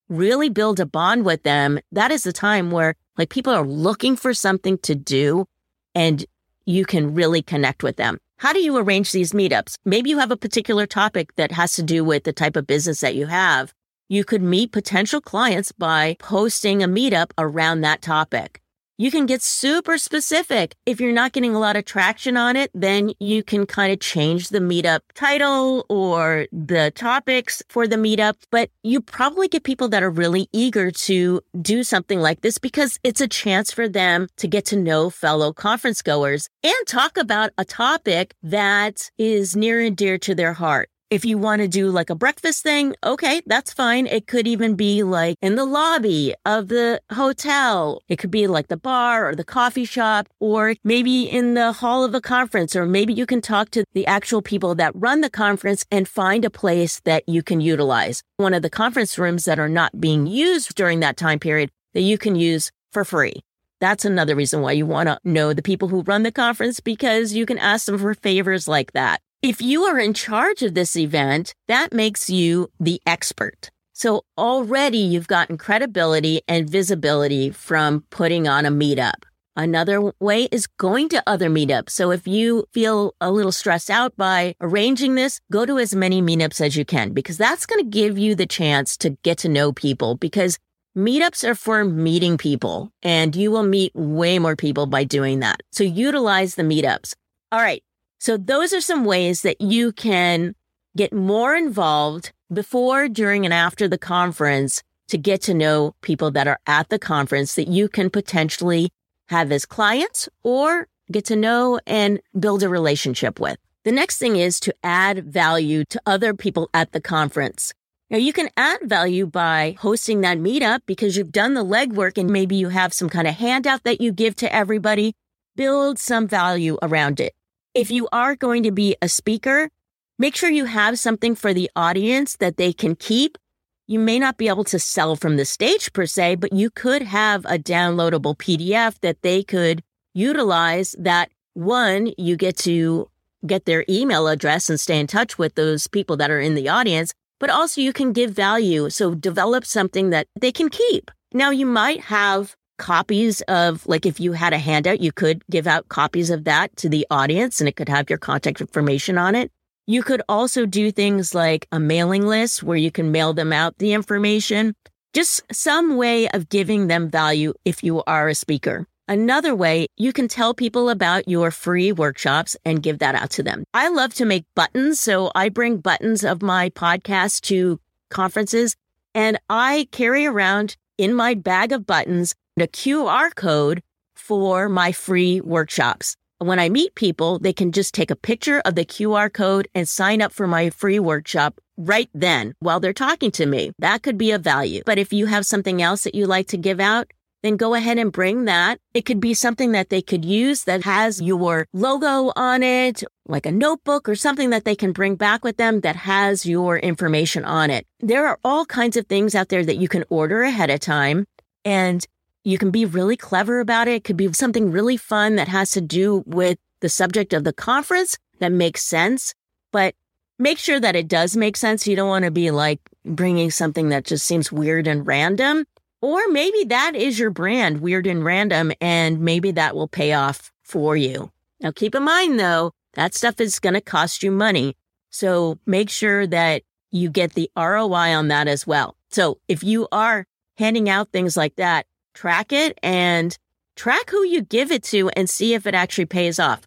really 0.10 0.50
build 0.50 0.80
a 0.80 0.86
bond 0.86 1.26
with 1.26 1.44
them, 1.44 1.80
that 1.92 2.12
is 2.12 2.24
the 2.24 2.34
time 2.34 2.72
where 2.72 2.96
like 3.18 3.30
people 3.30 3.54
are 3.54 3.66
looking 3.66 4.16
for 4.16 4.34
something 4.34 4.78
to 4.80 4.96
do 4.96 5.46
and 5.94 6.26
you 6.66 6.86
can 6.86 7.14
really 7.14 7.42
connect 7.42 7.84
with 7.84 7.98
them. 7.98 8.18
How 8.38 8.52
do 8.54 8.60
you 8.60 8.78
arrange 8.78 9.12
these 9.12 9.32
meetups? 9.32 9.78
Maybe 9.86 10.10
you 10.10 10.20
have 10.20 10.32
a 10.32 10.38
particular 10.38 10.86
topic 10.86 11.34
that 11.36 11.52
has 11.54 11.74
to 11.74 11.84
do 11.84 12.04
with 12.04 12.24
the 12.24 12.34
type 12.34 12.56
of 12.56 12.68
business 12.68 13.00
that 13.00 13.16
you 13.16 13.28
have. 13.28 13.74
You 14.08 14.24
could 14.24 14.44
meet 14.44 14.72
potential 14.72 15.20
clients 15.20 15.72
by 15.72 16.18
posting 16.20 16.84
a 16.84 16.88
meetup 16.88 17.32
around 17.40 17.82
that 17.82 18.04
topic. 18.04 18.62
You 18.98 19.10
can 19.10 19.26
get 19.26 19.42
super 19.42 19.98
specific. 19.98 20.76
If 20.86 21.02
you're 21.02 21.12
not 21.12 21.34
getting 21.34 21.56
a 21.56 21.60
lot 21.60 21.76
of 21.76 21.86
traction 21.86 22.38
on 22.38 22.56
it, 22.56 22.70
then 22.76 23.12
you 23.20 23.44
can 23.44 23.66
kind 23.66 23.92
of 23.92 24.00
change 24.00 24.50
the 24.50 24.60
meetup 24.60 25.00
title 25.16 25.86
or 25.90 26.46
the 26.52 26.92
topics 26.96 27.64
for 27.68 27.88
the 27.88 27.98
meetup. 27.98 28.36
But 28.52 28.70
you 28.84 29.02
probably 29.02 29.48
get 29.48 29.64
people 29.64 29.90
that 29.90 30.04
are 30.04 30.12
really 30.12 30.48
eager 30.54 30.92
to 30.92 31.42
do 31.60 31.84
something 31.84 32.20
like 32.20 32.42
this 32.42 32.60
because 32.60 33.00
it's 33.04 33.20
a 33.22 33.28
chance 33.28 33.72
for 33.72 33.90
them 33.90 34.28
to 34.38 34.48
get 34.48 34.66
to 34.66 34.78
know 34.78 35.10
fellow 35.10 35.52
conference 35.52 36.02
goers 36.04 36.48
and 36.64 36.88
talk 36.88 37.18
about 37.18 37.50
a 37.58 37.66
topic 37.66 38.36
that 38.44 39.10
is 39.18 39.56
near 39.56 39.82
and 39.82 39.98
dear 39.98 40.20
to 40.20 40.36
their 40.36 40.54
heart. 40.54 40.90
If 41.12 41.24
you 41.24 41.38
want 41.38 41.62
to 41.62 41.68
do 41.68 41.92
like 41.92 42.10
a 42.10 42.16
breakfast 42.16 42.64
thing, 42.64 42.96
okay, 43.04 43.44
that's 43.46 43.72
fine. 43.72 44.08
It 44.08 44.26
could 44.26 44.48
even 44.48 44.74
be 44.74 45.04
like 45.04 45.38
in 45.40 45.56
the 45.56 45.64
lobby 45.64 46.34
of 46.46 46.68
the 46.68 47.00
hotel. 47.14 48.02
It 48.10 48.18
could 48.18 48.32
be 48.32 48.48
like 48.48 48.70
the 48.70 48.78
bar 48.78 49.30
or 49.30 49.36
the 49.36 49.44
coffee 49.44 49.86
shop, 49.86 50.28
or 50.40 50.74
maybe 50.84 51.24
in 51.24 51.54
the 51.54 51.74
hall 51.74 52.04
of 52.04 52.16
a 52.16 52.22
conference, 52.22 52.76
or 52.76 52.88
maybe 52.88 53.14
you 53.14 53.28
can 53.28 53.40
talk 53.40 53.70
to 53.72 53.84
the 53.94 54.08
actual 54.08 54.42
people 54.42 54.74
that 54.76 54.96
run 54.96 55.22
the 55.22 55.30
conference 55.30 55.86
and 55.92 56.08
find 56.08 56.44
a 56.44 56.50
place 56.50 57.00
that 57.02 57.30
you 57.30 57.44
can 57.44 57.62
utilize. 57.62 58.24
One 58.38 58.56
of 58.56 58.64
the 58.64 58.70
conference 58.72 59.20
rooms 59.20 59.46
that 59.46 59.60
are 59.60 59.70
not 59.70 60.02
being 60.02 60.26
used 60.26 60.74
during 60.74 61.02
that 61.02 61.18
time 61.18 61.38
period 61.38 61.70
that 61.94 62.02
you 62.02 62.18
can 62.18 62.36
use 62.36 62.72
for 62.92 63.06
free. 63.06 63.44
That's 63.80 64.06
another 64.06 64.36
reason 64.36 64.62
why 64.62 64.72
you 64.72 64.88
want 64.88 65.08
to 65.10 65.20
know 65.24 65.54
the 65.54 65.62
people 65.62 65.90
who 65.90 66.02
run 66.02 66.24
the 66.24 66.32
conference 66.32 66.80
because 66.80 67.34
you 67.34 67.46
can 67.46 67.60
ask 67.60 67.86
them 67.86 68.00
for 68.00 68.16
favors 68.16 68.68
like 68.68 68.94
that. 68.94 69.22
If 69.46 69.62
you 69.62 69.84
are 69.84 70.00
in 70.00 70.16
charge 70.16 70.64
of 70.64 70.74
this 70.74 70.96
event, 70.96 71.54
that 71.68 71.94
makes 71.94 72.32
you 72.32 72.72
the 72.80 73.00
expert. 73.06 73.70
So 73.94 74.24
already 74.40 74.98
you've 74.98 75.28
gotten 75.28 75.60
credibility 75.60 76.42
and 76.48 76.68
visibility 76.68 77.52
from 77.52 78.06
putting 78.10 78.48
on 78.48 78.66
a 78.66 78.72
meetup. 78.72 79.22
Another 79.56 80.12
way 80.20 80.46
is 80.46 80.66
going 80.66 81.10
to 81.10 81.22
other 81.28 81.48
meetups. 81.48 81.92
So 81.92 82.10
if 82.10 82.28
you 82.28 82.66
feel 82.74 83.14
a 83.22 83.32
little 83.32 83.52
stressed 83.52 83.92
out 83.92 84.18
by 84.18 84.56
arranging 84.62 85.14
this, 85.14 85.40
go 85.52 85.64
to 85.64 85.78
as 85.78 85.94
many 85.94 86.24
meetups 86.24 86.60
as 86.60 86.76
you 86.76 86.84
can 86.84 87.14
because 87.14 87.38
that's 87.38 87.68
going 87.68 87.84
to 87.84 87.88
give 87.88 88.18
you 88.18 88.34
the 88.34 88.48
chance 88.48 88.98
to 88.98 89.12
get 89.22 89.38
to 89.38 89.48
know 89.48 89.72
people 89.72 90.16
because 90.16 90.58
meetups 90.98 91.48
are 91.48 91.54
for 91.54 91.86
meeting 91.86 92.40
people 92.40 92.92
and 93.04 93.36
you 93.36 93.52
will 93.52 93.62
meet 93.62 93.92
way 93.94 94.40
more 94.40 94.56
people 94.56 94.88
by 94.88 95.04
doing 95.04 95.42
that. 95.42 95.62
So 95.72 95.84
utilize 95.84 96.56
the 96.56 96.64
meetups. 96.64 97.14
All 97.52 97.62
right. 97.62 97.84
So 98.26 98.38
those 98.38 98.74
are 98.74 98.82
some 98.82 99.06
ways 99.06 99.44
that 99.44 99.62
you 99.62 99.92
can 99.92 100.56
get 100.98 101.14
more 101.14 101.56
involved 101.56 102.34
before, 102.52 103.08
during, 103.08 103.46
and 103.46 103.54
after 103.54 103.88
the 103.88 104.00
conference 104.00 104.82
to 105.10 105.20
get 105.20 105.44
to 105.44 105.54
know 105.54 105.94
people 106.02 106.32
that 106.32 106.48
are 106.48 106.58
at 106.66 106.90
the 106.90 106.98
conference 106.98 107.54
that 107.54 107.68
you 107.68 107.88
can 107.88 108.10
potentially 108.10 108.90
have 109.28 109.52
as 109.52 109.68
clients 109.68 110.28
or 110.42 110.88
get 111.12 111.26
to 111.26 111.36
know 111.36 111.80
and 111.86 112.20
build 112.40 112.64
a 112.64 112.68
relationship 112.68 113.40
with. 113.40 113.60
The 113.84 113.92
next 113.92 114.18
thing 114.18 114.38
is 114.38 114.60
to 114.62 114.74
add 114.84 115.32
value 115.32 115.86
to 115.92 116.02
other 116.08 116.34
people 116.34 116.68
at 116.74 116.94
the 116.94 117.02
conference. 117.02 117.74
Now 118.10 118.18
you 118.18 118.34
can 118.34 118.50
add 118.58 118.90
value 118.90 119.28
by 119.28 119.76
hosting 119.78 120.22
that 120.22 120.40
meetup 120.40 120.80
because 120.88 121.16
you've 121.16 121.32
done 121.32 121.54
the 121.54 121.64
legwork 121.64 122.18
and 122.18 122.32
maybe 122.32 122.56
you 122.56 122.70
have 122.70 122.92
some 122.92 123.08
kind 123.08 123.28
of 123.28 123.36
handout 123.36 123.84
that 123.84 124.02
you 124.02 124.12
give 124.12 124.36
to 124.38 124.52
everybody. 124.52 125.14
Build 125.56 126.00
some 126.00 126.28
value 126.28 126.80
around 126.82 127.20
it. 127.20 127.36
If 127.76 127.92
you 127.92 128.08
are 128.14 128.38
going 128.38 128.64
to 128.64 128.72
be 128.72 128.96
a 129.02 129.10
speaker, 129.10 129.70
make 130.18 130.34
sure 130.34 130.50
you 130.50 130.64
have 130.64 130.98
something 130.98 131.36
for 131.36 131.54
the 131.54 131.70
audience 131.76 132.38
that 132.38 132.56
they 132.56 132.72
can 132.72 132.96
keep. 132.96 133.38
You 133.86 134.00
may 134.00 134.18
not 134.18 134.38
be 134.38 134.48
able 134.48 134.64
to 134.66 134.80
sell 134.80 135.18
from 135.18 135.36
the 135.36 135.44
stage 135.44 135.92
per 135.92 136.06
se, 136.06 136.36
but 136.36 136.54
you 136.54 136.70
could 136.70 137.02
have 137.02 137.44
a 137.44 137.60
downloadable 137.60 138.38
PDF 138.38 138.98
that 139.02 139.22
they 139.24 139.44
could 139.44 139.84
utilize 140.14 140.96
that 140.98 141.32
one, 141.54 142.14
you 142.18 142.38
get 142.38 142.56
to 142.60 143.10
get 143.46 143.66
their 143.66 143.84
email 143.90 144.30
address 144.30 144.70
and 144.70 144.80
stay 144.80 144.98
in 144.98 145.06
touch 145.06 145.38
with 145.38 145.56
those 145.56 145.86
people 145.86 146.16
that 146.16 146.32
are 146.32 146.40
in 146.40 146.56
the 146.56 146.70
audience, 146.70 147.14
but 147.42 147.50
also 147.50 147.82
you 147.82 147.92
can 147.92 148.14
give 148.14 148.32
value. 148.32 148.90
So 148.90 149.16
develop 149.16 149.66
something 149.66 150.12
that 150.12 150.28
they 150.40 150.54
can 150.54 150.70
keep. 150.70 151.12
Now 151.34 151.50
you 151.50 151.66
might 151.66 152.00
have 152.06 152.56
copies 152.78 153.42
of, 153.42 153.86
like, 153.88 154.06
if 154.06 154.20
you 154.20 154.34
had 154.34 154.54
a 154.54 154.58
handout, 154.58 155.02
you 155.02 155.12
could 155.12 155.44
give 155.50 155.68
out 155.68 155.90
copies 155.90 156.30
of 156.30 156.44
that 156.46 156.76
to 156.78 156.90
the 156.90 157.06
audience 157.10 157.60
and 157.60 157.68
it 157.68 157.76
could 157.76 157.90
have 157.90 158.10
your 158.10 158.20
contact 158.20 158.62
information 158.62 159.18
on 159.18 159.36
it. 159.36 159.52
You 159.88 160.02
could 160.02 160.22
also 160.28 160.66
do 160.66 160.92
things 160.92 161.36
like 161.36 161.68
a 161.72 161.80
mailing 161.80 162.26
list 162.26 162.64
where 162.64 162.78
you 162.78 162.92
can 162.92 163.12
mail 163.12 163.34
them 163.34 163.54
out 163.54 163.78
the 163.78 163.94
information, 163.94 164.76
just 165.14 165.44
some 165.52 165.98
way 165.98 166.28
of 166.30 166.50
giving 166.50 166.88
them 166.88 167.10
value 167.10 167.54
if 167.66 167.84
you 167.84 168.04
are 168.04 168.28
a 168.28 168.36
speaker. 168.36 168.88
Another 169.08 169.54
way, 169.54 169.86
you 169.98 170.12
can 170.12 170.28
tell 170.28 170.56
people 170.56 170.90
about 170.90 171.28
your 171.28 171.52
free 171.52 171.92
workshops 171.92 172.58
and 172.66 172.82
give 172.82 172.98
that 173.00 173.14
out 173.14 173.30
to 173.32 173.44
them. 173.44 173.64
I 173.72 173.90
love 173.90 174.16
to 174.16 174.26
make 174.26 174.46
buttons. 174.56 175.00
So 175.00 175.32
I 175.36 175.50
bring 175.50 175.78
buttons 175.78 176.24
of 176.24 176.42
my 176.42 176.72
podcast 176.72 177.42
to 177.42 177.80
conferences 178.10 178.76
and 179.14 179.40
I 179.50 179.88
carry 179.92 180.26
around 180.26 180.76
in 180.98 181.14
my 181.14 181.36
bag 181.36 181.72
of 181.72 181.86
buttons 181.86 182.34
a 182.64 182.68
QR 182.68 183.36
code 183.36 183.84
for 184.16 184.70
my 184.70 184.92
free 184.92 185.42
workshops. 185.42 186.16
When 186.40 186.60
I 186.60 186.70
meet 186.70 186.96
people, 186.96 187.40
they 187.40 187.54
can 187.54 187.72
just 187.72 187.94
take 187.94 188.12
a 188.12 188.16
picture 188.16 188.62
of 188.66 188.76
the 188.76 188.86
QR 188.86 189.32
code 189.32 189.68
and 189.76 189.88
sign 189.88 190.22
up 190.22 190.32
for 190.32 190.48
my 190.48 190.70
free 190.70 191.00
workshop 191.00 191.60
right 191.78 192.10
then 192.14 192.54
while 192.60 192.80
they're 192.80 192.94
talking 192.94 193.32
to 193.32 193.46
me. 193.46 193.72
That 193.80 194.04
could 194.04 194.18
be 194.18 194.32
of 194.32 194.42
value. 194.42 194.84
But 194.86 194.98
if 194.98 195.12
you 195.12 195.26
have 195.26 195.46
something 195.46 195.82
else 195.82 196.04
that 196.04 196.16
you 196.16 196.28
like 196.28 196.48
to 196.48 196.58
give 196.58 196.80
out, 196.80 197.12
then 197.44 197.58
go 197.58 197.74
ahead 197.74 197.98
and 197.98 198.12
bring 198.12 198.46
that. 198.46 198.80
It 198.94 199.06
could 199.06 199.20
be 199.20 199.34
something 199.34 199.74
that 199.74 199.90
they 199.90 200.02
could 200.02 200.26
use 200.26 200.64
that 200.64 200.84
has 200.84 201.22
your 201.22 201.68
logo 201.74 202.32
on 202.36 202.64
it, 202.64 203.04
like 203.28 203.46
a 203.46 203.52
notebook 203.52 204.08
or 204.08 204.16
something 204.16 204.50
that 204.50 204.66
they 204.66 204.76
can 204.76 204.94
bring 204.94 205.16
back 205.16 205.44
with 205.44 205.58
them 205.58 205.82
that 205.82 205.96
has 205.96 206.46
your 206.46 206.78
information 206.78 207.44
on 207.46 207.70
it. 207.70 207.86
There 208.00 208.26
are 208.28 208.40
all 208.44 208.66
kinds 208.66 208.98
of 208.98 209.08
things 209.08 209.36
out 209.36 209.50
there 209.50 209.66
that 209.66 209.78
you 209.78 209.88
can 209.88 210.06
order 210.10 210.42
ahead 210.42 210.70
of 210.70 210.80
time. 210.80 211.26
And 211.64 212.06
you 212.46 212.60
can 212.60 212.72
be 212.72 212.86
really 212.86 213.18
clever 213.18 213.60
about 213.60 213.88
it. 213.88 213.96
It 213.96 214.04
could 214.04 214.16
be 214.16 214.32
something 214.32 214.72
really 214.72 214.98
fun 214.98 215.36
that 215.36 215.48
has 215.48 215.72
to 215.72 215.82
do 215.82 216.24
with 216.28 216.60
the 216.80 216.90
subject 216.90 217.34
of 217.34 217.44
the 217.44 217.52
conference 217.52 218.18
that 218.40 218.52
makes 218.52 218.84
sense, 218.84 219.34
but 219.72 219.96
make 220.38 220.60
sure 220.60 220.80
that 220.80 220.96
it 220.96 221.08
does 221.08 221.36
make 221.36 221.58
sense. 221.58 221.88
You 221.88 221.96
don't 221.96 222.08
want 222.08 222.24
to 222.24 222.32
be 222.32 222.52
like 222.52 222.80
bringing 223.04 223.50
something 223.50 223.90
that 223.90 224.06
just 224.06 224.26
seems 224.26 224.52
weird 224.52 224.86
and 224.86 225.08
random. 225.08 225.66
Or 226.02 226.28
maybe 226.28 226.66
that 226.66 226.96
is 226.96 227.18
your 227.18 227.32
brand, 227.32 227.82
weird 227.82 228.06
and 228.06 228.24
random, 228.24 228.72
and 228.80 229.22
maybe 229.22 229.50
that 229.52 229.76
will 229.76 229.88
pay 229.88 230.14
off 230.14 230.52
for 230.64 230.96
you. 230.96 231.32
Now, 231.62 231.72
keep 231.72 231.96
in 231.96 232.04
mind 232.04 232.40
though, 232.40 232.74
that 232.94 233.16
stuff 233.16 233.42
is 233.42 233.60
going 233.60 233.74
to 233.74 233.82
cost 233.82 234.22
you 234.22 234.30
money. 234.30 234.78
So 235.10 235.58
make 235.66 235.90
sure 235.90 236.28
that 236.28 236.62
you 236.92 237.10
get 237.10 237.34
the 237.34 237.50
ROI 237.58 238.14
on 238.14 238.28
that 238.28 238.48
as 238.48 238.68
well. 238.68 238.96
So 239.10 239.40
if 239.48 239.64
you 239.64 239.88
are 239.92 240.28
handing 240.58 240.90
out 240.90 241.12
things 241.12 241.36
like 241.36 241.56
that, 241.56 241.88
track 242.16 242.52
it 242.52 242.80
and 242.82 243.38
track 243.76 244.10
who 244.10 244.24
you 244.24 244.42
give 244.42 244.72
it 244.72 244.82
to 244.84 245.10
and 245.10 245.30
see 245.30 245.54
if 245.54 245.68
it 245.68 245.76
actually 245.76 246.06
pays 246.06 246.40
off. 246.40 246.62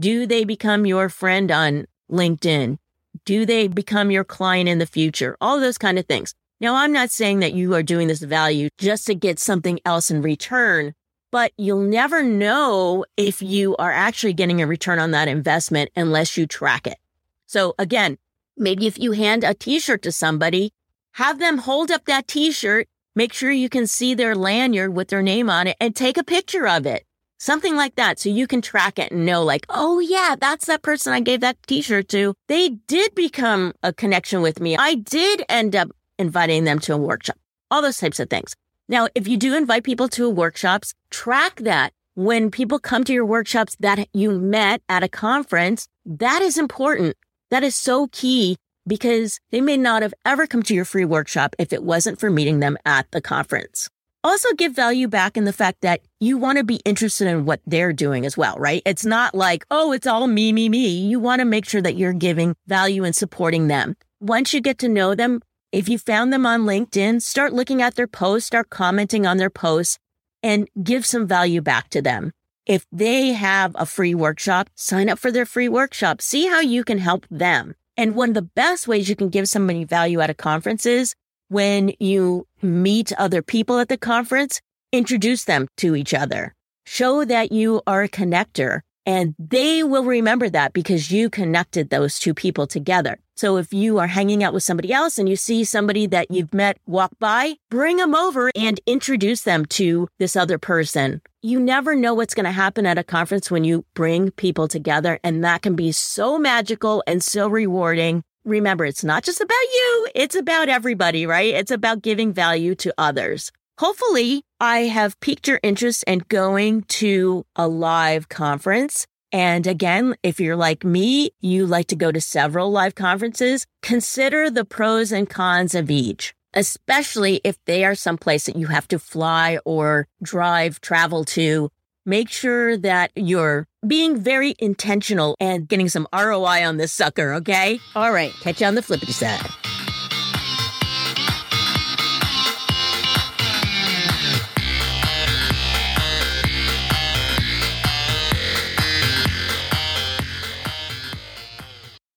Do 0.00 0.26
they 0.26 0.44
become 0.44 0.86
your 0.86 1.08
friend 1.08 1.52
on 1.52 1.86
LinkedIn? 2.10 2.78
Do 3.24 3.46
they 3.46 3.68
become 3.68 4.10
your 4.10 4.24
client 4.24 4.68
in 4.68 4.78
the 4.78 4.86
future? 4.86 5.36
All 5.40 5.60
those 5.60 5.78
kind 5.78 5.98
of 5.98 6.06
things. 6.06 6.34
Now, 6.60 6.74
I'm 6.76 6.92
not 6.92 7.10
saying 7.10 7.40
that 7.40 7.52
you 7.52 7.74
are 7.74 7.82
doing 7.82 8.08
this 8.08 8.22
value 8.22 8.70
just 8.78 9.06
to 9.06 9.14
get 9.14 9.38
something 9.38 9.78
else 9.84 10.10
in 10.10 10.22
return, 10.22 10.94
but 11.30 11.52
you'll 11.56 11.82
never 11.82 12.22
know 12.22 13.04
if 13.16 13.42
you 13.42 13.76
are 13.76 13.92
actually 13.92 14.32
getting 14.32 14.62
a 14.62 14.66
return 14.66 14.98
on 14.98 15.10
that 15.12 15.28
investment 15.28 15.90
unless 15.94 16.36
you 16.36 16.46
track 16.46 16.86
it. 16.86 16.98
So 17.46 17.74
again, 17.78 18.18
maybe 18.56 18.86
if 18.86 18.98
you 18.98 19.12
hand 19.12 19.44
a 19.44 19.54
t-shirt 19.54 20.02
to 20.02 20.12
somebody, 20.12 20.72
have 21.12 21.38
them 21.38 21.58
hold 21.58 21.90
up 21.90 22.06
that 22.06 22.26
t-shirt, 22.26 22.88
make 23.14 23.32
sure 23.32 23.50
you 23.50 23.68
can 23.68 23.86
see 23.86 24.14
their 24.14 24.34
lanyard 24.34 24.94
with 24.94 25.08
their 25.08 25.22
name 25.22 25.48
on 25.48 25.66
it 25.66 25.76
and 25.80 25.94
take 25.94 26.16
a 26.16 26.24
picture 26.24 26.66
of 26.66 26.86
it. 26.86 27.04
Something 27.38 27.76
like 27.76 27.96
that. 27.96 28.18
So 28.18 28.28
you 28.28 28.46
can 28.46 28.62
track 28.62 28.98
it 28.98 29.12
and 29.12 29.26
know 29.26 29.42
like, 29.42 29.66
oh 29.68 30.00
yeah, 30.00 30.36
that's 30.40 30.66
that 30.66 30.82
person 30.82 31.12
I 31.12 31.20
gave 31.20 31.40
that 31.40 31.62
t-shirt 31.66 32.08
to. 32.08 32.34
They 32.48 32.70
did 32.70 33.14
become 33.14 33.74
a 33.82 33.92
connection 33.92 34.40
with 34.40 34.60
me. 34.60 34.76
I 34.76 34.94
did 34.94 35.44
end 35.48 35.76
up 35.76 35.90
inviting 36.18 36.64
them 36.64 36.78
to 36.80 36.94
a 36.94 36.96
workshop. 36.96 37.36
All 37.70 37.82
those 37.82 37.98
types 37.98 38.20
of 38.20 38.30
things. 38.30 38.54
Now, 38.88 39.08
if 39.14 39.26
you 39.26 39.36
do 39.36 39.56
invite 39.56 39.84
people 39.84 40.08
to 40.10 40.28
workshops, 40.30 40.94
track 41.10 41.56
that. 41.60 41.92
When 42.16 42.52
people 42.52 42.78
come 42.78 43.02
to 43.04 43.12
your 43.12 43.26
workshops 43.26 43.76
that 43.80 44.08
you 44.12 44.30
met 44.38 44.82
at 44.88 45.02
a 45.02 45.08
conference, 45.08 45.88
that 46.06 46.42
is 46.42 46.56
important. 46.56 47.16
That 47.50 47.64
is 47.64 47.74
so 47.74 48.06
key 48.12 48.56
because 48.86 49.40
they 49.50 49.60
may 49.60 49.76
not 49.76 50.02
have 50.02 50.14
ever 50.24 50.46
come 50.46 50.62
to 50.64 50.74
your 50.74 50.84
free 50.84 51.04
workshop 51.04 51.54
if 51.58 51.72
it 51.72 51.82
wasn't 51.82 52.18
for 52.18 52.30
meeting 52.30 52.60
them 52.60 52.76
at 52.84 53.10
the 53.10 53.20
conference. 53.20 53.88
Also 54.22 54.52
give 54.54 54.72
value 54.72 55.06
back 55.06 55.36
in 55.36 55.44
the 55.44 55.52
fact 55.52 55.82
that 55.82 56.00
you 56.18 56.38
want 56.38 56.56
to 56.56 56.64
be 56.64 56.80
interested 56.86 57.28
in 57.28 57.44
what 57.44 57.60
they're 57.66 57.92
doing 57.92 58.24
as 58.24 58.36
well, 58.36 58.56
right? 58.56 58.82
It's 58.86 59.04
not 59.04 59.34
like, 59.34 59.66
oh, 59.70 59.92
it's 59.92 60.06
all 60.06 60.26
me, 60.26 60.50
me, 60.50 60.70
me. 60.70 60.88
You 60.88 61.20
want 61.20 61.40
to 61.40 61.44
make 61.44 61.66
sure 61.66 61.82
that 61.82 61.96
you're 61.96 62.14
giving 62.14 62.56
value 62.66 63.04
and 63.04 63.14
supporting 63.14 63.68
them. 63.68 63.96
Once 64.20 64.54
you 64.54 64.62
get 64.62 64.78
to 64.78 64.88
know 64.88 65.14
them, 65.14 65.42
if 65.72 65.88
you 65.88 65.98
found 65.98 66.32
them 66.32 66.46
on 66.46 66.62
LinkedIn, 66.62 67.20
start 67.20 67.52
looking 67.52 67.82
at 67.82 67.96
their 67.96 68.06
posts, 68.06 68.46
start 68.46 68.70
commenting 68.70 69.26
on 69.26 69.36
their 69.36 69.50
posts 69.50 69.98
and 70.42 70.68
give 70.82 71.04
some 71.04 71.26
value 71.26 71.60
back 71.60 71.90
to 71.90 72.00
them. 72.00 72.32
If 72.64 72.86
they 72.90 73.34
have 73.34 73.72
a 73.74 73.84
free 73.84 74.14
workshop, 74.14 74.70
sign 74.74 75.10
up 75.10 75.18
for 75.18 75.30
their 75.30 75.44
free 75.44 75.68
workshop. 75.68 76.22
See 76.22 76.46
how 76.46 76.60
you 76.60 76.82
can 76.82 76.98
help 76.98 77.26
them. 77.30 77.74
And 77.96 78.14
one 78.14 78.30
of 78.30 78.34
the 78.34 78.42
best 78.42 78.88
ways 78.88 79.08
you 79.08 79.16
can 79.16 79.28
give 79.28 79.48
somebody 79.48 79.84
value 79.84 80.20
at 80.20 80.30
a 80.30 80.34
conference 80.34 80.84
is 80.86 81.14
when 81.48 81.92
you 82.00 82.46
meet 82.62 83.12
other 83.12 83.42
people 83.42 83.78
at 83.78 83.88
the 83.88 83.96
conference, 83.96 84.60
introduce 84.92 85.44
them 85.44 85.68
to 85.76 85.94
each 85.94 86.12
other. 86.14 86.54
Show 86.86 87.24
that 87.24 87.52
you 87.52 87.82
are 87.86 88.02
a 88.02 88.08
connector 88.08 88.80
and 89.06 89.34
they 89.38 89.82
will 89.82 90.04
remember 90.04 90.48
that 90.48 90.72
because 90.72 91.10
you 91.10 91.28
connected 91.28 91.90
those 91.90 92.18
two 92.18 92.34
people 92.34 92.66
together. 92.66 93.18
So 93.36 93.56
if 93.58 93.72
you 93.72 93.98
are 93.98 94.06
hanging 94.06 94.42
out 94.42 94.54
with 94.54 94.62
somebody 94.62 94.92
else 94.92 95.18
and 95.18 95.28
you 95.28 95.36
see 95.36 95.64
somebody 95.64 96.06
that 96.06 96.30
you've 96.30 96.54
met 96.54 96.78
walk 96.86 97.12
by, 97.18 97.54
bring 97.70 97.98
them 97.98 98.14
over 98.14 98.50
and 98.54 98.80
introduce 98.86 99.42
them 99.42 99.66
to 99.66 100.08
this 100.18 100.36
other 100.36 100.58
person. 100.58 101.20
You 101.44 101.60
never 101.60 101.94
know 101.94 102.14
what's 102.14 102.32
going 102.32 102.46
to 102.46 102.50
happen 102.50 102.86
at 102.86 102.96
a 102.96 103.04
conference 103.04 103.50
when 103.50 103.64
you 103.64 103.84
bring 103.92 104.30
people 104.30 104.66
together. 104.66 105.20
And 105.22 105.44
that 105.44 105.60
can 105.60 105.76
be 105.76 105.92
so 105.92 106.38
magical 106.38 107.04
and 107.06 107.22
so 107.22 107.48
rewarding. 107.48 108.22
Remember, 108.46 108.86
it's 108.86 109.04
not 109.04 109.24
just 109.24 109.42
about 109.42 109.52
you. 109.52 110.08
It's 110.14 110.34
about 110.34 110.70
everybody, 110.70 111.26
right? 111.26 111.52
It's 111.52 111.70
about 111.70 112.00
giving 112.00 112.32
value 112.32 112.74
to 112.76 112.94
others. 112.96 113.52
Hopefully, 113.78 114.42
I 114.58 114.84
have 114.84 115.20
piqued 115.20 115.46
your 115.46 115.60
interest 115.62 116.02
in 116.06 116.24
going 116.30 116.84
to 116.84 117.44
a 117.56 117.68
live 117.68 118.30
conference. 118.30 119.06
And 119.30 119.66
again, 119.66 120.14
if 120.22 120.40
you're 120.40 120.56
like 120.56 120.82
me, 120.82 121.30
you 121.40 121.66
like 121.66 121.88
to 121.88 121.96
go 121.96 122.10
to 122.10 122.22
several 122.22 122.70
live 122.70 122.94
conferences, 122.94 123.66
consider 123.82 124.48
the 124.48 124.64
pros 124.64 125.12
and 125.12 125.28
cons 125.28 125.74
of 125.74 125.90
each, 125.90 126.33
especially 126.54 127.40
if 127.44 127.56
they 127.66 127.84
are 127.84 127.94
someplace 127.94 128.46
that 128.46 128.56
you 128.56 128.66
have 128.68 128.88
to 128.88 128.98
fly 128.98 129.58
or 129.64 130.06
drive, 130.22 130.80
travel 130.80 131.24
to. 131.24 131.70
Make 132.06 132.28
sure 132.28 132.76
that 132.76 133.12
you're 133.16 133.66
being 133.86 134.18
very 134.18 134.54
intentional 134.58 135.36
and 135.40 135.66
getting 135.66 135.88
some 135.88 136.06
ROI 136.12 136.66
on 136.66 136.76
this 136.76 136.92
sucker, 136.92 137.32
okay? 137.34 137.80
All 137.96 138.12
right, 138.12 138.30
catch 138.40 138.60
you 138.60 138.66
on 138.66 138.74
the 138.74 138.82
flippity 138.82 139.12
side. 139.12 139.40